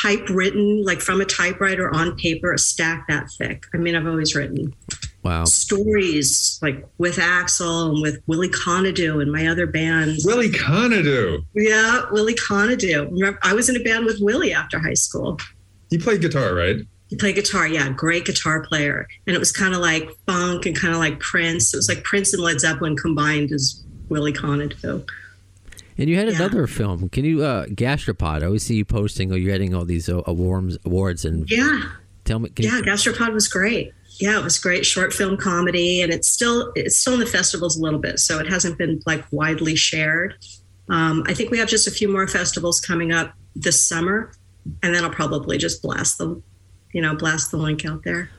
typewritten, 0.01 0.85
like 0.85 1.01
from 1.01 1.21
a 1.21 1.25
typewriter 1.25 1.93
on 1.95 2.17
paper, 2.17 2.53
a 2.53 2.59
stack 2.59 3.07
that 3.09 3.29
thick. 3.39 3.65
I 3.75 3.79
mean, 3.79 3.95
I've 3.95 4.07
always 4.07 4.35
written 4.35 4.75
Wow. 5.23 5.45
stories 5.45 6.59
like 6.63 6.87
with 6.99 7.17
Axl 7.17 7.91
and 7.91 8.03
with 8.03 8.21
Willie 8.27 8.49
Conadu 8.49 9.21
and 9.21 9.31
my 9.33 9.47
other 9.47 9.67
band. 9.67 10.19
Willie 10.25 10.51
Conadu. 10.51 11.45
Yeah, 11.55 12.03
Willie 12.11 12.35
Conadu. 12.35 13.11
Remember, 13.11 13.39
I 13.43 13.53
was 13.55 13.69
in 13.69 13.77
a 13.77 13.81
band 13.81 14.07
with 14.07 14.19
Willie 14.21 14.53
after 14.53 14.79
high 14.79 14.95
school. 14.95 15.39
He 15.91 15.99
played 15.99 16.21
guitar, 16.21 16.55
right? 16.55 16.77
He 17.09 17.17
played 17.17 17.37
guitar, 17.37 17.67
yeah, 17.67 17.89
great 17.91 18.27
guitar 18.27 18.63
player. 18.63 19.07
And 19.27 19.35
it 19.35 19.39
was 19.39 19.51
kind 19.51 19.75
of 19.75 19.81
like 19.81 20.11
funk 20.27 20.67
and 20.67 20.77
kind 20.77 20.93
of 20.93 21.01
like 21.01 21.19
Prince. 21.21 21.73
It 21.73 21.79
was 21.79 21.89
like 21.89 22.05
Prince 22.05 22.35
and 22.35 22.43
Led 22.43 22.61
Zeppelin 22.61 22.97
combined 22.97 23.51
as 23.53 23.83
Willie 24.11 24.33
Conadu. 24.33 25.07
And 25.99 26.09
you 26.09 26.17
had 26.17 26.29
Yeah. 26.29 26.37
another 26.37 26.67
film. 26.67 27.09
Can 27.09 27.25
you 27.25 27.43
uh 27.43 27.67
Gastropod? 27.67 28.43
I 28.43 28.47
always 28.47 28.63
see 28.63 28.77
you 28.77 28.85
posting 28.85 29.33
or 29.33 29.37
you're 29.37 29.51
getting 29.53 29.75
all 29.75 29.85
these 29.85 30.09
uh, 30.09 30.23
awards 30.27 30.79
awards 30.85 31.25
and 31.25 31.51
Yeah, 31.51 31.83
tell 32.25 32.39
me 32.39 32.51
can 32.51 32.65
yeah, 32.65 32.77
you, 32.79 32.83
Gastropod 32.85 33.33
was 33.33 33.49
great. 33.49 33.93
Yeah, 34.21 34.39
it 34.39 34.43
was 34.45 34.59
great 34.59 34.85
short 34.85 35.13
film 35.13 35.37
comedy, 35.37 36.03
and 36.03 36.13
it's 36.13 36.29
still 36.29 36.73
it's 36.75 36.99
still 36.99 37.15
in 37.15 37.21
the 37.21 37.27
festivals 37.27 37.77
a 37.77 37.83
little 37.83 38.01
bit, 38.01 38.19
so 38.19 38.39
it 38.41 38.49
hasn't 38.49 38.77
been 38.79 39.01
like 39.07 39.25
widely 39.31 39.77
shared. 39.77 40.35
Um, 40.89 41.23
I 41.27 41.35
think 41.35 41.51
we 41.51 41.59
have 41.59 41.69
just 41.69 41.87
a 41.87 41.91
few 41.91 42.09
more 42.09 42.27
festivals 42.27 42.81
coming 42.81 43.13
up 43.13 43.33
this 43.55 43.87
summer, 43.87 44.33
and 44.83 44.95
then 44.95 45.05
I'll 45.05 45.11
probably 45.11 45.57
just 45.59 45.83
blast 45.83 46.19
the, 46.19 46.41
you 46.93 47.01
know, 47.03 47.15
blast 47.15 47.51
the 47.53 47.59
link 47.59 47.85
out 47.85 48.03
there. 48.05 48.31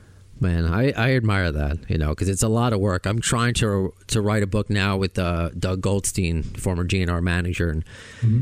Man, 0.42 0.66
I, 0.66 0.92
I 0.92 1.16
admire 1.16 1.52
that, 1.52 1.90
you 1.90 1.98
know, 1.98 2.10
because 2.10 2.30
it's 2.30 2.44
a 2.44 2.48
lot 2.48 2.72
of 2.72 2.80
work. 2.80 3.06
I'm 3.06 3.20
trying 3.20 3.54
to 3.56 3.94
to 4.08 4.22
write 4.22 4.44
a 4.44 4.48
book 4.48 4.70
now 4.70 4.96
with 4.98 5.20
uh, 5.20 5.50
Doug 5.50 5.82
Goldstein, 5.82 6.44
former 6.44 6.86
GNR 6.86 7.22
manager, 7.22 7.70
and 7.70 7.84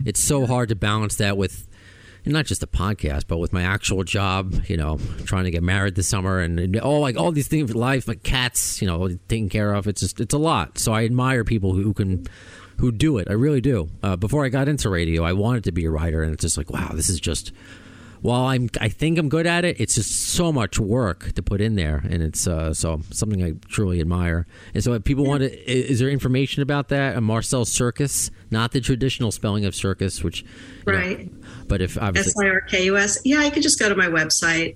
it's 0.07 0.19
so 0.19 0.45
hard 0.45 0.69
to 0.69 0.75
balance 0.75 1.15
that 1.15 1.37
with 1.37 1.67
not 2.25 2.45
just 2.45 2.61
the 2.61 2.67
podcast, 2.67 3.23
but 3.27 3.37
with 3.37 3.53
my 3.53 3.63
actual 3.63 4.03
job. 4.03 4.61
You 4.67 4.77
know, 4.77 4.99
trying 5.25 5.45
to 5.45 5.51
get 5.51 5.63
married 5.63 5.95
this 5.95 6.07
summer, 6.07 6.39
and, 6.39 6.59
and 6.59 6.77
all 6.79 6.99
like 6.99 7.17
all 7.17 7.31
these 7.31 7.47
things, 7.47 7.71
in 7.71 7.77
life, 7.77 8.07
like 8.07 8.21
cats, 8.23 8.81
you 8.81 8.87
know, 8.87 9.07
taking 9.27 9.49
care 9.49 9.73
of. 9.73 9.87
It's 9.87 10.01
just 10.01 10.19
it's 10.19 10.33
a 10.33 10.39
lot. 10.39 10.77
So 10.77 10.93
I 10.93 11.03
admire 11.03 11.43
people 11.43 11.73
who 11.73 11.93
can 11.93 12.27
who 12.79 12.91
do 12.91 13.17
it. 13.17 13.27
I 13.29 13.33
really 13.33 13.61
do. 13.61 13.89
Uh, 14.03 14.15
before 14.15 14.45
I 14.45 14.49
got 14.49 14.67
into 14.67 14.89
radio, 14.89 15.23
I 15.23 15.33
wanted 15.33 15.63
to 15.63 15.71
be 15.71 15.85
a 15.85 15.89
writer, 15.89 16.21
and 16.21 16.31
it's 16.33 16.41
just 16.41 16.57
like, 16.57 16.69
wow, 16.69 16.91
this 16.93 17.09
is 17.09 17.19
just 17.19 17.51
while 18.21 18.45
I'm 18.45 18.69
I 18.81 18.89
think 18.89 19.17
I'm 19.17 19.29
good 19.29 19.45
at 19.47 19.63
it, 19.65 19.79
it's 19.79 19.95
just 19.95 20.11
so 20.11 20.51
much 20.51 20.79
work 20.79 21.33
to 21.33 21.43
put 21.43 21.61
in 21.61 21.75
there, 21.75 21.97
and 22.09 22.21
it's 22.23 22.47
uh, 22.47 22.73
so 22.73 23.01
something 23.11 23.43
I 23.43 23.53
truly 23.69 23.99
admire. 24.01 24.45
And 24.73 24.83
so, 24.83 24.93
if 24.93 25.03
people 25.03 25.25
want 25.25 25.41
to, 25.43 25.71
is 25.71 25.99
there 25.99 26.09
information 26.09 26.61
about 26.63 26.89
that? 26.89 27.15
A 27.15 27.21
Marcel 27.21 27.65
Sirkus, 27.65 28.31
not 28.51 28.71
the 28.71 28.81
traditional 28.81 29.31
spelling 29.31 29.65
of 29.65 29.75
circus, 29.75 30.23
which 30.23 30.41
you 30.41 30.93
know, 30.93 30.99
Right. 30.99 31.31
but 31.67 31.81
if 31.81 31.97
S 31.97 32.03
obviously, 32.03 32.47
I 32.47 32.49
R 32.49 32.61
K 32.61 32.85
U 32.85 32.97
S. 32.97 33.19
Yeah, 33.25 33.39
I 33.39 33.49
could 33.49 33.63
just 33.63 33.79
go 33.79 33.89
to 33.89 33.95
my 33.95 34.07
website. 34.07 34.75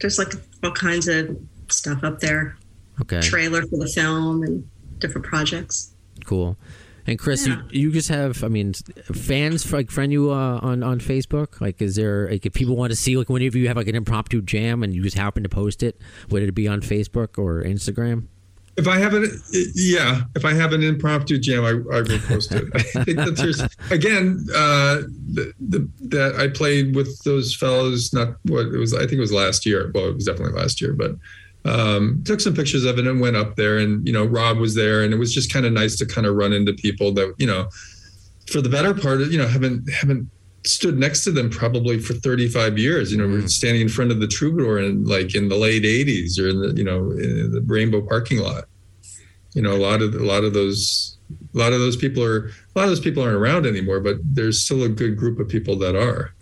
There's 0.00 0.18
like 0.18 0.32
all 0.62 0.72
kinds 0.72 1.08
of 1.08 1.36
stuff 1.70 2.04
up 2.04 2.20
there. 2.20 2.56
okay, 3.02 3.20
Trailer 3.20 3.62
for 3.62 3.78
the 3.78 3.88
film 3.88 4.42
and 4.42 4.68
different 4.98 5.26
projects. 5.26 5.94
cool. 6.24 6.56
And 7.06 7.18
Chris, 7.18 7.46
Yeah. 7.46 7.62
you, 7.70 7.82
you 7.82 7.92
just 7.92 8.08
have, 8.08 8.42
I 8.42 8.48
mean, 8.48 8.74
fans 9.14 9.72
like 9.72 9.90
friend 9.90 10.12
you 10.12 10.30
uh, 10.30 10.58
on 10.62 10.82
on 10.82 11.00
Facebook. 11.00 11.60
Like, 11.60 11.80
is 11.80 11.96
there 11.96 12.28
like 12.30 12.44
if 12.46 12.52
people 12.52 12.76
want 12.76 12.90
to 12.90 12.96
see 12.96 13.16
like 13.16 13.28
whenever 13.28 13.58
you 13.58 13.68
have 13.68 13.76
like 13.76 13.88
an 13.88 13.94
impromptu 13.94 14.42
jam 14.42 14.82
and 14.82 14.94
you 14.94 15.02
just 15.02 15.16
happen 15.16 15.42
to 15.42 15.48
post 15.48 15.82
it, 15.82 16.00
would 16.30 16.42
it 16.42 16.52
be 16.54 16.66
on 16.66 16.80
Facebook 16.80 17.38
or 17.38 17.62
Instagram? 17.62 18.26
If 18.76 18.86
I 18.86 18.98
have 18.98 19.14
an, 19.14 19.24
yeah, 19.74 20.22
if 20.34 20.44
I 20.44 20.52
have 20.52 20.74
an 20.74 20.82
impromptu 20.82 21.38
jam, 21.38 21.64
I, 21.64 21.70
I 21.96 22.02
will 22.02 22.18
post 22.26 22.52
it. 22.52 22.64
I 22.74 22.82
think 23.04 23.16
that 23.16 23.34
there's 23.36 23.60
again 23.90 24.44
uh, 24.54 24.96
the, 25.32 25.54
the, 25.58 25.88
that 26.08 26.34
I 26.36 26.48
played 26.48 26.94
with 26.94 27.22
those 27.24 27.54
fellows. 27.56 28.12
Not 28.12 28.36
what 28.42 28.66
it 28.66 28.76
was. 28.76 28.92
I 28.92 29.00
think 29.00 29.12
it 29.12 29.20
was 29.20 29.32
last 29.32 29.64
year. 29.64 29.90
Well, 29.94 30.08
it 30.08 30.14
was 30.16 30.26
definitely 30.26 30.60
last 30.60 30.82
year, 30.82 30.92
but 30.92 31.12
um, 31.66 32.22
took 32.24 32.40
some 32.40 32.54
pictures 32.54 32.84
of 32.84 32.98
it 32.98 33.06
and 33.06 33.20
went 33.20 33.36
up 33.36 33.56
there. 33.56 33.78
And 33.78 34.06
you 34.06 34.12
know, 34.12 34.24
Rob 34.24 34.58
was 34.58 34.74
there, 34.74 35.02
and 35.02 35.12
it 35.12 35.16
was 35.16 35.34
just 35.34 35.52
kind 35.52 35.66
of 35.66 35.72
nice 35.72 35.96
to 35.96 36.06
kind 36.06 36.26
of 36.26 36.36
run 36.36 36.52
into 36.52 36.72
people 36.72 37.12
that 37.14 37.34
you 37.38 37.46
know, 37.46 37.68
for 38.50 38.60
the 38.60 38.68
better 38.68 38.94
part, 38.94 39.20
of, 39.20 39.32
you 39.32 39.38
know, 39.38 39.48
haven't 39.48 39.90
haven't 39.92 40.30
stood 40.64 40.98
next 40.98 41.24
to 41.24 41.30
them 41.30 41.48
probably 41.48 41.98
for 41.98 42.14
35 42.14 42.78
years. 42.78 43.12
You 43.12 43.18
know, 43.18 43.26
we're 43.26 43.46
standing 43.48 43.82
in 43.82 43.88
front 43.88 44.10
of 44.10 44.20
the 44.20 44.26
Troubadour 44.26 44.78
in 44.78 45.04
like 45.04 45.34
in 45.34 45.48
the 45.48 45.56
late 45.56 45.82
80s 45.82 46.38
or 46.38 46.48
in 46.48 46.60
the 46.60 46.74
you 46.76 46.84
know 46.84 47.10
in 47.12 47.52
the 47.52 47.62
Rainbow 47.66 48.02
parking 48.02 48.38
lot. 48.38 48.64
You 49.54 49.62
know, 49.62 49.74
a 49.74 49.78
lot 49.78 50.02
of 50.02 50.14
a 50.14 50.24
lot 50.24 50.44
of 50.44 50.54
those 50.54 51.18
a 51.54 51.58
lot 51.58 51.72
of 51.72 51.80
those 51.80 51.96
people 51.96 52.22
are 52.22 52.46
a 52.48 52.78
lot 52.78 52.84
of 52.84 52.90
those 52.90 53.00
people 53.00 53.22
aren't 53.22 53.36
around 53.36 53.66
anymore, 53.66 54.00
but 54.00 54.16
there's 54.22 54.62
still 54.62 54.84
a 54.84 54.88
good 54.88 55.16
group 55.16 55.40
of 55.40 55.48
people 55.48 55.76
that 55.78 55.96
are. 55.96 56.32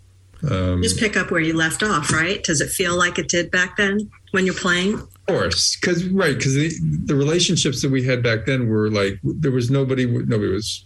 Um, 0.50 0.82
Just 0.82 0.98
pick 0.98 1.16
up 1.16 1.30
where 1.30 1.40
you 1.40 1.56
left 1.56 1.82
off, 1.82 2.12
right? 2.12 2.44
Does 2.44 2.60
it 2.60 2.68
feel 2.68 2.98
like 2.98 3.18
it 3.18 3.28
did 3.28 3.50
back 3.50 3.78
then 3.78 4.10
when 4.32 4.44
you're 4.44 4.54
playing? 4.54 5.00
Of 5.26 5.34
course, 5.34 5.76
because 5.76 6.04
right, 6.08 6.36
because 6.36 6.54
the, 6.54 6.70
the 7.04 7.14
relationships 7.14 7.80
that 7.82 7.90
we 7.90 8.04
had 8.04 8.22
back 8.22 8.44
then 8.44 8.68
were 8.68 8.90
like 8.90 9.18
there 9.22 9.52
was 9.52 9.70
nobody, 9.70 10.06
nobody 10.06 10.52
was 10.52 10.84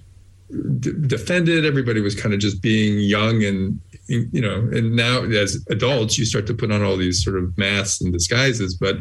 d- 0.79 0.93
defended. 1.07 1.65
Everybody 1.65 2.01
was 2.01 2.15
kind 2.15 2.33
of 2.33 2.41
just 2.41 2.63
being 2.63 2.99
young 3.01 3.45
and 3.45 3.81
you 4.07 4.41
know. 4.41 4.59
And 4.73 4.95
now, 4.95 5.25
as 5.25 5.65
adults, 5.71 6.19
you 6.19 6.25
start 6.25 6.47
to 6.47 6.55
put 6.55 6.71
on 6.71 6.83
all 6.83 6.97
these 6.97 7.23
sort 7.23 7.37
of 7.37 7.57
masks 7.59 8.01
and 8.01 8.13
disguises. 8.13 8.75
But 8.75 8.99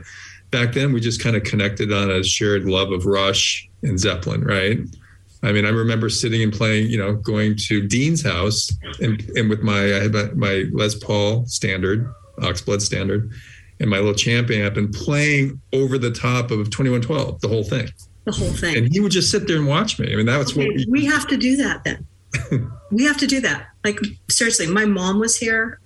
back 0.51 0.73
then, 0.73 0.93
we 0.93 0.99
just 0.99 1.21
kind 1.21 1.35
of 1.35 1.43
connected 1.43 1.91
on 1.93 2.09
a 2.09 2.23
shared 2.23 2.65
love 2.65 2.91
of 2.91 3.05
Rush 3.05 3.69
and 3.83 3.99
Zeppelin, 3.99 4.43
right? 4.43 4.79
I 5.43 5.51
mean, 5.51 5.65
I 5.65 5.69
remember 5.69 6.09
sitting 6.09 6.41
and 6.41 6.51
playing, 6.51 6.89
you 6.89 6.97
know, 6.97 7.13
going 7.13 7.55
to 7.67 7.87
Dean's 7.87 8.23
house 8.23 8.69
and, 8.99 9.21
and 9.35 9.49
with 9.49 9.61
my 9.61 9.79
I 9.79 9.99
had 10.01 10.13
my, 10.13 10.29
my 10.33 10.65
Les 10.71 10.95
Paul 10.95 11.45
standard, 11.45 12.11
Oxblood 12.39 12.81
standard, 12.81 13.31
and 13.79 13.89
my 13.89 13.97
little 13.97 14.13
champ 14.13 14.49
amp 14.49 14.77
and 14.77 14.93
playing 14.93 15.61
over 15.73 15.97
the 15.97 16.11
top 16.11 16.51
of 16.51 16.69
2112, 16.69 17.41
the 17.41 17.47
whole 17.47 17.63
thing. 17.63 17.89
The 18.25 18.31
whole 18.31 18.49
thing. 18.49 18.75
And 18.77 18.89
he 18.91 18.99
would 18.99 19.11
just 19.11 19.31
sit 19.31 19.47
there 19.47 19.57
and 19.57 19.67
watch 19.67 19.99
me. 19.99 20.11
I 20.11 20.15
mean, 20.15 20.25
that's 20.25 20.55
what 20.55 20.65
Okay, 20.65 20.85
we, 20.89 21.01
we 21.01 21.05
have 21.05 21.27
to 21.27 21.37
do 21.37 21.55
that 21.57 21.83
then. 21.83 22.05
we 22.91 23.05
have 23.05 23.17
to 23.17 23.27
do 23.27 23.39
that. 23.41 23.67
Like 23.83 23.99
seriously, 24.29 24.67
my 24.67 24.85
mom 24.85 25.19
was 25.19 25.37
here. 25.37 25.79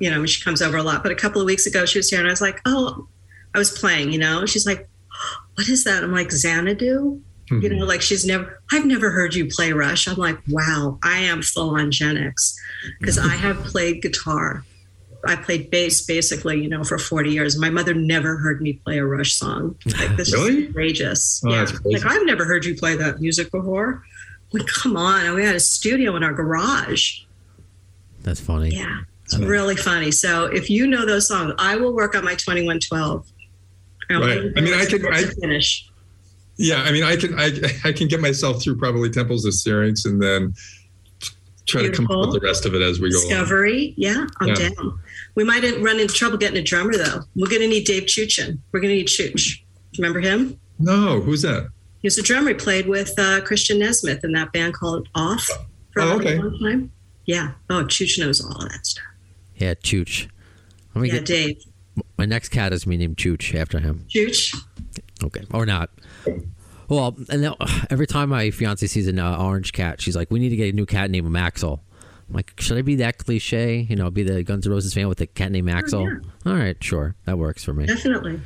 You 0.00 0.10
know, 0.10 0.24
she 0.24 0.42
comes 0.42 0.62
over 0.62 0.76
a 0.76 0.82
lot, 0.82 1.02
but 1.02 1.12
a 1.12 1.14
couple 1.14 1.40
of 1.40 1.46
weeks 1.46 1.66
ago 1.66 1.84
she 1.84 1.98
was 1.98 2.08
here, 2.08 2.20
and 2.20 2.28
I 2.28 2.30
was 2.30 2.40
like, 2.40 2.60
"Oh, 2.64 3.06
I 3.54 3.58
was 3.58 3.70
playing." 3.70 4.12
You 4.12 4.18
know, 4.18 4.46
she's 4.46 4.66
like, 4.66 4.88
"What 5.56 5.68
is 5.68 5.84
that?" 5.84 6.02
I'm 6.02 6.12
like, 6.12 6.32
"Xanadu." 6.32 7.20
Mm-hmm. 7.50 7.62
You 7.62 7.76
know, 7.76 7.84
like 7.84 8.00
she's 8.00 8.24
never. 8.24 8.62
I've 8.72 8.86
never 8.86 9.10
heard 9.10 9.34
you 9.34 9.46
play 9.46 9.72
Rush. 9.72 10.08
I'm 10.08 10.16
like, 10.16 10.38
"Wow, 10.48 10.98
I 11.02 11.18
am 11.18 11.42
full 11.42 11.70
on 11.70 11.90
Gen 11.90 12.16
X," 12.16 12.58
because 13.00 13.18
I 13.18 13.34
have 13.34 13.58
played 13.64 14.00
guitar. 14.00 14.64
I 15.28 15.36
played 15.36 15.70
bass 15.70 16.04
basically, 16.06 16.60
you 16.62 16.68
know, 16.68 16.82
for 16.84 16.98
40 16.98 17.30
years. 17.30 17.58
My 17.58 17.70
mother 17.70 17.94
never 17.94 18.36
heard 18.38 18.60
me 18.62 18.72
play 18.84 18.98
a 18.98 19.04
Rush 19.04 19.34
song. 19.34 19.76
Like 19.98 20.16
this 20.16 20.32
Really? 20.32 20.62
is 20.64 20.68
outrageous. 20.70 21.42
Oh, 21.46 21.50
yeah. 21.50 21.66
Like 21.84 22.06
I've 22.06 22.24
never 22.26 22.44
heard 22.44 22.64
you 22.64 22.74
play 22.74 22.96
that 22.96 23.20
music 23.20 23.50
before. 23.50 24.02
Like, 24.52 24.66
come 24.66 24.96
on. 24.96 25.26
And 25.26 25.34
we 25.34 25.44
had 25.44 25.54
a 25.54 25.60
studio 25.60 26.16
in 26.16 26.22
our 26.24 26.32
garage. 26.32 27.20
That's 28.22 28.40
funny. 28.40 28.70
Yeah. 28.74 29.00
It's 29.24 29.38
really 29.38 29.76
funny. 29.76 30.10
So 30.10 30.46
if 30.46 30.70
you 30.70 30.86
know 30.86 31.04
those 31.04 31.28
songs, 31.28 31.52
I 31.58 31.76
will 31.76 31.94
work 31.94 32.14
on 32.14 32.24
my 32.24 32.34
2112. 32.34 33.26
And 34.08 34.20
Right. 34.20 34.38
I 34.56 34.60
mean, 34.62 34.72
I 34.72 34.86
do 34.86 34.96
it 34.96 35.02
could- 35.02 35.02
to 35.02 35.08
I- 35.12 35.24
finish. 35.40 35.86
yeah, 36.56 36.82
I 36.82 36.92
mean, 36.92 37.04
I 37.04 37.16
can, 37.16 37.38
I, 37.38 37.52
I 37.84 37.92
can 37.92 38.08
get 38.08 38.20
myself 38.22 38.62
through 38.62 38.78
probably 38.78 39.10
Temples 39.10 39.44
of 39.44 39.52
Syrinx 39.52 40.06
and 40.06 40.22
then 40.22 40.54
try 41.68 41.82
to 41.82 41.90
come 41.90 42.06
up 42.06 42.08
Beautiful. 42.10 42.32
with 42.32 42.40
the 42.42 42.46
rest 42.46 42.66
of 42.66 42.74
it 42.74 42.82
as 42.82 42.98
we 43.00 43.10
go 43.12 43.18
along. 43.18 43.28
Discovery. 43.28 43.94
Yeah, 43.96 44.26
I'm 44.40 44.48
Yeah. 44.48 44.54
down. 44.70 44.98
We 45.34 45.44
might 45.44 45.62
run 45.80 46.00
into 46.00 46.14
trouble 46.14 46.36
getting 46.38 46.56
a 46.58 46.62
drummer, 46.62 46.96
though. 46.96 47.20
We're 47.36 47.48
going 47.48 47.62
to 47.62 47.68
need 47.68 47.84
Dave 47.84 48.04
Chuchin. 48.04 48.58
We're 48.72 48.80
going 48.80 48.90
to 48.92 48.96
need 48.96 49.06
Chooch. 49.08 49.60
Remember 49.98 50.20
him? 50.20 50.58
No, 50.78 51.20
who's 51.20 51.42
that? 51.42 51.68
He 52.00 52.06
was 52.06 52.18
a 52.18 52.22
drummer. 52.22 52.48
He 52.48 52.54
played 52.54 52.86
with 52.88 53.12
uh, 53.18 53.40
Christian 53.42 53.78
Nesmith 53.80 54.24
in 54.24 54.32
that 54.32 54.52
band 54.52 54.74
called 54.74 55.08
Off 55.14 55.44
for 55.92 56.02
Oh, 56.02 56.16
a 56.18 56.34
long 56.36 56.58
time. 56.60 56.92
Yeah. 57.26 57.52
Oh, 57.70 57.84
Chooch 57.84 58.18
knows 58.18 58.40
all 58.40 58.58
that 58.68 58.86
stuff. 58.86 59.04
Yeah, 59.56 59.74
Chooch. 59.74 60.28
Let 60.94 61.02
me 61.02 61.08
Yeah, 61.08 61.14
get 61.16 61.24
Dave. 61.26 61.56
my 62.16 62.24
next 62.24 62.48
cat 62.50 62.72
is 62.72 62.86
me 62.86 62.96
named 62.96 63.16
Chooch 63.16 63.54
after 63.54 63.80
him. 63.80 64.06
Chooch. 64.08 64.56
Okay, 65.22 65.42
or 65.52 65.66
not. 65.66 65.90
Well, 66.88 67.16
and 67.28 67.42
then, 67.42 67.54
every 67.90 68.06
time 68.06 68.30
my 68.30 68.50
fiance 68.50 68.86
sees 68.86 69.08
an 69.08 69.18
uh, 69.18 69.36
orange 69.38 69.72
cat, 69.72 70.00
she's 70.00 70.16
like, 70.16 70.30
"We 70.30 70.38
need 70.38 70.50
to 70.50 70.56
get 70.56 70.72
a 70.72 70.76
new 70.76 70.86
cat 70.86 71.10
named 71.10 71.30
Maxwell." 71.30 71.82
I'm 72.28 72.34
like, 72.34 72.52
"Should 72.60 72.78
I 72.78 72.82
be 72.82 72.96
that 72.96 73.18
cliche? 73.18 73.86
You 73.88 73.96
know, 73.96 74.10
be 74.10 74.22
the 74.22 74.42
Guns 74.42 74.66
N' 74.66 74.72
Roses 74.72 74.92
fan 74.92 75.08
with 75.08 75.20
a 75.20 75.26
cat 75.26 75.50
named 75.52 75.66
Maxwell?" 75.66 76.02
yeah. 76.02 76.16
All 76.50 76.56
right, 76.56 76.82
sure, 76.82 77.14
that 77.24 77.38
works 77.38 77.64
for 77.64 77.72
me. 77.72 77.86
Definitely. 77.86 78.40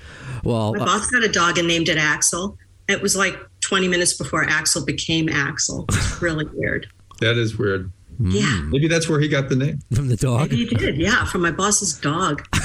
Well, 0.44 0.74
My 0.74 0.82
uh, 0.82 0.86
boss 0.86 1.10
got 1.10 1.22
a 1.24 1.28
dog 1.28 1.58
and 1.58 1.68
named 1.68 1.88
it 1.88 1.98
Axel. 1.98 2.58
It 2.88 3.00
was 3.00 3.16
like 3.16 3.38
20 3.60 3.88
minutes 3.88 4.12
before 4.14 4.44
Axel 4.44 4.84
became 4.84 5.28
Axel. 5.28 5.86
It's 5.88 6.20
really 6.20 6.44
weird. 6.52 6.88
That 7.20 7.38
is 7.38 7.56
weird. 7.56 7.92
Mm. 8.20 8.32
Yeah. 8.32 8.62
Maybe 8.70 8.88
that's 8.88 9.08
where 9.08 9.20
he 9.20 9.28
got 9.28 9.48
the 9.48 9.56
name. 9.56 9.80
From 9.94 10.08
the 10.08 10.16
dog. 10.16 10.50
Maybe 10.50 10.66
he 10.66 10.74
did. 10.74 10.96
Yeah, 10.96 11.24
from 11.24 11.42
my 11.42 11.50
boss's 11.50 11.98
dog. 11.98 12.46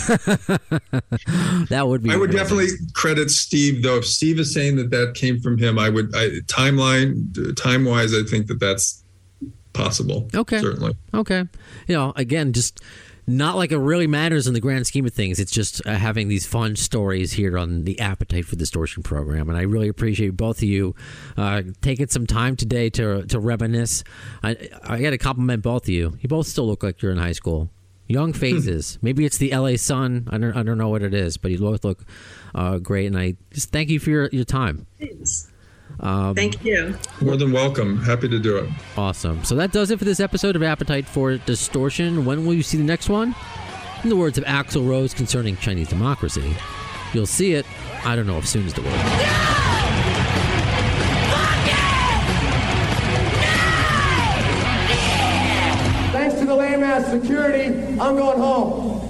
That 1.69 1.87
would 1.87 2.03
be. 2.03 2.11
I 2.11 2.15
would 2.15 2.29
amazing. 2.29 2.43
definitely 2.43 2.67
credit 2.93 3.29
Steve, 3.29 3.83
though. 3.83 3.97
If 3.97 4.05
Steve 4.05 4.39
is 4.39 4.53
saying 4.53 4.77
that 4.77 4.89
that 4.91 5.15
came 5.15 5.39
from 5.39 5.57
him, 5.57 5.77
I 5.77 5.89
would 5.89 6.15
I, 6.15 6.39
timeline 6.45 7.55
time 7.61 7.85
wise. 7.85 8.13
I 8.13 8.23
think 8.23 8.47
that 8.47 8.59
that's 8.59 9.03
possible. 9.73 10.29
Okay. 10.33 10.59
certainly. 10.59 10.95
Okay. 11.13 11.43
You 11.87 11.95
know, 11.95 12.13
again, 12.15 12.53
just 12.53 12.81
not 13.27 13.57
like 13.57 13.73
it 13.73 13.77
really 13.77 14.07
matters 14.07 14.47
in 14.47 14.53
the 14.53 14.61
grand 14.61 14.87
scheme 14.87 15.05
of 15.05 15.13
things. 15.13 15.39
It's 15.39 15.51
just 15.51 15.85
uh, 15.85 15.95
having 15.95 16.29
these 16.29 16.47
fun 16.47 16.77
stories 16.77 17.33
here 17.33 17.57
on 17.57 17.83
the 17.83 17.99
Appetite 17.99 18.45
for 18.45 18.55
Distortion 18.55 19.03
program, 19.03 19.49
and 19.49 19.57
I 19.57 19.63
really 19.63 19.89
appreciate 19.89 20.37
both 20.37 20.57
of 20.59 20.63
you 20.63 20.95
uh, 21.35 21.63
taking 21.81 22.07
some 22.07 22.25
time 22.25 22.55
today 22.55 22.89
to 22.91 23.23
to 23.27 23.39
reminisce. 23.39 24.03
I 24.41 24.69
I 24.83 25.01
got 25.01 25.11
to 25.11 25.17
compliment 25.17 25.61
both 25.61 25.83
of 25.83 25.89
you. 25.89 26.17
You 26.21 26.29
both 26.29 26.47
still 26.47 26.65
look 26.65 26.83
like 26.83 27.01
you're 27.01 27.11
in 27.11 27.17
high 27.17 27.33
school. 27.33 27.69
Young 28.07 28.31
phases. 28.45 28.97
Maybe 29.01 29.25
it's 29.25 29.37
the 29.37 29.55
LA 29.55 29.75
sun. 29.75 30.27
I 30.31 30.37
don't, 30.37 30.55
I 30.55 30.63
don't 30.63 30.77
know 30.77 30.89
what 30.89 31.03
it 31.03 31.13
is, 31.13 31.35
but 31.35 31.51
you 31.51 31.59
both 31.59 31.83
look 31.83 32.05
uh, 32.55 32.77
great. 32.77 33.07
And 33.07 33.17
I 33.17 33.35
just 33.51 33.71
thank 33.71 33.89
you 33.89 33.99
for 33.99 34.09
your, 34.09 34.29
your 34.31 34.45
time. 34.45 34.87
Thanks. 34.97 35.46
Um, 35.99 36.35
Thank 36.35 36.63
you. 36.63 36.95
More 37.21 37.37
than 37.37 37.51
welcome. 37.51 37.97
Happy 38.03 38.27
to 38.29 38.37
do 38.39 38.57
it. 38.57 38.69
Awesome. 38.95 39.43
So 39.43 39.55
that 39.55 39.71
does 39.71 39.89
it 39.89 39.97
for 39.99 40.05
this 40.05 40.19
episode 40.19 40.55
of 40.55 40.61
Appetite 40.63 41.07
for 41.07 41.37
Distortion. 41.37 42.23
When 42.25 42.45
will 42.45 42.53
you 42.53 42.63
see 42.63 42.77
the 42.77 42.83
next 42.83 43.09
one? 43.09 43.35
In 44.03 44.09
the 44.09 44.15
words 44.15 44.37
of 44.37 44.43
Axl 44.43 44.87
Rose 44.87 45.13
concerning 45.13 45.57
Chinese 45.57 45.89
democracy, 45.89 46.55
you'll 47.13 47.25
see 47.25 47.53
it. 47.53 47.65
I 48.05 48.15
don't 48.15 48.27
know 48.27 48.37
if 48.37 48.47
soon 48.47 48.67
is 48.67 48.73
the 48.73 48.81
word. 48.83 48.93
Thanks 56.11 56.35
to 56.39 56.45
the 56.45 56.55
lame 56.55 56.83
ass 56.83 57.09
security, 57.09 57.65
I'm 57.99 58.15
going 58.15 58.37
home. 58.39 59.06